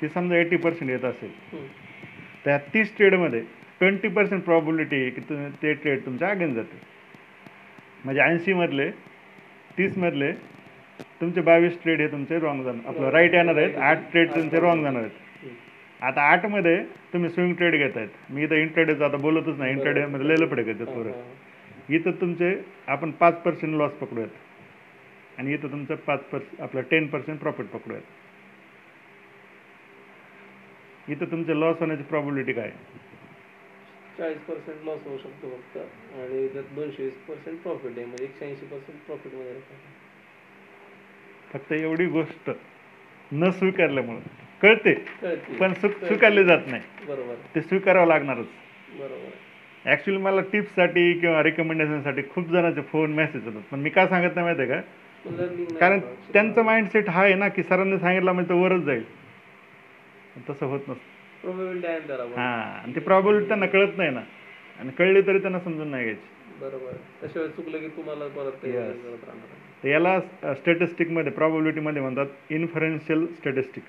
ती 0.00 0.08
समजा 0.08 0.36
एटी 0.36 0.56
पर्सेंट 0.56 0.90
येत 0.90 1.04
असेल. 1.04 1.30
त्या 2.44 2.58
तीस 2.58 2.96
ट्रेडमध्ये 2.96 3.40
ट्वेंटी 3.78 4.08
पर्सेंट 4.08 4.42
प्रॉबिलिटी 4.42 4.96
आहे 4.96 5.10
की 5.10 5.20
तुम्ही 5.20 5.50
ते 5.62 5.72
ट्रेड 5.72 6.04
तुमच्या 6.06 6.28
अगेन्स्ट 6.28 6.56
जाते. 6.56 6.76
म्हणजे 8.04 8.20
ऐंशीमधले 8.20 8.90
तीसमधले 9.78 10.32
तुमचे 11.20 11.40
बावीस 11.40 11.82
ट्रेड 11.82 12.00
हे 12.00 12.06
तुमचे 12.06 12.38
रॉंग 12.38 12.62
जाणार. 12.64 12.88
आपलं 12.88 13.10
राईट 13.10 13.34
येणार 13.34 13.56
आहेत 13.56 13.76
आठ 13.76 14.10
ट्रेड 14.12 14.30
तुमचे 14.30 14.60
रॉंग 14.60 14.82
जाणार 14.82 15.02
आहेत. 15.02 15.48
आता 16.02 16.22
आठमध्ये 16.22 16.76
तुम्ही 17.12 17.30
स्विंग 17.30 17.54
ट्रेड 17.54 17.74
घेत 17.74 17.96
आहेत 17.96 18.32
मी 18.32 18.42
इथं 18.42 18.54
इंट्राडेचं 18.54 19.04
आता 19.04 19.16
बोलतच 19.16 19.58
नाही. 19.58 19.72
इंट्राडेमध्ये 19.72 20.28
लय 20.28 20.62
घेतात 20.62 20.88
हा, 20.88 20.94
पोरं. 20.94 21.10
हा. 21.10 21.22
इथं 21.88 22.10
तुमचे 22.10 22.54
आपण 22.86 23.10
पाच 23.10 23.42
पर्सेंट 23.42 23.74
लॉस 23.74 23.92
पकडूयात. 23.92 24.28
आणि 25.38 25.52
इथं 25.52 25.68
तुमचं 25.72 25.94
पाच 25.94 26.20
पर्सेंट 26.20 26.60
आपलं 26.60 26.80
टेन 26.80 27.06
पर्सेंट 27.06 27.38
प्रॉफिट 27.38 27.66
पकडूयात. 27.66 28.02
इथं 31.08 31.24
तुमचे 31.24 31.60
लॉस 31.60 31.76
होण्याची 31.80 32.02
प्रॉबिलिटी 32.02 32.52
काय? 32.52 32.72
चाळीस 34.18 34.38
पर्सेंट 34.38 34.76
लॉस 34.84 35.00
होऊ 35.04 35.18
शकतो 35.18 35.50
फक्त. 35.50 35.76
आणि 36.14 36.48
त्यात 36.48 36.64
दोनशे 36.74 37.04
वीस 37.04 37.14
पर्सेंट 37.14 37.58
प्रॉफिट 37.60 37.92
आहे. 37.96 38.06
म्हणजे 38.06 38.24
एकशे 38.24 38.46
ऐंशी 38.46 38.66
पर्सेंट 38.66 38.98
प्रॉफिटमध्ये 38.98 39.54
फक्त 41.52 41.72
एवढी 41.72 42.06
गोष्ट 42.06 42.50
न 43.32 43.50
स्वीकारल्यामुळं. 43.50 44.20
कळते? 44.62 44.94
कळते. 44.94 45.54
पण 45.54 45.72
स्वी- 45.72 46.06
स्वीकारली 46.06 46.44
जात 46.44 46.58
नाही. 46.66 46.82
बरोबर. 47.06 47.34
ते 47.54 47.60
स्वीकारावं 47.60 48.06
लागणारच. 48.06 48.46
बरोबर. 48.98 49.30
ॲक्च्युली 49.90 50.20
मला 50.20 50.40
टिप्ससाठी 50.40 51.12
किंवा 51.12 51.42
रिकमेंडेशनसाठी 51.42 52.22
खूप 52.30 52.48
जणांचे 52.48 52.80
फोन 52.80 53.12
मेसेज 53.12 53.46
येतात. 53.46 53.62
पण 53.70 53.80
मी 53.80 53.90
का 53.90 54.06
सांगत 54.08 54.34
नाही 54.34 54.44
माहिती 54.44 54.62
आहे 54.62 54.70
का? 54.70 54.80
लर्निंग 55.30 55.76
कारण 55.76 56.00
त्यांचं 56.32 56.62
माइंडसेट 56.62 57.08
हा 57.08 57.22
आहे 57.22 57.34
ना 57.34 57.48
की 57.48 57.62
सरांनी 57.62 57.98
सांगितलं 57.98 58.32
म्हणजे 58.32 58.48
तो 58.48 58.58
वरच 58.58 58.80
जाईल. 58.80 59.21
तसं 60.50 60.66
होत 60.66 60.80
नसतं. 60.80 61.10
प्रोबेबिलिटी. 61.42 62.12
हां 62.12 62.82
आणि 62.82 62.94
ते 62.94 63.00
प्रॉब्लेम 63.00 63.48
त्यांना 63.48 63.66
कळत 63.66 63.96
नाही 63.96 64.10
ना. 64.10 64.22
आणि 64.78 64.90
कळली 64.90 65.22
तरी 65.22 65.38
त्यांना 65.38 65.60
समजून 65.60 65.88
नाही 65.88 66.02
घ्यायची. 66.02 66.28
बरोबर. 66.60 66.92
त्याशिवाय 67.20 67.48
चुकलं 67.48 67.78
की 67.78 67.88
तुम्हाला 67.88 68.26
परत. 68.28 68.66
तर 69.82 69.88
याला 69.88 70.20
स्टॅटिस्टिकमध्ये 70.54 71.32
प्रॉबिलिटीमध्ये 71.32 72.02
म्हणतात 72.02 72.26
इन्फरन्शियल 72.50 73.26
स्टॅटिस्टिक 73.26 73.84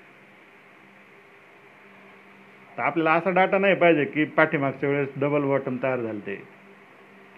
तर 2.78 2.82
आपल्याला 2.82 3.12
असा 3.12 3.30
डाटा 3.30 3.58
नाही 3.58 3.74
पाहिजे 3.74 4.04
की 4.04 4.24
पाठीमागच्या 4.24 4.88
वेळेस 4.88 5.08
डबल 5.16 5.42
बॉटम 5.42 5.76
तयार 5.82 6.00
झालते. 6.00 6.42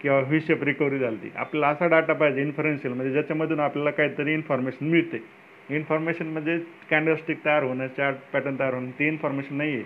किंवा 0.01 0.19
व्ही 0.19 0.39
शेप 0.41 0.63
रिकव्हरी 0.63 0.99
झाली 0.99 1.29
आपल्याला 1.35 1.67
असा 1.67 1.87
डाटा 1.87 2.13
पाहिजे 2.13 2.41
इन्फरन्शियल 2.41 2.93
म्हणजे 2.93 3.11
ज्याच्यामधून 3.13 3.59
आपल्याला 3.59 3.91
काहीतरी 3.91 4.33
इन्फॉर्मेशन 4.33 4.85
मिळते. 4.85 5.17
इन्फॉर्मेशन 5.69 6.27
म्हणजे 6.27 6.57
कॅन्डलस्टिक 6.89 7.45
तयार 7.45 7.63
होणं 7.63 7.87
चार्ट 7.87 8.17
पॅटर्न 8.33 8.59
तयार 8.59 8.73
होणं 8.73 8.89
ती 8.89 9.07
इन्फॉर्मेशन 9.07 9.55
नाही 9.55 9.73
आहे 9.73 9.83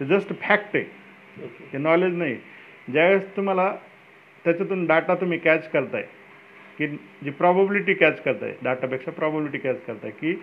ते 0.00 0.04
जस्ट 0.04 0.32
फॅक्ट 0.40 0.76
आहे. 0.76 0.84
ते 1.72 1.78
नॉलेज 1.78 2.14
नाही 2.14 2.36
ज्यावेळेस 2.88 3.36
तुम्हाला 3.36 3.76
त्याच्यातून 4.44 4.86
डाटा 4.86 5.14
तुम्ही 5.14 5.38
कॅच 5.38 5.70
करताय 5.70 6.02
की 6.78 6.86
जी 7.24 7.30
प्रॉबबिलिटी 7.30 7.94
कॅच 7.94 8.22
करताय 8.22 8.52
डाटापेक्षा 8.62 9.10
प्रॉबबिलिटी 9.10 9.58
कॅच 9.58 9.84
करताय 9.84 10.10
की 10.10 10.34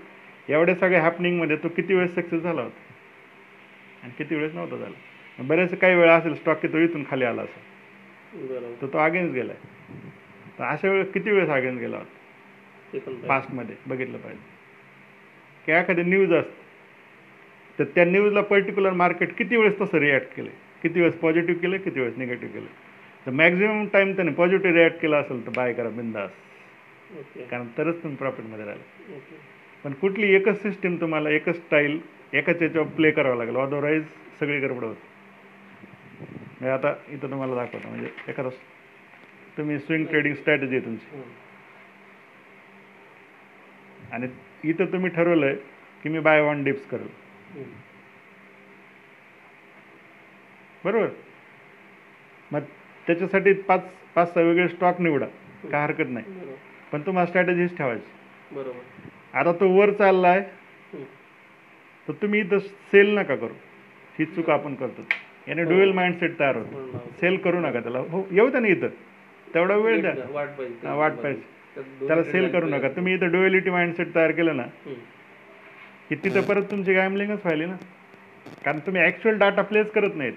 एवढ्या 0.50 0.76
सगळ्या 0.76 1.02
हॅपनिंगमध्ये 1.02 1.56
तो 1.56 1.68
किती 1.68 1.94
वेळेस 1.94 2.16
सक्सेस 2.16 2.42
झाला 2.42 2.62
होता? 2.62 2.80
आणि 4.04 4.12
किती 4.18 4.36
वेळेस 4.36 4.54
नव्हता 4.54 4.78
झाला? 4.78 5.44
बरेच 5.44 5.80
काही 5.80 5.96
वेळा 5.96 6.16
असेल 6.16 6.34
स्टॉक 6.34 6.62
की 6.62 6.68
तो 6.68 6.78
इथून 6.78 7.04
खाली 7.10 7.26
आला 7.26 7.42
असेल. 7.42 8.82
तर 8.82 8.88
तो 8.88 8.98
अगेन्स्ट 8.98 9.34
गेलाय. 9.34 9.56
तर 10.60 10.64
अशा 10.64 10.90
वेळेस 10.90 11.12
किती 11.14 11.32
वेळेस 11.32 11.50
अगेन्स्ट 11.50 11.82
गेला 11.82 11.98
होता. 11.98 12.19
पास्टमध्ये 13.28 13.76
बघितलं 13.88 14.18
पाहिजे. 14.18 14.42
की 15.66 15.72
एखादी 15.72 16.04
न्यूज 16.04 16.34
असते. 16.34 16.58
तर 17.80 17.84
त्या 17.84 18.06
न्यूजला 18.06 18.42
पर्टिक्युलर 18.42 18.92
मार्केट 18.92 19.36
किती 19.38 19.58
वेळेस 19.58 19.80
तसं 19.82 19.98
रिॲक्ट 19.98 20.36
केलं 20.36 20.50
किती 20.82 21.00
वेळेस 21.00 21.16
पॉझिटिव्ह 21.16 21.60
केलं 21.62 21.78
किती 21.78 22.00
वेळेस 22.00 22.18
निगेटिव्ह 22.18 22.54
केलं 22.54 22.68
तर 23.26 23.32
मॅक्झिमम 23.32 23.86
टाईम 23.94 24.16
त्याने 24.16 24.32
पॉझिटिव्ह 24.32 24.78
रिॲक्ट 24.78 25.00
केला 25.02 25.18
असेल 25.18 25.46
तर 25.46 25.52
बाय 25.52 25.74
करा 25.74 25.90
बिंदास. 25.90 26.30
कारण 27.50 27.68
तरच 27.78 28.04
तुम्ही 28.04 28.18
प्रॉफिटमध्ये 28.18 28.66
राहिले. 28.66 29.18
पण 29.84 29.94
कुठली 29.94 30.36
एकच 30.36 30.62
सिस्टीम 30.62 30.96
तुम्हाला 30.96 31.30
एकच 31.30 31.56
स्टाईल 31.56 32.00
एकाच 32.34 32.62
याच्यावर 32.62 32.88
प्ले 32.88 33.12
करावं 33.12 33.38
लागेल. 33.38 33.56
अदरवाईज 33.56 34.04
सगळी 34.40 34.60
गडबड 34.60 34.84
होते. 34.84 35.08
मी 36.62 36.70
आता 36.70 36.94
इथं 37.10 37.32
तुम्हाला 37.32 37.56
दाखवतो. 37.56 37.88
म्हणजे 37.88 38.10
एखादा 38.28 38.50
तुम्ही 39.58 39.80
स्विंग 39.80 40.06
ट्रेडिंग 40.06 40.36
स्ट्रॅटेजी 40.36 40.76
आहे 40.76 40.86
तुमची. 40.86 41.06
हम्म. 41.12 41.49
आणि 44.12 44.28
इथं 44.64 44.86
तुम्ही 44.86 45.10
ठरवलंय 45.10 45.56
की 46.04 46.10
मी 46.10 46.20
बाय 46.20 46.42
वन 46.42 46.64
डिप्स 46.64 46.86
करेल. 46.86 47.08
बरोबर? 50.86 51.08
मग 52.52 52.60
त्याच्यासाठी 53.08 53.54
पाच 53.54 53.82
पाच 54.16 54.34
सहा 54.34 54.44
वेगळे 54.44 54.68
स्टॉक 54.68 55.02
निवडा. 55.02 55.26
काय 55.72 55.84
हरकत 55.84 56.10
नाही. 56.10 56.26
पण 56.92 57.02
तुम्हाला 57.02 57.26
स्ट्रॅटेजीच 57.26 57.78
ठेवायची. 57.78 58.12
बरोबर. 58.56 58.80
आता 59.34 59.52
तो 59.52 59.70
वर 59.70 59.94
चाललाय. 59.94 60.42
तर 62.08 62.12
तुम्ही 62.12 62.40
इथं 62.40 62.60
सेल 62.60 63.18
नका 63.18 63.36
करू. 63.36 63.54
ही 64.20 64.26
चूक 64.26 64.50
आपण 64.50 64.76
करतो. 64.76 65.02
याने 65.48 65.64
डुएल 65.64 65.92
माइंडसेट 65.92 66.40
तयार 66.40 66.56
होतो. 66.56 66.72
म्हणून 66.72 66.92
नाव. 66.92 67.10
सेल 67.20 67.38
करू 67.38 67.60
नका 67.60 67.80
त्याला. 67.80 68.00
हो 68.00 68.28
येऊ 68.32 68.50
द्या 68.50 68.60
ना 68.60 68.68
इथं. 68.68 68.88
तेवढा 69.54 69.76
वेळ 69.76 70.02
द्या 70.02 70.14
वाट 70.30 70.48
पाहिजे. 70.48 70.88
हा, 70.88 70.94
वाट 70.94 71.12
पाहिजे. 71.12 71.59
त्याला 71.82 72.24
सेल 72.24 72.52
करू 72.52 72.68
नका. 72.70 72.88
तुम्ही 72.88 73.14
इथं 73.14 73.32
डुएलिटी 73.32 73.70
माइंडसेट 73.70 74.14
तयार 74.16 74.32
केलं 74.32 74.58
ना. 74.58 74.64
की 76.10 76.16
तिथं 76.16 76.42
परत 76.42 76.64
तुमची 76.72 76.94
गॅमलिंगच 76.94 77.40
व्हायली 77.44 77.66
ना. 77.66 77.76
कारण 78.66 78.80
तुम्ही 78.80 79.02
ॲक्च्युअल 79.02 79.38
डाटा 79.38 79.62
प्लेस 79.62 79.92
करत 79.92 80.16
नाहीत. 80.16 80.34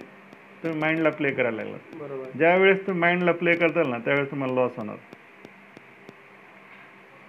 तुम्ही 0.63 0.79
माइंडला 0.81 1.11
प्ले 1.11 1.31
करायला 1.31 1.63
लागला 1.63 2.29
ज्या 2.37 2.57
वेळेस 2.57 2.87
तुम्ही 2.87 3.01
माइंडला 3.01 3.33
प्ले 3.33 3.55
करताल 3.55 3.89
ना 3.89 3.99
त्यावेळेस 3.99 4.31
तुम्हाला 4.31 4.55
लॉस 4.55 4.77
होणार. 4.77 4.97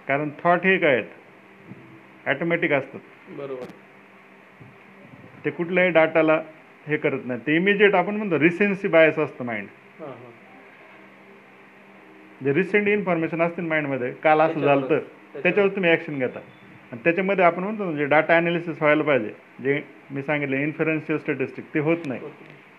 कारण 0.08 0.30
थॉट 0.44 0.64
हे 0.64 0.76
काय 0.78 0.92
आहेत? 0.92 1.04
ॲटोमॅटिक 2.26 2.72
असतात. 2.72 3.00
बरोबर. 3.28 3.64
ते 5.44 5.50
कुठल्याही 5.50 5.90
डाटाला 5.90 6.40
हे 6.86 6.96
करत 6.96 7.24
नाही 7.24 7.40
ते 7.40 7.56
इमिजिएट 7.56 7.94
आपण 7.94 8.16
म्हणतो 8.16 8.38
रिसेन्सी 8.38 8.88
बायस 8.88 9.18
असतं 9.18 9.44
माइंड 9.44 9.66
जे 12.40 12.52
रिसेंट 12.52 12.88
इन्फॉर्मेशन 12.88 13.42
असते 13.42 13.62
माइंडमध्ये 13.62 14.10
काल 14.22 14.40
असं 14.40 14.60
झालं 14.60 14.88
तर 14.90 14.98
त्याच्यावर 15.34 15.68
तुम्ही 15.68 15.90
ॲक्शन 15.90 16.18
घेता 16.18 16.38
आणि 16.92 17.00
त्याच्यामध्ये 17.04 17.44
आपण 17.44 17.62
म्हणतो 17.62 17.84
ना 17.84 17.96
जे 17.96 18.04
डाटा 18.04 18.34
ॲनालिसिस 18.36 18.76
व्हायला 18.80 19.02
पाहिजे 19.02 19.30
जे 19.62 19.80
मी 20.10 20.22
सांगितलं 20.22 20.56
इन्फरन्शियल 20.56 21.18
स्टॅटिस्टिक 21.18 21.64
ते 21.74 21.78
होत 21.78 22.06
नाही. 22.06 22.20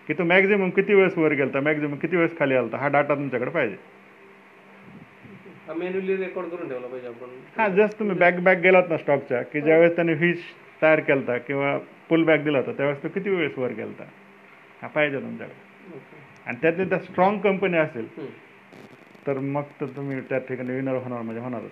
की 0.08 0.14
तो 0.14 0.24
मॅक्झिमम 0.24 0.70
किती 0.70 0.94
वेळेस 0.94 1.16
वर 1.18 1.32
गेलता 1.32 1.60
मॅक्झिमम 1.60 1.94
किती 1.94 2.16
वेळेस 2.16 2.36
खाली 2.38 2.54
आलता 2.54 2.76
हा 2.76 2.88
डाटा 2.88 3.14
तुमच्याकडे 3.14 3.50
पाहिजे 3.50 3.76
हा 5.66 5.74
मॅन्युअली 5.74 6.16
रेकॉर्ड 6.16 6.48
करून 6.48 6.68
ठेवला 6.68 6.86
पाहिजे 6.86 7.08
आपण 7.08 7.28
हा 7.58 7.68
जस्ट 7.68 7.98
तुम्ही 7.98 8.16
बॅक 8.16 8.38
बॅक 8.40 8.58
गेलात 8.58 8.88
ना 8.88 8.96
स्टॉकच्या 8.96 9.42
की 9.42 9.60
ज्यावेळेस 9.60 9.94
त्याने 9.96 10.14
व्हीच 10.14 10.40
तयार 10.82 11.00
केलता 11.00 11.36
किंवा 11.38 11.76
पुल 12.08 12.24
बॅक 12.24 12.44
दिला 12.44 12.58
होता 12.58 12.72
त्यावेळेस 12.72 13.02
तो 13.02 13.08
किती 13.08 13.30
वेळेस 13.30 13.58
वर 13.58 13.72
गेलता 13.72 14.04
हा 14.82 14.88
पाहिजे 14.88 15.20
तुमच्याकडे. 15.20 15.98
आणि 16.46 16.56
त्यातली 16.62 16.84
त्या 16.84 16.98
स्ट्रॉंग 16.98 17.38
कंपनी 17.38 17.76
असेल. 17.76 18.06
तर 19.26 19.38
मग 19.38 19.62
तर 19.80 19.86
तुम्ही 19.96 20.20
त्या 20.28 20.38
ठिकाणी 20.48 20.74
विनर 20.74 20.96
होणार 21.02 21.22
म्हणजे 21.22 21.40
होणारच. 21.42 21.70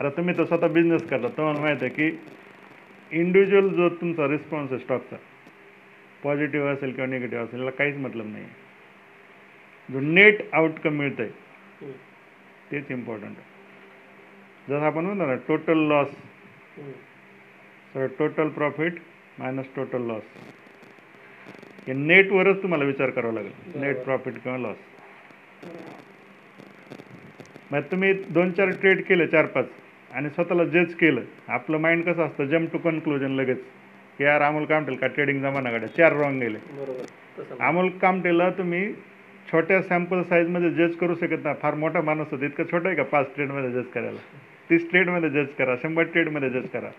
आता 0.00 0.08
तुम्ही 0.16 0.36
तर 0.38 0.44
स्वतः 0.44 0.68
बिझनेस 0.72 1.02
करता 1.08 1.28
तुम्हाला 1.36 1.60
माहीत 1.60 1.82
आहे 1.82 1.88
की 1.90 2.06
इंडिव्हिज्युअल 3.12 3.68
जो 3.74 3.88
तुमचा 4.00 4.26
रिस्पॉन्स 4.28 4.72
आहे 4.72 4.80
स्टॉकचा 4.80 5.16
पॉझिटिव्ह 6.22 6.68
असेल 6.72 6.92
किंवा 6.94 7.06
निगेटिव्ह 7.10 7.44
असेल 7.44 7.58
याला 7.58 7.70
काहीच 7.78 7.96
मतलब 7.96 8.26
नाही 8.26 8.44
जो 9.88 10.00
नेट 10.00 10.42
आउटकम 10.54 10.94
मिळतं 10.98 11.22
आहे. 11.22 11.92
तेच 12.70 12.90
इम्पॉर्टंट 12.90 13.36
आहे 13.38 13.52
जसं 14.68 14.84
आपण 14.86 15.04
म्हणतो 15.04 15.26
ना 15.26 15.34
total 15.48 15.78
loss. 15.88 16.08
Sir 17.94 18.06
total 18.18 18.48
profit 18.48 18.98
minus 19.38 19.66
total 19.76 20.06
loss 20.06 20.22
हे 21.86 21.92
नेटवरच 21.92 22.62
तुम्हाला 22.62 22.84
विचार 22.84 23.10
करावा 23.10 23.32
लागेल 23.32 23.80
नेट. 23.80 23.96
प्रॉफिट 24.04 24.34
किंवा 24.42 24.58
लॉस 24.58 24.76
मग 27.72 27.80
तुम्ही 27.90 28.12
दोन 28.30 28.50
चार 28.52 28.70
ट्रेड 28.80 29.02
केले 29.04 29.26
चार 29.26 29.46
पाच 29.46 29.66
आणि 30.10 30.28
स्वतःला 30.30 30.64
जज 30.64 30.94
केलं. 30.94 31.20
आपलं 31.48 31.78
माइंड 31.78 32.04
कसं 32.04 32.26
असतं? 32.26 32.44
जम 32.44 32.66
टू 32.72 32.78
कन्क्लुजन 32.78 33.30
लगेच. 33.30 33.58
की 34.18 34.24
यार 34.24 34.42
अमोल 34.42 34.64
कामटेल 34.64 34.96
का? 34.96 35.06
ट्रेडिंग 35.06 35.40
जमाना 35.42 35.70
गाड्या 35.70 35.88
चार 35.96 36.12
रॉंग 36.12 36.40
गेले. 36.40 36.58
अमोल 37.60 37.88
कामटेला 38.02 38.48
तुम्ही 38.50 38.92
छोट्या 39.52 39.80
सॅम्पल 39.82 40.22
साईजमध्ये 40.22 40.70
जज 40.70 40.94
करू 40.96 41.14
शकत 41.14 41.44
नाही. 41.44 41.56
फार 41.62 41.74
मोठा 41.74 42.00
माणूस 42.00 42.26
होता. 42.30 42.44
इतकं 42.44 42.64
छोटं 42.72 42.86
आहे 42.86 42.96
का? 42.96 43.02
पाच 43.02 43.34
ट्रेडमध्ये 43.34 43.70
जज 43.70 43.88
करायला. 43.94 44.20
तीस 44.70 44.90
ट्रेडमध्ये 44.90 45.30
जज 45.30 45.52
करा. 45.58 45.76
शंभर 45.82 46.02
ट्रेडमध्ये 46.02 46.50
जज 46.50 46.68
करा. 46.72 46.90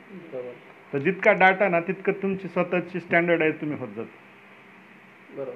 तर 0.93 0.97
जितका 0.97 1.32
डाटा 1.32 1.70
ना 1.70 1.80
तितकं 1.80 2.22
तुमची 2.22 2.47
स्वतःची 2.47 2.99
स्टँडर्डाईज 2.99 3.61
तुम्ही 3.61 3.78
होत 3.78 3.88
जात. 3.95 4.05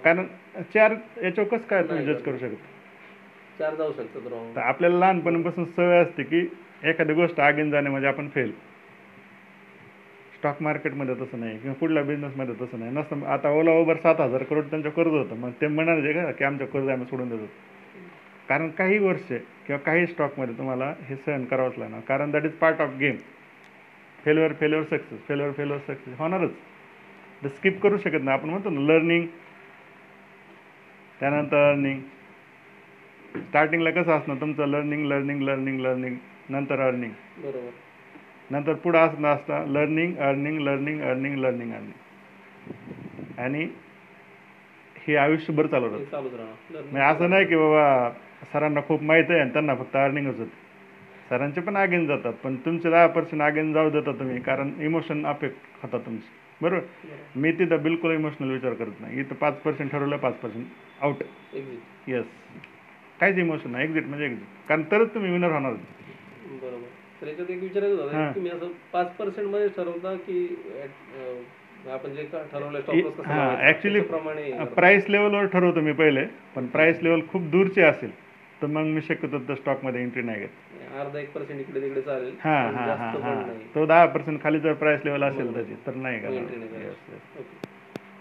कारण 0.04 0.26
चार 0.74 0.96
याच्यावर 1.24 1.58
कसं 1.58 1.68
काय 1.68 1.84
तुम्ही 1.84 2.06
जज 2.06 2.22
करू 2.22 2.38
शकता? 2.38 2.79
चार 3.60 3.76
जाऊ 3.76 3.92
शकतात 3.92 4.28
रॉंग 4.32 4.56
तर 4.56 4.62
आपल्याला 4.62 4.98
लहानपणापासून 4.98 5.66
सवय 5.66 5.98
असते 5.98 6.24
की 6.24 6.48
एखादी 6.84 7.14
गोष्ट 7.14 7.40
आगीन 7.40 7.72
जाणे 7.72 7.90
म्हणजे 7.90 8.08
आपण 8.08 8.28
फेल 8.30 8.52
स्टॉक 10.38 10.62
मार्केटमध्ये 10.62 11.16
तसं 11.16 11.40
नाही 11.40 11.58
किंवा 11.60 11.76
कुठल्या 11.76 12.04
बिझनेसमध्ये 12.04 12.54
तसं 12.62 12.80
नाही. 12.80 12.92
नसतं 12.92 13.26
आता 13.26 13.50
ओला 13.50 13.72
ओबर 13.72 13.98
सात 13.98 14.22
हजार 14.22 14.44
करोड 14.44 14.66
त्यांचं 14.66 14.90
कर्ज 14.90 15.14
होतं. 15.14 15.36
मग 15.36 15.52
ते 15.62 15.68
म्हणाले 15.68 16.14
का 16.14 16.32
की 16.32 16.44
आमच्या 16.44 16.68
कर्ज 16.68 16.90
आम्ही 16.90 17.08
सोडून 17.08 17.30
देतो. 17.30 17.46
कारण 18.50 18.70
काही 18.70 18.98
वर्ष 18.98 19.28
किंवा 19.68 19.78
काही 19.78 20.06
स्टॉकमध्ये 20.08 20.58
तुम्हाला 20.58 20.94
हे 21.02 21.16
सहन 21.16 21.46
करावंच 21.46 21.78
लागणार. 21.78 22.00
कारण 22.00 22.32
that 22.32 22.46
is 22.46 22.52
part 22.52 22.82
of 22.82 22.96
game 23.00 23.16
failure 24.26 24.54
failure 24.54 24.84
success 24.84 25.20
failure 25.28 25.52
failure 25.52 25.94
success 25.94 26.18
होणारच. 26.20 26.52
तर 27.44 27.48
स्किप 27.48 27.82
करू 27.82 27.98
शकत 27.98 28.24
नाही. 28.24 28.38
आपण 28.38 28.50
म्हणतो 28.50 28.70
ना 28.70 28.82
लर्निंग 28.82 29.26
त्यानंतर 31.20 31.70
अर्निंग 31.70 32.00
स्टार्टिंगला 33.38 33.92
कसं 33.92 34.12
असणार 34.12 34.38
तुमचं 34.42 34.68
लर्निंग 34.68 35.06
लर्निंग 35.06 35.42
लर्निंग 35.42 35.80
लर्निंग 35.80 36.16
नंतर 36.50 36.80
अर्निंग 36.80 37.12
बरोबर. 37.38 37.70
नंतर 38.52 38.74
पुढं 38.74 39.00
असणं 39.00 39.28
असतं 39.28 39.68
learning 39.72 40.18
earning 40.18 40.60
learning 40.60 41.02
earning 41.02 41.38
learning 41.38 41.72
earning 41.74 43.40
आणि 43.40 43.68
हे 45.08 45.16
आयुष्यभर 45.16 45.68
चालू 45.68 45.90
राहतं. 45.90 46.22
म्हणजे 46.74 47.02
असं 47.02 47.30
नाही 47.30 47.46
की 47.46 47.56
बाबा 47.56 48.10
सरांना 48.54 48.82
खूप 48.88 49.04
माहीत 49.04 49.30
आहे 49.30 49.40
आणि 49.40 49.54
त्यांना 49.54 49.76
फक्त 49.76 49.96
अर्निंगच 49.96 50.40
होते. 50.40 50.58
सरांचे 51.30 51.62
पण 51.62 51.76
आगेन 51.76 52.06
जातात 52.08 52.34
पण 52.44 52.56
तुमचे 52.66 52.90
दहा 52.90 53.08
पर्सेंट 53.08 53.42
आगेन 53.42 53.74
जाऊ 53.74 53.90
देता 53.90 54.12
तुम्ही 54.20 54.40
कारण 54.42 54.72
इमोशन 54.82 55.26
अफेक्ट 55.26 55.84
होतात 55.84 56.00
तुमचे. 56.06 56.28
बरोबर? 56.62 56.82
मी 57.36 57.52
तिथं 57.52 57.82
बिलकुल 57.84 58.12
इमोशनल 58.14 58.52
विचार 58.52 58.74
करत 58.74 59.02
नाही. 59.02 59.20
इथं 59.20 59.36
पाच 59.36 59.62
पर्सेंट 59.62 59.92
ठरवलं 59.92 60.18
पाच 60.18 60.34
पर्सेंट 60.40 60.66
आउट 61.02 61.24
येस 62.08 62.26
काहीच 63.20 63.38
इमोशन 63.38 63.72
नाही. 63.72 63.84
एक्झिट 63.84 64.06
म्हणजे 64.06 64.26
एक्झिट 64.26 64.44
कारण 64.70 64.82
तरच 64.82 65.14
तुम्ही 65.14 65.32
विनर 65.32 65.52
होणार. 65.52 65.72
बरोबर. 65.72 66.88
तर 67.22 67.28
याच्यात 67.28 67.52
एक 67.52 67.62
विचारायचं. 67.62 68.04
होतं. 68.04 68.32
तुम्ही 68.36 68.52
असं 68.52 68.68
पाच 68.94 69.16
पर्सेंटमध्ये 69.16 69.68
ठरवता 69.68 70.16
की 70.16 70.60
आपण 71.90 72.12
जे 72.12 72.24
का- 72.24 72.44
करता. 74.58 74.64
प्राईस 74.64 75.10
लेवलवर 75.10 75.46
ठरवतो. 75.46 75.82
मी 75.82 75.92
पहिले. 75.92 76.26
पण 76.56 76.68
प्राईस 76.68 77.04
लेवल 77.04 77.22
खूप 77.32 77.42
दूरचे 77.42 77.82
असेल 77.82 78.16
तर 78.62 78.68
मग 78.68 78.82
मी 78.82 79.02
शक्यतो 79.02 79.40
त्या 79.40 79.56
स्टॉकमध्ये 79.56 80.02
एंट्री 80.02 80.22
नाही 80.22 80.40
घेत. 80.40 80.50
अर्धा 81.00 81.20
एक 81.20 81.34
पर्सेंट 81.34 81.60
इकडे 81.60 81.82
तिकडे 81.82 82.02
चालेल. 82.02 82.36
हां 82.40 82.74
हां 82.74 82.98
हां 82.98 83.22
हां. 83.22 83.76
तो 83.76 83.86
दहा 83.86 84.06
पर्सेंट 84.06 84.44
खाली 84.44 84.60
जर 84.60 84.74
प्राईस 84.74 85.02
लेवल 85.06 85.24
असेल. 85.24 85.54
त्याची 85.54 85.74
तर 85.88 85.96
नाही 85.96 86.20
Entry 86.20 87.69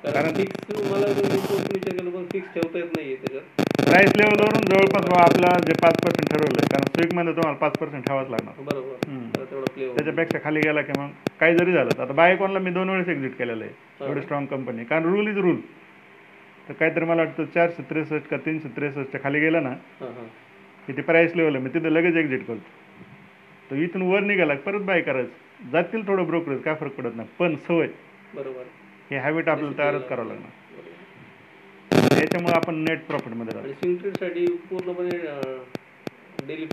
कारण 0.04 0.34
फिक्स 0.34 0.64
पोस्ट 0.66 1.72
विचार 1.72 1.94
केला 1.96 2.10
पण 2.10 2.24
फिक्स 2.32 2.52
ठेवता 2.54 2.78
येत 2.78 2.96
नाहीये 2.96 3.16
त्याच्यात. 3.16 3.64
प्राईस 3.82 4.12
लेवलवरून 4.16 4.64
जवळपास 4.70 5.08
आपला 5.18 5.48
जे 5.66 5.72
पाच 5.82 5.96
पर्सेंट 6.04 6.28
ठरवलंय 6.30 6.66
कारण 6.72 6.84
स्विगमध्ये 6.94 7.32
तुम्हाला 7.32 7.58
पाच 7.58 7.78
पर्सेंट 7.78 8.04
ठेवाच 8.06 8.28
लागणार. 8.30 8.62
बरोबर. 8.64 9.44
तेवढा 9.50 9.72
प्ले 9.74 9.88
त्याच्यापेक्षा 9.88 10.38
खाली 10.44 10.60
गेला 10.60 10.82
की 10.82 10.98
मग 10.98 11.08
काही 11.40 11.56
जरी 11.56 11.72
झालं 11.72 11.90
तर. 11.90 12.02
आता 12.02 12.12
बायकॉनला 12.12 12.58
मी 12.58 12.70
दोन 12.70 12.90
वेळेस 12.90 13.08
एक्झिट 13.08 13.36
केलेलं 13.38 13.64
आहे. 13.64 14.06
एवढी 14.06 14.22
स्ट्रॉंग 14.22 14.46
कंपनी 14.46 14.84
कारण 14.84 15.04
रूल 15.12 15.28
इज 15.28 15.38
रूल 15.38 15.60
तर 16.68 16.72
काहीतरी 16.72 17.04
मला 17.04 17.22
वाटतं 17.22 17.44
चारशे 17.54 17.82
त्रेसष्ट 17.90 18.28
का 18.30 18.36
तीनशे 18.46 18.68
त्रेसष्टच्या 18.76 19.20
खाली 19.22 19.40
गेलं 19.40 19.62
ना 19.62 19.74
की 20.86 20.92
ती 20.96 21.02
प्राईस 21.02 21.36
लेवल 21.36 21.54
आहे. 21.54 21.64
मी 21.64 21.70
तिथं 21.74 21.90
लगेच 21.90 22.16
एक्झिट 22.16 22.46
करतो. 22.46 22.60
तर 23.70 23.76
इथून 23.76 24.02
वर 24.12 24.20
निघाला 24.20 24.54
परत 24.66 24.80
बाय 24.82 25.00
करायचं. 25.00 25.70
जातील 25.72 26.06
थोडं 26.08 26.26
ब्रोकरेज 26.26 26.62
काय 26.62 26.74
फरक 26.80 26.92
पडत 26.98 27.16
नाही. 27.16 27.28
पण 27.38 27.56
सवय. 27.68 27.88
बरोबर. 28.34 28.62
हे 29.10 29.18
हॅबिट 29.18 29.48
आपल्याला 29.48 29.78
तयारच 29.78 30.08
करावं 30.08 30.28
लागणार. 30.28 30.50
त्याच्यामुळे 32.08 32.54
आपण 32.54 32.74
नेट 32.84 33.04
प्रॉफिटमध्ये 33.06 33.54
राहतो 33.54 33.68
आणि 33.68 33.74
स्विंग 33.74 33.96
ट्रेडसाठी 33.96 34.46
पूर्णपणे 34.70 35.16
डेली 36.46 36.66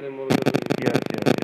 यस 0.81 0.99
यस 1.13 1.35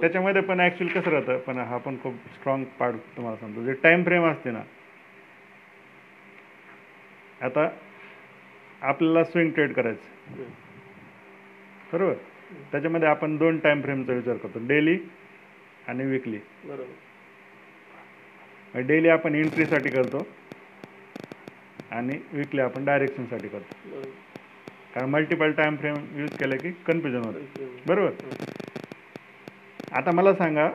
त्याच्यामध्ये 0.00 0.42
पण 0.42 0.60
ॲक्च्युअली 0.60 1.00
कसं 1.00 1.10
राहतं 1.10 1.38
पण 1.38 1.58
हा 1.58 1.76
पण 1.76 1.96
खूप 2.02 2.14
स्ट्रॉंग 2.34 2.64
पार्ट 2.78 2.96
तुम्हाला 3.16 3.36
सांगतो. 3.36 3.64
जे 3.64 3.72
टाईम 3.82 4.04
फ्रेम 4.04 4.24
असते 4.26 4.50
ना 4.50 4.62
आता 7.42 7.68
आपल्याला 8.82 9.24
स्विंग 9.24 9.50
ट्रेड 9.50 9.72
करायचं. 9.72 10.42
बरोबर? 11.92 12.14
त्याच्यामध्ये 12.72 13.08
आपण 13.08 13.36
दोन 13.36 13.58
टाईम 13.58 13.82
फ्रेमचा 13.82 14.12
विचार 14.12 14.36
करतो. 14.36 14.58
डेली 14.66 14.96
आणि 15.88 16.04
विकली. 16.04 16.38
बरोबर. 16.64 18.80
डेली 18.80 19.08
आपण 19.08 19.34
एंट्रीसाठी 19.34 19.90
करतो 19.90 20.28
आणि 21.90 22.18
विकली 22.32 22.60
आपण 22.60 22.84
डायरेक्शनसाठी 22.84 23.48
करतो. 23.48 24.00
कारण 24.94 25.10
मल्टिपल 25.10 25.52
टाईम 25.52 25.76
फ्रेम 25.76 26.06
यूज 26.16 26.34
केलं 26.34 26.56
की 26.56 26.72
कन्फ्युजन 26.86 27.18
होतं. 27.18 27.40
बरोबर? 27.86 28.10
आता 29.92 30.12
मला 30.12 30.34
सांगा 30.34 30.70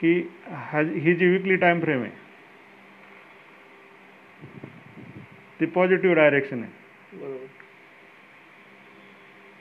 की 0.00 0.28
हा 0.48 0.80
ही 0.80 1.14
जी 1.14 1.26
विकली 1.26 1.56
टाईम 1.56 1.80
फ्रेम 1.80 2.02
आहे 2.02 2.10
ती 5.60 5.66
पॉझिटिव्ह 5.66 6.16
डायरेक्शन 6.16 6.62
आहे. 6.62 6.72
बरोबर. 7.12 7.46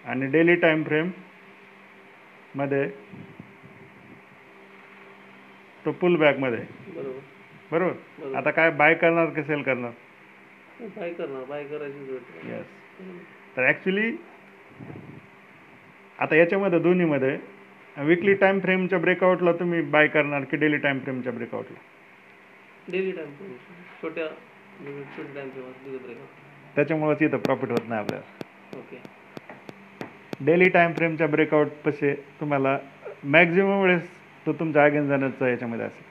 आणि 0.05 0.27
डेली 0.27 0.55
टाईम 0.55 0.83
फ्रेममध्ये 0.83 2.89
तो 5.85 5.91
पुल 5.91 6.15
बॅकमध्ये. 6.15 6.59
बरोबर. 7.71 8.35
आता 8.35 8.51
काय 8.51 8.69
बाय 8.71 8.93
करणार 8.93 9.29
की 9.29 9.43
सेल 9.43 9.61
करणार? 9.61 9.91
बाय 10.95 11.13
करणार 11.13 11.43
बाय 11.43 11.63
करायची 11.63 12.17
येस 12.49 12.65
तर 13.57 13.65
ॲक्च्युली 13.65 14.11
आता 16.19 16.35
याच्यामध्ये 16.35 16.79
दोन्हीमध्ये 16.79 17.37
विकली 17.97 18.33
टाईम 18.33 18.59
फ्रेमच्या 18.59 18.99
ब्रेकआउटला 18.99 19.51
तुम्ही 19.51 19.81
बाय 19.91 20.07
करणार 20.07 20.43
की 20.43 20.57
डेली 20.57 20.77
टाईम 20.77 20.99
फ्रेमच्या 20.99 21.31
ब्रेकआउटला 21.33 21.79
डेली 22.91 23.11
टाइम 23.11 23.31
फ्रेम 23.37 23.51
छोट्या 24.01 24.27
टाइम 25.35 25.49
फ्रेम 25.49 26.15
त्याच्यामुळेच 26.75 27.21
इथं 27.21 27.37
प्रॉफिट 27.37 27.69
होत 27.69 27.87
नाही 27.87 28.01
आपल्याला. 28.01 28.79
ओके 28.79 29.01
डेली 30.45 30.69
टाईम 30.69 30.93
फ्रेमच्या 30.93 31.27
ब्रेकआउट 31.27 31.67
पसे 31.85 32.13
तुम्हाला 32.39 32.77
मॅक्झिमम 33.23 33.81
वेळेस 33.81 34.09
तो 34.49 34.53
तुमच्या 34.53 34.83
आगेन 34.83 35.07
जाण्याचा 35.07 35.47
याच्यामध्ये 35.49 35.85
असेल 35.85 36.07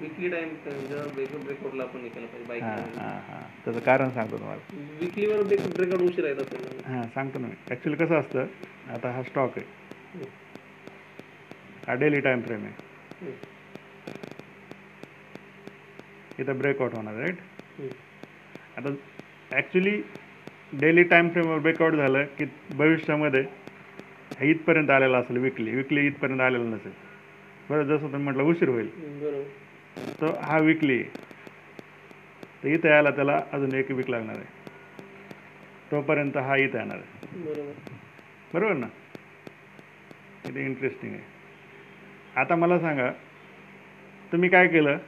विकली 0.00 0.28
टाइम 0.30 0.48
जेव्हा 0.88 1.06
ब्रेक 1.14 1.30
ब्रेकआउटला 1.44 1.82
आपण 1.82 2.02
निघायला 2.02 2.26
पाहिजे 2.26 2.64
हां 2.64 2.76
बाईक 2.76 2.96
हां 2.98 3.20
हां. 3.28 3.42
त्याचं 3.64 3.80
कारण 3.80 4.10
सांगतो 4.10 4.38
तुम्हाला. 4.38 4.76
विकलीवर 5.00 5.42
ब्रेक 5.42 5.60
ब्रेकआउट 5.76 6.00
उशीर 6.00 6.24
येत 6.24 6.36
असेल 6.36 6.66
हां 6.86 7.06
सांगतो 7.14 7.38
ना 7.38 7.46
मी. 7.46 7.54
ॲक्च्युली 7.70 7.96
कसं 8.04 8.18
असतं 8.20 8.46
आता 8.94 9.10
हा 9.10 9.22
स्टॉक 9.22 9.58
आहे. 9.58 10.24
हा 11.86 11.94
डेली 11.94 12.20
टाईम 12.20 12.40
फ्रेम 12.40 12.64
आहे. 12.64 13.32
इथं 16.38 16.58
ब्रेकआउट 16.58 16.94
होणार 16.94 17.14
राईट. 17.14 17.38
आता 18.76 18.94
ॲक्च्युली 19.50 20.00
डेली 20.72 21.02
टाईम 21.02 21.28
फ्रेमवर 21.28 21.58
ब्रेकआउट 21.58 21.94
झालं 21.94 22.24
की 22.38 22.44
भविष्यामध्ये 22.70 23.42
इथपर्यंत 24.40 24.90
आलेलं 24.90 25.20
असेल 25.20 25.36
विकली 25.36 25.74
विकली 25.74 26.06
इथपर्यंत 26.06 26.40
आलेलं 26.40 26.70
नसेल. 26.70 26.92
बरं 27.70 27.82
जसं 27.82 28.02
तुम्ही 28.02 28.22
म्हटलं 28.22 28.42
उशीर 28.42 28.68
होईल. 28.68 28.90
तो 30.20 30.38
हा 30.42 30.58
विकली. 30.58 31.02
तर 32.62 32.68
इथं 32.68 32.88
यायला 32.88 33.10
त्याला 33.10 33.42
अजून 33.52 33.74
एक 33.74 33.90
वीक 33.90 34.10
लागणार 34.10 34.36
आहे. 34.36 34.44
तोपर्यंत 35.90 36.36
हा 36.36 36.56
इथं 36.56 36.78
येणार 36.78 36.96
आहे. 36.96 37.38
बरोबर. 38.52 38.74
ना? 38.74 38.86
किती 40.46 40.60
इंटरेस्टिंग 40.60 41.12
आहे. 41.12 41.22
आता 42.36 42.56
मला 42.56 42.78
सांगा 42.78 43.10
तुम्ही 44.32 44.48
काय 44.48 44.68
केलं? 44.68 44.98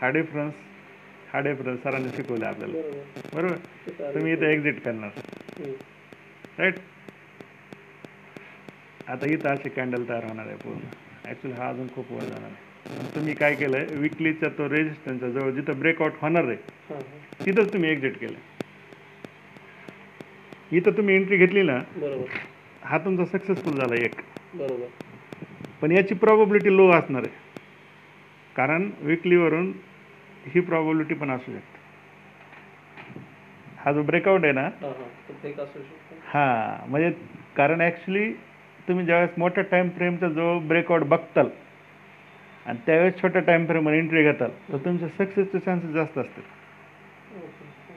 हा 0.00 0.10
डिफरन्स 0.10 0.54
हा 1.32 1.40
डिफरन्स 1.40 1.82
सरांनी 1.82 2.08
शिकवलं 2.16 2.46
आपल्याला. 2.46 2.74
बरोबर. 3.34 3.56
तुम्ही 4.14 4.32
इथं 4.32 4.46
एक्झिट 4.46 4.82
करणार. 4.82 5.10
राईट 6.58 6.74
आता 9.08 9.26
इथं 9.26 9.48
अशी 9.48 9.68
कॅन्डल 9.68 10.02
तयार 10.08 10.24
होणार 10.24 10.46
आहे 10.46 10.56
पूर्ण. 10.56 10.80
ॲक्च्युली 11.24 11.56
हा 11.56 11.68
अजून 11.68 11.86
खूप 11.94 12.12
वर 12.12 12.24
जाणार 12.24 12.50
आहे. 12.50 13.14
तुम्ही 13.14 13.34
काय 13.34 13.54
केलंय? 13.54 13.84
विकलीचा 14.00 14.48
तो 14.58 14.68
रेजिस्टन्सच्या 14.68 15.28
जवळ 15.30 15.50
जिथं 15.50 15.78
ब्रेकआउट 15.80 16.12
होणार 16.20 16.44
आहे 16.44 16.56
तिथंच 17.44 17.72
तुम्ही 17.72 17.90
एक्झिट 17.90 18.18
केलं 18.18 18.38
इथं 20.72 20.96
तुम्ही 20.96 21.14
एंट्री 21.14 21.36
घेतली 21.36 21.62
ना 21.62 21.78
बरोबर. 21.96 22.24
हा 22.82 22.98
तुमचा 22.98 23.24
सक्सेसफुल 23.26 23.76
झाला 23.78 23.94
एक. 23.96 24.20
बरोबर. 24.54 24.86
पण 25.80 25.92
याची 25.92 26.14
प्रॉबबिलिटी 26.14 26.76
लो 26.76 26.88
असणार 26.90 27.22
आहे. 27.22 27.32
कारण 28.56 28.90
विकलीवरून 29.00 29.72
ही 30.46 30.60
प्रॉबबिलिटी 30.60 31.14
पण 31.14 31.30
असू 31.30 31.52
शकते. 31.52 31.76
हा 33.78 33.92
जो 33.92 34.02
ब्रेकआउट 34.02 34.44
आहे 34.44 34.52
ना 34.52 34.68
हां 36.26 36.88
म्हणजे 36.90 37.10
कारण 37.56 37.80
ॲक्च्युली 37.80 38.32
तुम्ही 38.88 39.04
ज्यावेळेस 39.06 39.30
मोठ्या 39.38 39.62
टाईम 39.70 39.88
फ्रेमचा 39.96 40.28
जो 40.28 40.58
ब्रेकआउट 40.68 41.02
बघताल 41.08 41.48
आणि 42.66 42.78
त्यावेळेस 42.86 43.20
छोट्या 43.22 43.40
टाईम 43.42 43.66
फ्रेमवर 43.66 43.92
एंट्री 43.94 44.22
घेताल 44.22 44.50
तर 44.72 44.76
तुमचे 44.84 45.08
सक्सेसचे 45.18 45.58
चान्सेस 45.58 45.90
जास्त 45.92 46.18
असतील. 46.18 46.42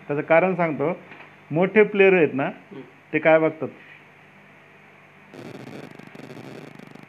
त्याचं 0.07 0.21
कारण 0.21 0.55
सांगतो 0.55 0.97
मोठे 1.51 1.83
प्लेयर 1.83 2.13
आहेत 2.13 2.33
ना 2.33 2.49
ते 3.13 3.19
काय 3.19 3.39
बघतात? 3.39 3.67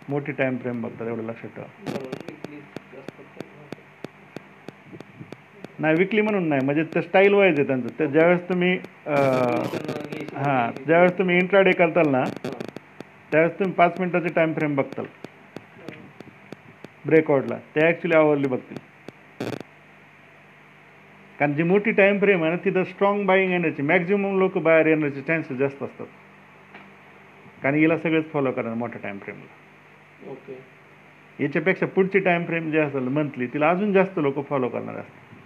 मोठी 0.08 0.32
टाइम 0.32 0.56
फ्रेम 0.56 0.80
बघतात 0.82 1.06
एवढं 1.06 1.22
लक्षात 1.22 1.50
ठेवा. 1.56 1.66
नाही 5.78 5.94
विकली 5.96 6.20
म्हणून 6.20 6.48
नाही 6.48 6.64
म्हणजे 6.64 6.82
ते 6.94 7.02
स्टाईल 7.02 7.34
वाईज 7.34 7.58
आहे 7.58 7.66
त्यांचं. 7.66 7.88
ते 7.98 8.06
ज्यावेळेस 8.06 8.48
तुम्ही 8.48 8.72
हां 10.36 10.70
ज्यावेळेस 10.86 11.18
तुम्ही 11.18 11.36
इंट्राडे 11.38 11.72
करताल 11.72 12.08
ना 12.08 12.22
त्यावेळेस 13.32 13.58
तुम्ही 13.58 13.74
पाच 13.74 13.98
मिनिटाचे 14.00 14.28
टाइम 14.34 14.52
फ्रेम 14.52 14.74
बघताल. 14.76 15.04
ब्रेकआउटला 17.06 17.56
ते 17.74 17.86
ॲक्च्युली 17.86 18.14
आवरली 18.14 18.46
बघतील. 18.46 18.78
कारण 21.38 21.54
जी 21.54 21.62
मोठी 21.62 21.90
टाइम 21.90 22.18
फ्रेम 22.18 22.42
आहे 22.42 22.50
ना 22.52 22.56
तिथं 22.64 22.84
स्ट्रॉंग 22.84 23.24
बाईंग 23.26 23.50
येण्याची 23.52 23.82
मॅक्झिमम 23.82 24.38
लोक 24.38 24.58
बाहेर 24.58 24.86
येण्याचे 24.86 25.20
चान्सेस 25.20 25.58
जास्त 25.58 25.82
असतात. 25.82 26.06
कारण 27.62 27.74
हिला 27.74 27.96
सगळेच 27.98 28.30
फॉलो 28.32 28.52
करणार 28.52 28.74
मोठ्या 28.74 29.00
टाइम 29.02 29.18
फ्रेमला 29.18 30.30
ओके 30.30 30.58
याच्यापेक्षा 31.38 31.86
पुढची 31.86 32.18
टाइम 32.18 32.44
फ्रेम 32.44 32.70
जी 32.70 32.78
असेल 32.78 33.08
मंथली 33.08 33.46
तिला 33.46 33.70
अजून 33.70 33.92
जास्त 33.92 34.18
लोक 34.18 34.46
फॉलो 34.48 34.68
करणार 34.68 34.96
असतात. 34.96 35.38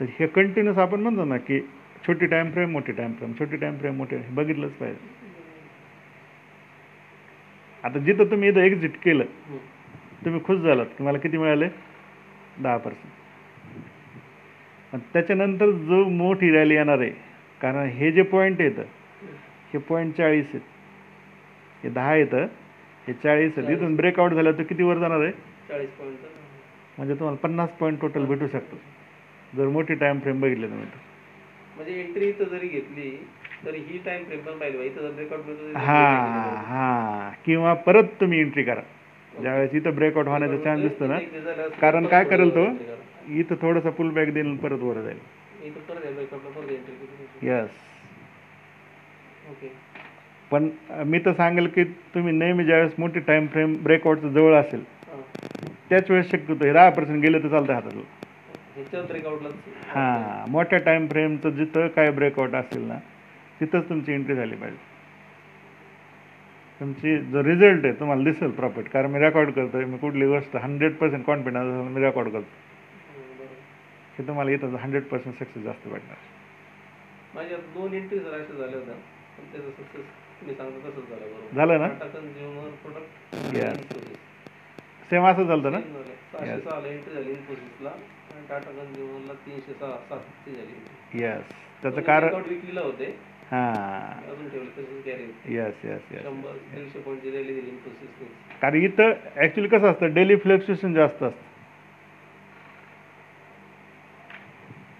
तर 0.00 0.06
हे 0.20 0.26
कंटिन्यूस 0.26 0.78
आपण 0.78 1.00
म्हणतो 1.00 1.24
ना 1.24 1.36
की 1.36 1.60
छोटी 2.06 2.26
टाइम 2.26 2.50
फ्रेम 2.50 2.70
मोठी 2.70 2.92
टाइम 2.92 3.12
फ्रेम 3.12 3.32
छोटी 3.38 3.56
टाइम 3.56 3.78
फ्रेम 3.78 3.96
मोठी 3.96 4.16
हे 4.16 4.34
बघितलंच 4.34 4.72
पाहिजे. 4.72 5.23
आता 7.84 7.98
जिथं 7.98 8.30
तुम्ही 8.30 8.48
इथं 8.48 8.60
एक्झिट 8.60 8.96
केलं. 9.02 9.24
तुम्ही 10.24 10.40
खुश 10.44 10.58
झालात 10.58 10.86
की 10.98 11.04
मला 11.04 11.18
किती 11.18 11.38
मिळाले? 11.38 11.68
दहा 12.58 12.76
पर्सेंट 12.76 13.12
पण 14.92 14.98
त्याच्यानंतर 15.12 15.70
जो 15.70 16.04
मोठी 16.08 16.50
रॅली 16.50 16.74
येणार 16.74 16.98
आहे 16.98 17.10
कारण 17.60 17.88
हे 17.90 18.10
जे 18.12 18.22
पॉईंट 18.32 18.60
येतं 18.60 18.82
हे 19.72 19.78
पॉईंट 19.78 20.14
चाळीस 20.16 20.44
आहेत. 20.46 20.60
हे 21.82 21.88
दहा 21.90 22.14
येतं 22.16 22.46
हे 23.06 23.12
चाळीस 23.12 23.52
आहेत. 23.58 23.70
इथून 23.70 23.96
ब्रेकआउट 23.96 24.32
झालं 24.32 24.52
तर 24.58 24.62
किती 24.62 24.82
वर 24.82 24.98
जाणार 24.98 25.20
आहे? 25.20 25.32
चाळीस 25.68 25.90
पॉईंट 25.98 26.18
म्हणजे 26.98 27.14
तुम्हाला 27.14 27.38
पन्नास 27.42 27.70
पॉईंट 27.78 28.00
टोटल 28.00 28.24
भेटू 28.26 28.46
शकतो. 28.46 28.76
जर 29.56 29.68
मोठी 29.68 29.94
टाइम 29.94 30.18
फ्रेम 30.20 30.40
बघितली 30.40 30.66
तुम्ही 30.66 30.86
तर. 30.86 30.98
म्हणजे 31.76 32.00
एंट्री 32.00 32.28
इथं 32.28 32.44
जरी 32.48 32.68
घेतली 32.68 33.10
तरी 33.64 33.78
ही 33.78 33.98
टाइम 34.04 34.24
फ्रेम 34.24 34.40
पण 34.40 34.58
पाहिजे. 34.58 34.88
जर 34.90 35.10
ब्रेकआउट 35.10 35.46
मिळतो 35.46 35.78
हा 35.78 36.02
हा. 36.68 37.30
किंवा 37.46 37.72
परत 37.86 38.08
तुम्ही 38.20 38.40
एंट्री 38.40 38.62
करा. 38.62 38.80
ज्यावेळेस 39.32 39.74
इथं 39.74 39.94
ब्रेकआउट 39.94 40.28
होण्याचा 40.28 40.56
चान्स 40.64 40.82
दिसतो 40.82 41.06
ना 41.06 41.18
कारण 41.80 42.06
काय 42.06 42.24
करेल 42.24 42.50
तो? 42.54 42.66
इथं 43.30 43.54
थोडासा 43.62 43.90
पुल 43.90 44.10
बॅक 44.10 44.32
देईल 44.32 44.56
परत 44.56 44.82
वर 44.82 45.00
जाईल. 45.02 45.18
यस 47.42 47.70
ओके 49.50 49.68
पण 50.50 50.68
मी 51.06 51.18
तर 51.18 51.32
सांगेल 51.32 51.66
की 51.66 51.84
तुम्ही 51.84 52.32
नेहमी 52.32 52.64
ज्यावेळेस 52.64 52.92
मोठी 52.98 53.20
टाइम 53.20 53.46
फ्रेम 53.46 53.74
ब्रेकआउटचं 53.82 54.32
जवळ 54.32 54.54
असेल 54.54 54.82
त्याच 55.88 56.10
वेळेस 56.10 56.30
शक्यतो 56.30 56.64
हे 56.64 56.72
दहा 56.72 56.90
पर्सेंट 56.90 57.22
गेलं 57.22 57.42
तर 57.42 57.48
चालतं 57.48 58.00
ब्रेकआउटला 59.06 59.48
हां 59.88 60.50
मोठ्या 60.50 60.78
टाइम 60.78 61.06
फ्रेमचं 61.06 61.50
जिथं 61.50 61.88
काय 61.88 62.10
ब्रेकआउट 62.10 62.54
असेल 62.54 62.82
ना 62.82 62.98
तिथंच 63.60 63.88
तुमची 63.88 64.12
एंट्री 64.12 64.34
झाली 64.34 64.56
पाहिजे. 64.56 64.92
तुमची 66.80 67.16
जो 67.32 67.42
रिझल्ट 67.42 67.84
आहे 67.84 67.94
तुम्हाला 68.00 68.24
दिसेल 68.24 68.50
प्रॉफिट 68.50 68.88
कारण 68.88 69.10
मी 69.10 69.18
रेकॉर्ड 69.18 69.50
करतोय 69.50 69.84
मी 69.84 69.98
कुठली 69.98 70.26
गोष्ट 70.26 70.56
हंड्रेड 70.56 70.94
पर्सेंट 70.96 71.24
कॉन्फिडन्स 71.24 71.74
असेल 71.74 71.92
मी 71.94 72.00
रेकॉर्ड 72.00 72.28
करतो. 72.28 72.46
की 74.16 74.26
तुम्हाला 74.26 74.50
इथं 74.50 74.74
हंड्रेड 74.76 75.04
पर्सेंट 75.04 75.34
सक्सेस 75.38 75.62
जास्त 75.64 75.88
भेटणार 75.88 76.16
माझ्या 77.34 77.56
दोन 77.74 77.94
एंट्री 77.94 78.18
जर 78.18 78.32
अशा 78.32 78.54
झाल्या 78.54 78.78
होत्या 78.78 78.94
पण 79.36 79.44
त्याचं 79.52 79.70
सक्सेस 79.70 80.04
तुम्ही 80.40 80.54
सांगता 80.54 80.88
तसंच 80.88 81.08
झालं 81.08 81.24
बरोबर. 81.24 81.56
झालं 81.56 81.80
ना? 81.80 81.88
Tata 81.88 82.06
consumer 82.08 82.68
product 82.82 83.10
Yes. 83.54 83.78
Same 85.10 85.26
असं 85.26 85.44
झालं 85.44 85.72
ना? 85.72 85.80
सहाशे 85.80 86.50
Yes. 86.50 86.60
सहाला 86.64 86.88
एंट्री 86.88 87.14
झाली 87.14 87.30
इन्फोसिसला 87.30 87.90
टाटा 88.48 88.70
कन्झ्युमरला 88.70 89.32
तीनशे 89.46 89.72
सहा 89.72 90.16
झाली. 90.46 91.22
येस 91.22 91.52
त्याचं 91.82 92.00
कारण 92.00 92.34
विकलीला 92.48 92.80
होते. 92.80 93.06
हां. 93.54 94.34
येस 95.46 95.84
येस 95.84 96.00
कारण 98.62 98.82
इथं 98.82 99.12
ॲक्च्युली 99.36 99.68
कसं 99.68 99.90
असतं 99.90 100.12
डेली 100.14 100.36
फ्लक्च्युएशन 100.36 100.94
जास्त 100.94 101.22
असतं. 101.22 101.42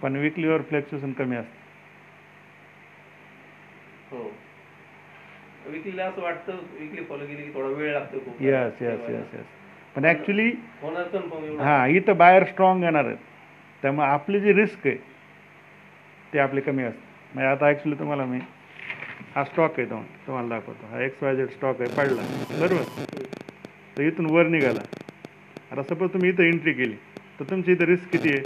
पण 0.01 0.15
विकलीवर 0.15 0.61
फ्लक्च्युएशन 0.61 1.11
कमी 1.11 1.35
असतं. 1.35 1.63
हो. 4.11 4.31
विकलीला 5.67 6.05
असं 6.05 6.21
वाटतं 6.21 6.57
विकली 6.79 7.03
फॉलो 7.03 7.25
केली 7.25 7.43
की 7.43 7.53
थोडा 7.53 7.67
वेळ 7.67 7.93
लागतो 7.93 8.19
खूप. 8.19 8.41
येस 8.41 8.81
येस 8.81 9.09
येस 9.09 9.33
येस 9.33 9.45
पण 9.95 10.05
ॲक्च्युली 10.05 10.47
एवढं. 10.47 11.63
हां 11.63 11.89
इथं 11.89 12.17
बाहेर 12.17 12.43
स्ट्रॉंग 12.43 12.83
येणार 12.83 13.05
आहेत. 13.05 13.17
त्यामुळे 13.81 14.07
आपली 14.07 14.39
जी 14.39 14.53
रिस्क 14.53 14.87
आहे 14.87 14.95
ते 16.33 16.39
आपली 16.39 16.61
कमी 16.61 16.83
असते. 16.83 17.04
म्हणजे 17.35 17.49
आता 17.49 17.67
ॲक्च्युली 17.67 17.99
तुम्हाला 17.99 18.25
मी 18.25 18.37
हा 19.35 19.43
स्टॉक 19.43 19.79
आहे 19.79 19.89
तो 19.89 20.01
तुम्हाला 20.27 20.47
दाखवतो. 20.49 20.87
हा 20.87 21.01
एक्स 21.03 21.23
वाय 21.23 21.35
झेड 21.35 21.49
स्टॉक 21.49 21.81
आहे 21.81 21.95
पडला. 21.95 22.21
बरोबर? 22.59 22.83
तर 23.97 24.01
इथून 24.03 24.25
वर 24.25 24.47
निघाला. 24.47 24.81
आता 25.71 25.83
सपोज 25.83 26.13
तुम्ही 26.13 26.29
इथं 26.29 26.43
एंट्री 26.43 26.73
केली 26.73 26.95
तर 27.39 27.43
तुमची 27.49 27.71
इथं 27.71 27.85
रिस्क 27.85 28.11
किती 28.11 28.31
आहे? 28.31 28.41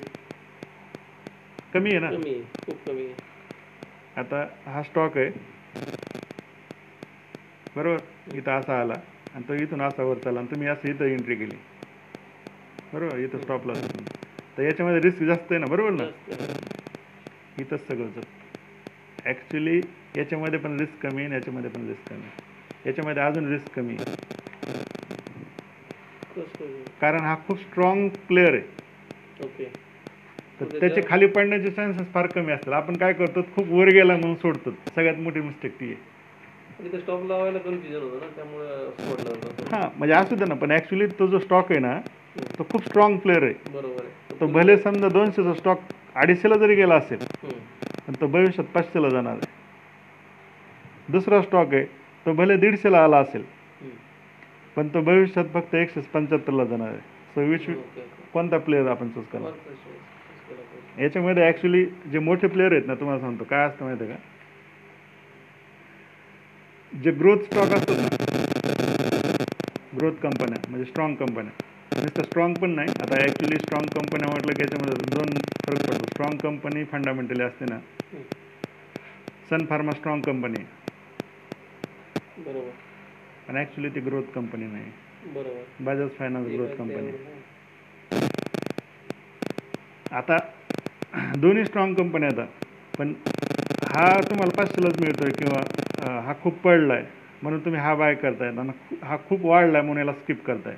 कमी 1.73 1.91
आहे 1.91 1.99
ना? 1.99 2.09
खूप 2.65 2.77
कमी 2.85 3.05
आहे. 3.05 3.13
आता 4.17 4.45
हा 4.65 4.83
स्टॉक 4.83 5.17
आहे. 5.17 5.29
बरोबर? 7.75 7.99
इथं 8.33 8.51
असा 8.51 8.79
आला 8.81 8.99
आणि 9.35 9.47
तो 9.47 9.53
इथून 9.53 9.81
असा 9.81 10.03
वर 10.03 10.17
चालला 10.17 10.39
आणि 10.39 10.51
तुम्ही 10.51 10.67
असं 10.67 10.89
इथं 10.89 11.05
एंट्री 11.05 11.35
केली. 11.35 11.55
बरोबर? 12.93 13.17
इथं 13.17 13.43
स्टॉपला 13.43 13.73
तर 14.57 14.63
याच्यामध्ये 14.63 15.01
रिस्क 15.01 15.23
जास्त 15.23 15.51
आहे 15.51 15.59
ना 15.59 15.67
बरोबर 15.67 15.91
ना. 15.91 16.09
इथंच 17.57 17.87
सगळं 17.87 18.09
ॲक्च्युली 19.29 19.81
याच्यामध्ये 20.15 20.59
पण 20.59 20.79
रिस्क 20.79 21.01
कमी 21.03 21.23
आहे 21.23 21.33
याच्यामध्ये 21.33 21.69
पण 21.69 21.87
रिस्क 21.87 22.09
कमी 22.09 22.21
आहे. 22.21 22.87
याच्यामध्ये 22.87 23.23
अजून 23.23 23.51
रिस्क 23.51 23.75
कमी 23.75 23.95
आहे. 23.95 24.17
कारण 27.01 27.21
हा 27.21 27.35
खूप 27.47 27.59
स्ट्रॉंग 27.59 28.07
प्लेअर 28.27 28.53
आहे. 28.53 29.43
ओके 29.43 29.65
तर 30.59 30.79
त्याचे 30.79 31.01
खाली 31.07 31.25
पडण्याचे 31.25 31.71
चान्सेस 31.71 32.07
फार 32.13 32.27
कमी 32.27 32.51
असतात. 32.51 32.73
आपण 32.73 32.97
काय 32.97 33.13
करतो 33.13 33.41
खूप 33.55 33.67
वर 33.69 33.89
गेला 33.89 34.15
म्हणून 34.17 34.35
सोडतो. 34.35 34.71
सगळ्यात 34.95 35.17
मोठी 35.17 35.41
मिस्टेक 35.41 35.79
ती 35.79 35.85
आहे. 35.85 36.07
लावायला 37.27 37.59
कन्फ्युजन 37.59 38.01
होतं 38.01 38.19
ना 38.19 38.27
त्यामुळे 38.35 39.67
हां 39.71 39.87
म्हणजे 39.97 40.13
असू 40.13 40.35
दे 40.35 40.45
ना 40.45 40.55
पण 40.55 40.71
ॲक्च्युली 40.71 41.07
तो 41.19 41.27
जो 41.27 41.39
स्टॉक 41.39 41.71
आहे 41.71 41.79
ना 41.79 41.99
तो 42.59 42.67
खूप 42.71 42.83
स्ट्रॉंग 42.83 43.17
प्लेअर 43.17 43.43
आहे. 43.43 43.53
बरोबर 43.73 44.03
आहे. 44.03 44.39
तो 44.39 44.47
भले 44.47 44.77
समजा 44.77 45.09
दोनशेचा 45.09 45.53
स्टॉक 45.53 45.79
अडीचशेला 46.15 46.57
जरी 46.57 46.75
गेला 46.75 46.95
असेल 46.95 47.23
पण 48.09 48.15
तो 48.21 48.27
भविष्यात 48.27 48.67
पाचशेला 48.73 49.09
जाणार 49.09 49.33
आहे 49.33 51.11
दुसरा 51.11 51.41
स्टॉक 51.41 51.73
आहे 51.73 51.83
तो 52.25 52.33
भले 52.33 52.55
दीडशेला 52.57 53.03
आला 53.03 53.17
असेल. 53.17 53.43
पण 54.75 54.87
तो 54.93 55.01
भविष्यात 55.01 55.45
फक्त 55.53 55.75
एकशे 55.75 56.01
पंच्याहत्तरला 56.13 56.63
जाणार 56.65 56.87
आहे 56.87 56.97
सो 57.35 57.41
विच 57.49 57.69
ओके. 57.69 58.01
कोणता 58.33 58.57
प्लेअर 58.57 58.87
आपण 58.91 59.09
चूज 59.09 59.25
करणार. 59.31 59.51
याच्यामध्ये 61.01 61.45
ॲक्च्युली 61.47 61.85
जे 62.11 62.19
मोठे 62.19 62.47
प्लेअर 62.47 62.71
आहेत 62.71 62.87
ना 62.87 62.93
तुम्हाला 62.99 63.21
सांगतो 63.21 63.43
काय 63.49 63.67
असतं 63.67 63.85
माहिती 63.85 64.03
आहे 64.03 64.13
का 64.13 64.19
जे 66.93 67.11
ग्रोथ 67.19 67.43
स्टॉक 67.45 67.73
असतात 67.73 67.95
ना 67.95 68.07
ग्रोथ 69.99 70.13
कंपन्या 70.23 70.61
म्हणजे 70.69 70.85
स्ट्रॉंग 70.85 71.15
कंपन्या 71.15 72.01
नुसतं 72.01 72.23
स्ट्रॉंग 72.23 72.53
पण 72.61 72.69
नाही 72.75 72.89
आता 73.01 73.21
ॲक्च्युली 73.23 73.57
स्ट्रॉंग 73.59 73.87
कंपन्या 73.95 74.29
म्हटलं 74.29 74.53
की 74.53 74.61
याच्यामध्ये 74.63 75.15
दोन 75.15 75.37
फरक 75.67 75.87
पडतो 75.87 76.05
स्ट्रॉंग 76.05 76.37
कंपनी 76.43 76.83
फंडामेंटली 76.91 77.43
असते 77.43 77.65
ना. 77.69 77.77
सन 79.49 79.65
फार्मा 79.65 79.91
स्ट्रॉंग 79.91 80.21
कंपनी 80.21 80.63
बरोबर. 82.37 82.69
पण 83.47 83.57
ॲक्च्युली 83.57 83.89
ती 83.89 83.99
ग्रोथ 83.99 84.31
कंपनी 84.35 84.65
नाही. 84.65 84.91
बरोबर. 85.33 85.83
बजाज 85.83 86.09
फायनान्स 86.17 86.47
ग्रोथ 86.47 86.75
कंपनी 86.77 87.11
आता 90.11 90.37
दोन्ही 91.37 91.65
स्ट्रॉंग 91.65 91.95
कंपनी 91.95 92.25
आता 92.25 92.45
पण 92.97 93.13
हा 93.87 94.07
तुम्हाला 94.29 94.55
पाचशेलाच 94.57 94.99
मिळतोय 94.99 95.31
किंवा 95.31 95.59
अं, 95.59 96.19
हा 96.25 96.33
खूप 96.43 96.57
पडला 96.63 96.93
आहे 96.93 97.03
म्हणून 97.43 97.59
तुम्ही 97.65 97.79
हा 97.81 97.93
बाय 97.95 98.15
करताय. 98.15 98.49
आणि 98.49 98.71
हा 99.03 99.17
खूप 99.29 99.45
वाढला 99.45 99.77
आहे 99.77 99.85
म्हणून 99.87 99.97
याला 99.97 100.13
स्किप 100.13 100.43
करताय. 100.45 100.75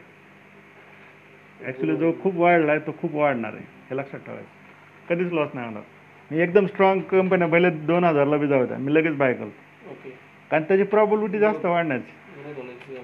ॲक्च्युली 1.65 1.95
जो 1.95 2.11
खूप 2.23 2.36
वाढला 2.36 2.71
आहे 2.71 2.79
तो 2.88 2.91
खूप 3.01 3.15
वाढणार 3.15 3.53
आहे. 3.53 3.63
हे 3.89 3.97
लक्षात 3.97 4.19
ठेवायचं. 4.19 5.09
कधीच 5.09 5.32
लॉस 5.34 5.49
नाही 5.53 5.67
होणार. 5.67 5.84
मी 6.32 6.39
एकदम 6.39 6.65
स्ट्रॉंग 6.65 7.01
कंपन्या 7.01 7.47
भले 7.47 7.69
दोन 7.88 8.03
हजारला 8.03 8.38
बी 8.38 8.47
जाऊ 8.47 8.65
द्या. 8.65 8.77
मी 8.77 8.93
लगेच 8.93 9.15
बाय 9.17 9.34
करतो. 9.34 10.09
कारण 10.51 10.63
त्याची 10.63 10.84
प्रॉबिलिटी 10.84 11.39
जास्त 11.39 11.65
वाढण्याची. 11.65 12.97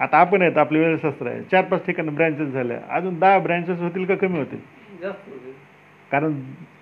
आता 0.00 0.18
आपण 0.18 0.42
आहेत 0.42 0.58
आपले 0.58 0.78
वेळशास्त्र 0.78 1.26
आहे. 1.26 1.42
चार 1.42 1.64
पाच 1.64 1.84
ठिकाणी 1.86 2.08
ब्रँचेस 2.08 2.48
झाल्या 2.48 2.80
अजून 2.96 3.18
दहा 3.18 3.38
ब्रँचेस 3.38 3.78
होतील 3.80 4.04
का 4.04 4.14
कमी 4.16 4.38
होतील? 4.38 4.58
कारण 6.10 6.34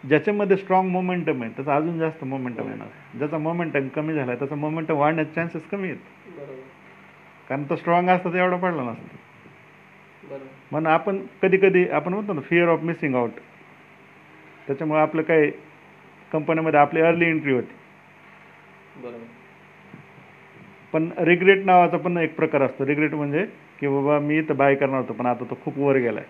ज्याच्यामध्ये 0.08 0.56
स्ट्रॉंग 0.56 0.88
मोमेंटम 0.88 1.42
आहे 1.42 1.52
त्याचा 1.56 1.76
अजून 1.76 1.98
जास्त 1.98 2.24
मोमेंटम 2.24 2.68
येणार. 2.68 2.88
ज्याचा 3.18 3.38
मोमेंटम 3.38 3.88
कमी 3.88 4.14
झाला 4.14 4.34
त्याचा 4.34 4.54
मोमेंटम 4.54 4.96
वाढण्याचे 4.96 5.32
चान्सेस 5.34 5.68
कमी 5.70 5.88
आहेत. 5.88 6.40
कारण 7.48 7.64
तो 7.70 7.76
स्ट्रॉंग 7.76 8.08
असता 8.08 8.32
तर 8.32 8.36
एवढा 8.36 8.56
पडला 8.56 8.82
नसता. 8.82 9.16
म्हणून 10.70 10.92
आपण 10.92 11.18
कधी 11.42 11.56
कधी 11.56 11.88
आपण 11.88 12.14
म्हणतो 12.14 12.32
ना 12.32 12.40
फिअर 12.40 12.68
ऑफ 12.68 12.80
मिसिंग 12.82 13.14
आउट 13.14 13.30
त्याच्यामुळे 14.66 15.00
आपलं 15.00 15.22
काही 15.22 15.50
कंपनीमध्ये 16.32 16.80
आपली 16.80 17.00
अर्ली 17.00 17.24
एंट्री 17.24 17.52
होती. 17.52 17.74
बरोबर. 19.02 19.24
पण 20.92 21.10
रिग्रेट 21.18 21.64
नावाचा 21.64 21.96
पण 21.96 22.16
एक 22.16 22.36
प्रकार 22.36 22.62
असतो. 22.62 22.86
रिग्रेट 22.86 23.14
म्हणजे 23.14 23.46
की 23.80 23.88
बाबा 23.88 24.18
मी 24.18 24.38
इथं 24.38 24.56
बाय 24.56 24.74
करणार 24.74 25.00
होतो 25.00 25.12
पण 25.12 25.26
आता 25.26 25.44
तो 25.44 25.58
खूप 25.64 25.78
वर 25.78 25.96
गेलाय. 25.96 26.24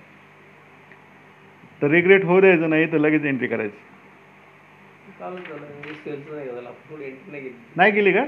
तर 1.83 1.87
रिग्रेट 1.87 2.25
होऊ 2.25 2.41
द्यायचं 2.41 2.71
नाही 2.71 2.93
तर 2.93 2.99
लगेच 2.99 3.25
एंट्री 3.25 3.49
करायची. 3.49 3.79
नाही 7.77 7.93
केली 7.93 8.13
का? 8.13 8.25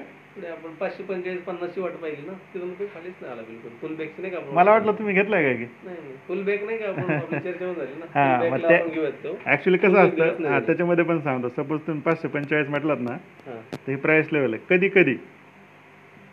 आपण 0.47 0.75
पाचशे 0.75 1.03
पंचेचाळीस 1.03 1.41
पन्नासची 1.41 1.81
वाट 1.81 1.93
पाहिली 1.93 2.27
ना 2.27 2.33
तिथून 2.55 2.73
काही 2.75 2.89
खालीच 2.95 3.15
नाही 3.21 3.33
आला 3.33 3.43
बिलकुल. 3.43 3.71
फुल 3.81 3.95
नाही 4.19 4.31
का 4.31 4.37
आपण 4.37 4.55
मला 4.55 4.71
वाटलं 4.71 4.93
तुम्ही 4.93 5.15
घेतलाय 5.15 5.43
काय 5.43 5.55
की? 5.55 5.65
नाही 5.85 5.97
नाही. 5.97 6.13
फुल 6.29 6.43
बॅग 6.43 6.65
नाही 6.65 6.79
का 6.79 6.89
आपण 6.89 7.11
आपली 7.11 7.41
चर्चा 7.41 7.65
होऊन 7.65 7.77
झाली 7.77 7.95
ना. 7.99 8.07
हा, 8.15 8.39
full 8.39 8.51
मग 8.51 8.57
back 8.57 8.63
ला 8.63 8.69
ते- 8.69 8.81
आपण 8.81 8.91
घेऊयात 8.91 9.13
तो. 9.13 9.37
ऍक्च्युली 9.47 9.79
कसं 9.79 10.09
असतं. 10.09 10.49
हा 10.49 10.61
त्याच्यामध्ये 10.61 11.05
पण 11.05 11.21
सांगतो. 11.21 11.49
सपोज 11.49 11.81
तुम्ही 11.81 12.03
पाचशे 12.03 12.29
पंचेचाळीस 12.29 12.69
म्हटलात 12.69 12.97
ना 13.01 13.13
हा. 13.47 13.61
तर 13.87 13.91
ही 13.91 13.97
प्राइस 13.97 14.33
लेवल 14.33 14.55
आहे. 14.55 14.63
कधी 14.71 14.89
कधी 14.89 15.15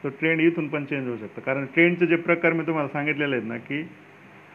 तो 0.03 0.09
ट्रेंड 0.09 0.41
इथून 0.41 0.67
पण 0.67 0.85
चेंज 0.85 1.07
होऊ 1.07 1.17
शकतो. 1.17 1.41
कारण 1.41 1.65
ट्रेंडचे 1.65 2.05
जे 2.05 2.15
प्रकार 2.15 2.53
मी 2.53 2.63
तुम्हाला 2.67 2.87
सांगितलेले 2.87 3.35
आहेत 3.35 3.47
ना 3.47 3.57
की 3.57 3.81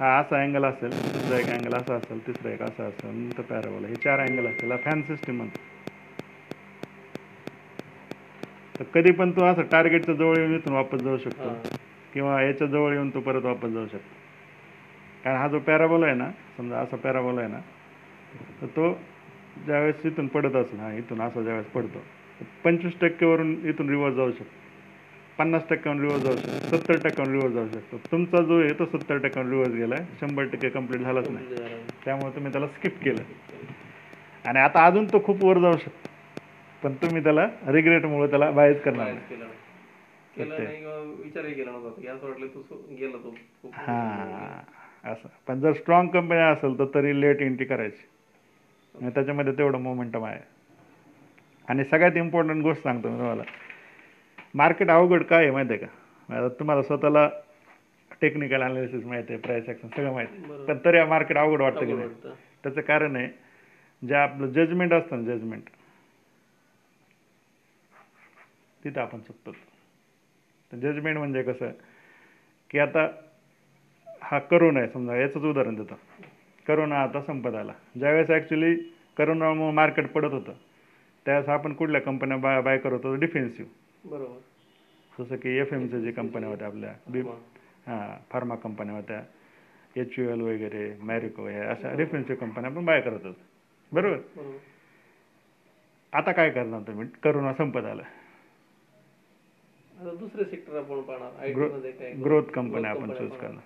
हा 0.01 0.18
असा 0.18 0.42
अँगल 0.42 0.64
असेल 0.64 0.90
दुसरा 0.90 1.38
एक 1.38 1.46
अँगल 1.46 1.74
असा 1.74 1.94
असेल 1.94 2.26
तिसरा 2.26 2.53
एक 2.53 2.62
असा 2.62 2.84
असेल 2.84 3.11
नंतर 3.11 3.42
पॅराबोला. 3.42 3.88
हे 3.88 3.94
चार 3.94 4.20
अँगल 4.20 4.46
असतील 4.46 4.76
फॅन 4.76 5.03
सिस्टीम 5.03 5.36
म्हणतो. 5.36 5.59
तर 8.80 8.84
कधी 8.94 9.10
पण 9.12 9.30
तो 9.30 9.42
असं 9.44 9.62
टार्गेटच्या 9.62 10.14
जवळ 10.14 10.36
येऊन 10.38 10.54
इथून 10.54 10.72
वापस 10.72 11.00
जाऊ 11.00 11.16
शकतो. 11.18 11.48
किंवा 12.14 12.40
याच्या 12.42 12.66
जवळ 12.66 12.92
येऊन 12.92 13.10
तो 13.14 13.20
परत 13.20 13.44
वापस 13.44 13.70
जाऊ 13.70 13.86
शकतो. 13.86 14.14
कारण 15.24 15.36
हा 15.36 15.48
जो 15.48 15.58
पॅराबोला 15.58 16.06
आहे 16.06 16.14
ना 16.14 16.30
समजा 16.56 16.78
असा 16.78 16.96
पॅराबोला 16.96 17.40
आहे 17.40 17.50
ना 17.50 17.58
तर 18.60 18.66
तो 18.66 18.92
ज्यावेळेस 19.66 20.06
इथून 20.06 20.26
पडत 20.26 20.56
असेल 20.56 20.80
हा 20.80 20.92
इथून 20.94 21.20
असा 21.20 21.42
ज्यावेळेस 21.42 21.66
पडतो 21.66 22.02
पंचवीस 22.64 22.92
टक्केवरून 23.00 23.54
इथून 23.68 23.88
रिव्हर्स 23.88 24.14
जाऊ 24.16 24.30
शकतो. 24.30 24.58
पन्नास 25.38 25.62
टक्क्यावरून 25.70 26.02
रिव्हर्स 26.02 26.22
जाऊ 26.24 26.36
शकतो 26.36 26.76
सत्तर 26.76 26.96
टक्क्यावरून 26.96 27.32
रिव्हर्स 27.34 27.54
जाऊ 27.54 27.68
शकतो. 27.68 27.96
तुमचा 28.12 28.40
जो 28.42 28.60
आहे 28.60 28.72
तो 28.72 28.84
सत्तर 28.86 29.18
टक्क्यावरून 29.18 29.52
रिव्हर्स 29.52 29.74
गेला 29.74 29.94
आहे 29.94 30.16
शंभर 30.20 30.44
टक्के 30.44 30.68
कंप्लीट 30.68 31.00
झालाच 31.00 31.28
नाही. 31.30 31.46
त्यामुळे 32.04 32.34
तुम्ही 32.34 32.52
त्याला 32.52 32.66
स्किप 32.66 33.02
केलं. 33.02 33.22
आणि 34.44 34.58
आता 34.58 34.84
अजून 34.86 35.06
तो 35.06 35.22
खूप 35.24 35.44
वर 35.44 35.58
जाऊ 35.58 35.76
शकतो. 35.76 36.09
पण 36.82 36.94
तुम्ही 36.94 37.22
त्याला 37.22 37.48
रिग्रेटमुळे 37.68 38.30
त्याला 38.30 38.50
बाहेरच 38.50 38.82
करणार 38.82 39.06
हां 43.72 45.12
असं. 45.12 45.28
पण 45.46 45.60
जर 45.60 45.72
स्ट्रॉंग 45.72 46.08
कंपनी 46.08 46.38
असेल 46.38 46.78
तर 46.78 46.84
तरी 46.94 47.20
लेट 47.20 47.42
एंट्री 47.42 47.66
करायची. 47.66 48.06
त्याच्यामध्ये 49.14 49.52
तेवढं 49.52 49.78
मोमेंटम 49.78 50.24
आहे. 50.24 50.40
आणि 51.68 51.84
सगळ्यात 51.84 52.16
इम्पॉर्टंट 52.16 52.62
गोष्ट 52.62 52.82
सांगतो 52.82 53.08
मी 53.08 53.18
तुम्हाला. 53.18 53.42
मार्केट 54.54 54.90
अवघड 54.90 55.22
काय 55.22 55.42
आहे 55.42 55.50
माहिती 55.50 55.72
आहे 55.74 55.86
का? 55.86 56.36
आता 56.36 56.48
तुम्हाला 56.48 56.82
स्वतःला 56.82 57.28
टेक्निकल 58.20 58.62
अनालिसिस 58.62 59.04
माहिती 59.04 59.32
आहे 59.32 59.42
प्राइस 59.42 59.68
ॲक्शन 59.68 59.88
सगळं 59.88 60.12
माहिती 60.12 60.36
आहे. 60.36 60.64
पण 60.66 60.78
तरी 60.84 61.04
मार्केट 61.04 61.36
अवघड 61.38 61.62
वाटतं 61.62 61.86
की 61.86 61.92
नाही. 61.92 62.08
त्याचं 62.62 62.80
कारण 62.80 63.16
आहे 63.16 63.28
जे 64.06 64.14
आपलं 64.14 64.46
जजमेंट 64.46 64.92
असतं 64.92 65.24
ना 65.24 65.36
जजमेंट 65.36 65.62
तिथं 68.84 69.00
आपण 69.00 69.20
चुकतो. 69.20 69.52
तर 70.72 70.76
जजमेंट 70.76 71.18
म्हणजे 71.18 71.42
कसं? 71.42 71.70
की 72.70 72.78
आता 72.78 73.08
हा 74.22 74.38
करोना 74.38 74.80
आहे 74.80 74.88
समजा 74.88 75.16
याचंच 75.16 75.42
उदाहरण 75.42 75.74
देतो. 75.74 75.94
करोना 76.66 77.02
आता 77.02 77.20
संपत 77.22 77.54
आला. 77.54 77.72
ज्यावेळेस 77.98 78.30
ॲक्च्युली 78.30 78.74
करोनामुळे 79.16 79.72
मार्केट 79.72 80.12
पडत 80.12 80.32
होतं 80.32 80.52
त्यावेळेस 81.24 81.48
आपण 81.48 81.72
कुठल्या 81.72 82.00
कंपन्या 82.00 82.36
बाय 82.36 82.60
बाय 82.62 82.78
करत 82.78 82.92
होतो? 82.92 83.14
डिफेन्सिव्ह 83.14 84.08
बरोबर. 84.08 84.38
जसं 85.18 85.36
की 85.36 85.56
एफ 85.58 85.72
एमच्या 85.72 85.98
जे 85.98 86.12
कंपन्या 86.12 86.48
होत्या 86.48 86.66
आपल्या 86.66 86.94
बी 87.08 87.20
हां 87.86 88.22
फार्मा 88.30 88.54
कंपन्या 88.54 88.94
होत्या 88.94 89.22
एच 89.96 90.14
यू 90.18 90.30
एल 90.30 90.40
वगैरे 90.40 90.96
मॅरिको 91.00 91.46
हे 91.48 91.60
अशा 91.60 91.96
डिफेन्सिव्ह 91.96 92.40
कंपन्या 92.40 92.70
आपण 92.70 92.84
बाय 92.84 93.00
करत 93.00 93.26
होतो. 93.26 93.40
बरोबर? 93.92 94.16
बरोबर. 94.16 94.56
आता 96.12 96.32
काय 96.32 96.50
करणार 96.50 96.80
तुम्ही? 96.80 97.08
करोना 97.22 97.52
संपत 97.52 97.84
आला. 97.84 98.02
आता 100.01 100.12
दुसरे 100.16 100.44
सेक्टर 100.44 100.76
आपण 100.78 101.01
पाहणार 101.01 101.42
आयमध्ये 101.44 101.90
काय 101.92 102.12
ग्रोथ 102.24 102.42
कंपन्या 102.55 102.90
आपण 102.90 103.11
चूज 103.12 103.30
करणार. 103.40 103.64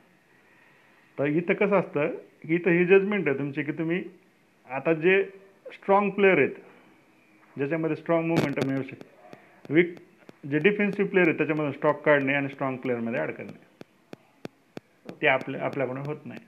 तर 1.18 1.26
इथं 1.26 1.54
कसं 1.54 1.76
असतं 1.76 2.14
की 2.42 2.54
इथं 2.54 2.70
ही 2.70 2.84
जजमेंट 2.84 3.28
आहे 3.28 3.38
तुमची 3.38 3.62
की 3.62 3.72
तुम्ही 3.72 4.02
आता 4.68 4.92
जे 4.92 5.22
स्ट्रॉंग 5.74 6.10
प्लेअर 6.10 6.38
आहेत 6.38 6.54
ज्याच्यामध्ये 7.56 7.96
स्ट्रॉंग 7.96 8.26
मुवमेंटम 8.26 8.70
येऊ 8.70 8.82
शकते. 8.82 9.72
वीक 9.74 9.94
जे 10.44 10.58
डिफेन्सिव्ह 10.58 11.10
प्लेअर 11.10 11.28
आहेत 11.28 11.38
त्याच्यामध्ये 11.38 11.72
स्टॉक 11.72 12.00
काढणे 12.04 12.34
आणि 12.34 12.48
स्ट्रॉंग 12.48 12.76
प्लेअरमध्ये 12.76 13.20
ॲड 13.20 13.30
करणे. 13.30 13.52
ते 15.22 15.26
आपल्या 15.26 15.64
आपल्याकडून 15.64 16.06
होत 16.06 16.26
नाही. 16.26 16.40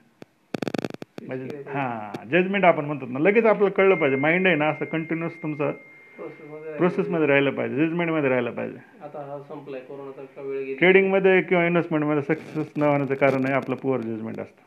म्हणजे 1.27 1.63
हां 1.67 2.27
जजमेंट 2.29 2.65
आपण 2.65 2.85
म्हणतो 2.85 3.05
ना 3.05 3.19
लगेच 3.19 3.45
आपल्याला 3.45 3.75
कळलं 3.75 3.95
पाहिजे. 3.95 4.17
माइंड 4.17 4.47
आहे 4.47 4.55
ना 4.55 4.69
असं 4.69 4.85
कंटिन्युअस 4.85 5.41
तुमचं 5.41 5.71
प्रोसेसमध्ये 6.17 7.27
राहिलं 7.27 7.51
पाहिजे. 7.51 7.75
जजमेंटमध्ये 7.87 8.29
राहिलं 8.29 8.51
पाहिजे. 8.51 8.77
आता 9.03 9.19
हा 9.25 9.39
संपलाय. 9.39 9.81
कोरोनाचा 9.81 10.23
का 10.35 10.41
वेळ 10.41 10.59
गेली. 10.59 10.75
ट्रेडिंगमध्ये 10.75 11.41
किंवा 11.41 11.65
इन्व्हेस्टमेंटमध्ये 11.65 12.21
सक्सेस 12.23 12.71
न 12.77 12.83
होण्याचं 12.83 13.15
कारण 13.15 13.45
आहे 13.45 13.55
आपलं 13.55 13.75
पुअर 13.75 14.01
जजमेंट 14.01 14.39
असतं. 14.39 14.61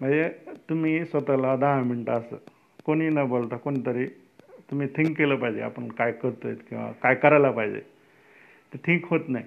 म्हणजे 0.00 0.28
तुम्ही 0.68 1.04
स्वतःला 1.04 1.56
दहा 1.56 1.82
मिनटं 1.82 2.12
असं 2.12 2.36
कोणी 2.84 3.08
न 3.08 3.24
बोलता 3.28 3.56
कोणीतरी 3.56 4.06
तुम्ही 4.70 4.86
थिंक 4.96 5.16
केलं 5.18 5.36
पाहिजे. 5.36 5.60
आपण 5.60 5.88
काय 5.88 6.12
करतोय 6.12 6.54
किंवा 6.68 6.90
काय 7.02 7.14
करायला 7.14 7.50
पाहिजे. 7.50 7.80
ते 8.72 8.78
थिंक 8.78 9.04
होत 9.04 9.28
नाही. 9.28 9.44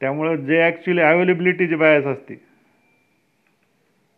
त्यामुळं 0.00 0.36
जे 0.36 0.60
ॲक्च्युली 0.62 1.00
अवेलेबिलिटी 1.00 1.66
जी 1.66 1.74
बायस 1.74 2.04
असते. 2.04 2.40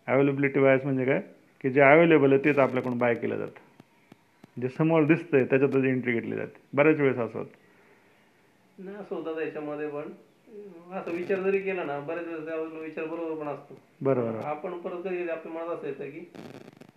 अवेलेबिलिटी 0.06 0.60
बायस 0.60 0.84
म्हणजे 0.84 1.04
काय? 1.04 1.20
की 1.62 1.70
जे 1.70 1.80
अवेलेबल 1.80 2.32
आहे 2.32 2.44
तेच 2.44 2.58
आपल्याकडून 2.58 2.98
बाय 2.98 3.14
केलं 3.14 3.36
जातं 3.36 4.60
जे 4.60 4.68
समोर 4.68 5.04
दिसतंय 5.04 5.44
त्याच्यातच 5.44 5.84
एंट्री 5.84 6.12
घेतली 6.12 6.36
जाते. 6.36 6.60
बऱ्याच 6.72 7.00
वेळेस 7.00 7.18
असं 7.18 7.38
होतं. 7.38 7.50
नाही 8.78 8.96
असं 8.96 9.16
होतं 9.16 9.38
त्याच्यामध्ये 9.38 9.88
पण. 9.88 10.02
असं 10.92 11.10
विचार 11.10 11.38
जरी 11.38 11.58
केला 11.58 11.84
ना 11.84 12.00
बऱ्याच 12.00 12.26
वेळेस 12.26 12.72
विचार 12.72 13.04
बरोबर 13.04 13.44
पण 13.44 13.48
असतो. 13.48 13.78
बरोबर. 14.00 14.44
आपण 14.44 14.70
परत 14.70 15.02
कधी 15.04 15.28
आपल्या 15.28 15.52
मनात 15.52 15.74
असं 15.76 15.86
येतं 15.86 16.04
की 16.04 16.32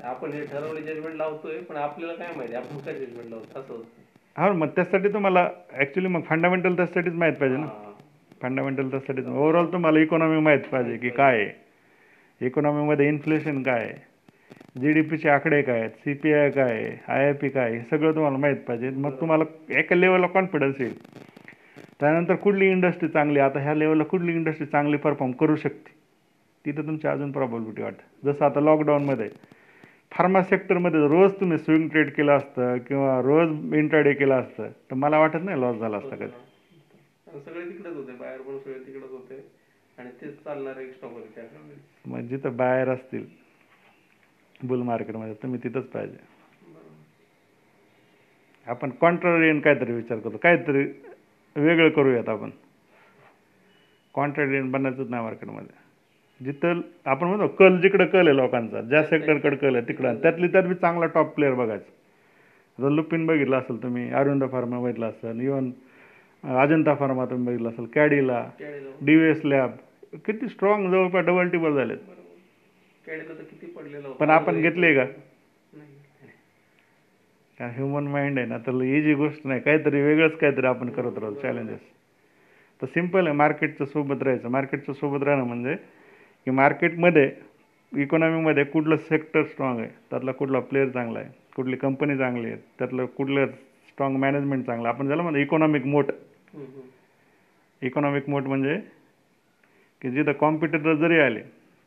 आपण 0.03 0.31
हे 0.31 0.45
ठरवले 0.45 0.81
जजमेंट 0.81 1.15
लावतोय 1.15 1.57
पण 1.57 1.75
आपल्याला 1.75 2.13
काय 2.13 2.35
माहिती 2.35 2.55
आपण 2.55 2.77
काय 2.77 2.93
जजमेंट 2.93 3.29
लावतो 3.29 3.59
असं 3.59 3.73
होतं. 3.73 4.01
हा 4.37 4.51
मग 4.51 4.67
त्यासाठी 4.67 5.07
तुम्हाला 5.07 5.49
ॲक्च्युली 5.71 6.07
मग 6.07 6.21
फंडामेंटल 6.21 6.75
त्यासाठीच 6.75 7.13
माहीत 7.13 7.33
पाहिजे 7.33 7.57
ना. 7.57 7.65
हा. 7.65 7.91
फंडामेंटल 8.41 8.89
त्यासाठीच. 8.89 9.27
ओव्हरऑल 9.27 9.73
तुम्हाला 9.73 9.99
इकॉनॉमी 9.99 10.39
माहीत 10.39 10.59
पाहिजे 10.59 10.97
की 10.97 11.09
काय 11.09 11.41
आहे. 11.41 11.51
इकॉनॉमीमध्ये 12.41 13.07
इन्फ्लेशन 13.07 13.63
काय 13.63 13.79
आहे. 13.79 14.14
जी 14.75 14.91
डी 14.93 15.01
पीचे 15.01 15.29
आकडे 15.29 15.61
काय 15.61 15.79
आहेत? 15.79 15.89
सी 15.89 16.13
पी 16.13 16.33
आय 16.33 16.49
काय 16.51 16.71
आहे? 16.71 16.95
आय 17.07 17.25
आय 17.25 17.33
पी 17.33 17.49
काय 17.49 17.63
आहे? 17.63 17.77
हे 17.77 17.83
सगळं 17.89 18.15
तुम्हाला 18.15 18.37
माहीत 18.37 18.57
पाहिजे. 18.57 18.89
मग 18.89 19.19
तुम्हाला 19.19 19.43
एका 19.79 19.95
लेवलला 19.95 20.27
कॉन्फिडन्स 20.27 20.81
येईल. 20.81 20.93
त्यानंतर 21.99 22.35
कुठली 22.35 22.69
इंडस्ट्री 22.69 23.09
चांगली 23.09 23.39
आता 23.39 23.59
ह्या 23.59 23.73
लेवलला 23.75 24.03
कुठली 24.03 24.31
इंडस्ट्री 24.31 24.65
चांगली 24.65 24.97
परफॉर्म 24.97 25.31
करू 25.31 25.55
शकते? 25.55 25.93
तिथं 26.65 26.87
तुमची 26.87 27.07
अजून 27.07 27.31
प्रॉबिलिटी 27.31 27.81
वाटते 27.81 28.31
जसं 28.31 28.45
आता 28.45 28.59
लॉकडाऊनमध्ये 28.59 29.29
फार्मा 30.11 30.41
सेक्टरमध्ये 30.43 30.99
रोज 30.99 31.31
तुम्ही 31.31 31.57
स्विंग 31.57 31.87
ट्रेड 31.89 32.11
केलं 32.11 32.31
असतं 32.31 32.77
किंवा 32.77 33.21
रोज 33.21 33.73
इंट्राडे 33.73 34.13
केलं 34.13 34.35
असतं 34.35 34.69
तर 34.91 34.95
मला 34.95 35.19
वाटत 35.19 35.43
नाही 35.43 35.61
लॉस 35.61 35.77
झाला 35.77 35.97
असता 35.97 36.15
कधी. 36.15 36.25
आणि 36.25 37.39
सगळे 37.39 37.65
तिकडेच 37.65 37.95
होते. 37.95 38.11
बाहेर 38.11 38.41
पण 38.41 38.57
सगळे 38.57 38.79
तिकडेच 38.79 39.11
होते. 39.11 39.45
आणि 39.97 40.09
तेच 40.21 40.43
चालणार 40.43 40.77
एक 40.77 40.93
स्टॉक 40.93 41.11
होते. 41.11 41.29
त्या 41.35 41.43
मग 42.05 42.19
जिथं 42.19 42.55
बाहेर 42.57 42.89
असतील. 42.89 43.25
बुल 44.63 44.81
मार्केटमध्ये 44.81 45.33
तुम्ही 45.33 45.59
तिथंच 45.63 45.85
पाहिजे. 45.85 46.17
आपण 48.67 48.89
कॉन्ट्रारियन 49.01 49.59
काहीतरी 49.59 49.93
विचार 49.93 50.17
करतो. 50.17 50.37
काहीतरी 50.37 50.83
वेगळं 51.55 51.89
करूयात 51.89 52.29
आपण. 52.29 52.49
कॉन्ट्रारियन 54.13 54.71
बनायचंच 54.71 55.09
नाही 55.09 55.23
मार्केटमध्ये 55.23 55.83
जिथं 56.39 56.81
आपण 57.05 57.27
म्हणतो 57.27 57.47
कल 57.47 57.79
जिकडं 57.81 58.05
कल 58.05 58.27
आहे 58.27 58.35
लोकांचा 58.37 58.81
ज्या 58.81 59.03
सेक्टरकडे 59.03 59.55
कल 59.55 59.75
आहे 59.75 59.87
तिकडं. 59.87 60.15
त्यातली 60.21 60.47
त्यात 60.47 60.63
बी 60.63 60.75
चांगला 60.75 61.05
टॉप 61.05 61.33
प्लेअर 61.35 61.53
बघायचा. 61.53 61.91
आता 62.79 62.89
लुपिन 62.89 63.25
बघितलं 63.25 63.57
असेल 63.57 63.81
तुम्ही 63.83 64.09
अरविंद 64.11 64.43
फार्मा 64.51 64.79
बघितलं 64.79 65.05
असेल 65.05 65.39
इवन 65.41 65.69
अजंता 66.43 66.93
फार्मा 66.95 67.25
तुम्ही 67.25 67.45
बघितलं 67.45 67.69
असेल 67.69 67.85
कॅडीला 67.85 68.43
डी 69.01 69.13
एस 69.29 69.45
लॅब 69.45 69.71
किती 70.25 70.47
स्ट्रॉंग 70.47 70.89
जवळपास 70.91 71.25
डबल 71.25 71.49
टिबल 71.49 71.75
झालेत. 71.75 71.97
कॅडीला 73.05 73.33
तर 73.33 73.43
किती 73.43 73.65
पडलेलं 73.67 74.07
होतं? 74.07 74.17
पण 74.19 74.29
आपण 74.29 74.61
घेतले 74.61 74.93
का? 74.95 75.03
नाही. 75.03 76.29
कारण 77.57 77.71
ह्युमन 77.71 78.07
माइंड 78.07 78.39
आहे 78.39 78.47
ना 78.47 78.57
तर 78.57 78.81
इजी 78.83 79.13
गोष्ट 79.13 79.45
नाही 79.47 79.61
काहीतरी 79.61 80.01
वेगळंच 80.01 80.37
काहीतरी 80.37 80.67
आपण 80.67 80.89
करत 80.89 81.17
राहतो 81.17 81.41
चॅलेंजेस 81.41 81.79
तर 82.81 82.85
सिंपल 82.85 83.27
आहे 83.27 83.35
मार्केटच्या 83.35 83.87
सोबत 83.87 84.23
राहायचं. 84.23 84.49
मार्केटच्या 84.49 84.95
सोबत 84.95 85.23
राहणं 85.23 85.43
म्हणजे 85.43 85.75
की 86.47 86.51
मार्केटमध्ये 86.51 87.29
इकॉनॉमीमध्ये 87.91 88.63
कुठलं 88.63 88.97
सेक्टर 88.99 89.43
स्ट्रॉंग 89.43 89.79
आहे 89.79 89.89
त्यातला 90.09 90.31
कुठला 90.31 90.59
प्लेअर 90.59 90.89
चांगला 90.89 91.19
आहे 91.19 91.29
कुठली 91.55 91.75
कंपनी 91.75 92.17
चांगली 92.17 92.47
आहे 92.47 92.55
त्यातलं 92.79 93.05
कुठलं 93.17 93.45
स्ट्रॉंग 93.87 94.15
मॅनेजमेंट 94.17 94.65
चांगलं 94.65 94.87
आपण 94.87 95.07
ज्याला 95.07 95.23
म्हणतो 95.23 95.39
इकॉनॉमिक 95.39 95.85
मोट. 95.85 96.05
इकॉनॉमिक 97.81 98.29
मोट 98.29 98.43
म्हणजे 98.43 98.77
की 100.01 100.11
जिथं 100.11 100.31
कॉम्पिटिटर 100.31 100.93
जरी 100.95 101.19
आले 101.19 101.41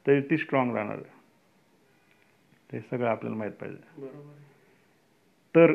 तरी 0.09 0.20
ती 0.20 0.36
स्ट्रॉंग 0.38 0.74
राहणार 0.76 0.96
आहे 0.96 1.16
ते 2.72 2.80
सगळं 2.80 3.09
आपल्याला 3.09 3.36
माहीत 3.36 3.52
पाहिजे. 3.52 4.06
तर 5.54 5.74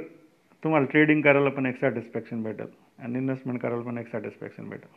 तुम्हाला 0.63 0.85
ट्रेडिंग 0.85 1.21
करायला 1.21 1.49
पण 1.49 1.65
एक 1.65 1.79
सॅटिस्फॅक्शन 1.79 2.43
भेटेल 2.43 2.67
आणि 2.99 3.17
इन्व्हेस्टमेंट 3.17 3.61
करायला 3.61 3.81
पण 3.81 3.97
एक 3.97 4.11
सॅटिस्फॅक्शन 4.11 4.69
भेटेल. 4.69 4.89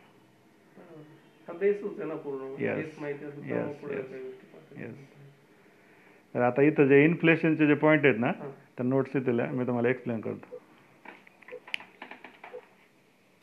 येतात. 4.81 4.95
तर 6.35 6.41
आता 6.41 6.63
इथं 6.63 6.87
जे 6.87 7.05
इन्फ्लेशनचे 7.05 7.67
जे 7.67 7.75
पॉईंट 7.75 8.07
आहेत 8.07 8.19
ना. 8.19 8.33
तर 8.79 8.83
नोट्स 8.83 9.17
येतील 9.17 9.41
मी 9.41 9.67
तुम्हाला 9.67 9.89
एक्सप्लेन 9.89 10.21
करतो 10.21 10.56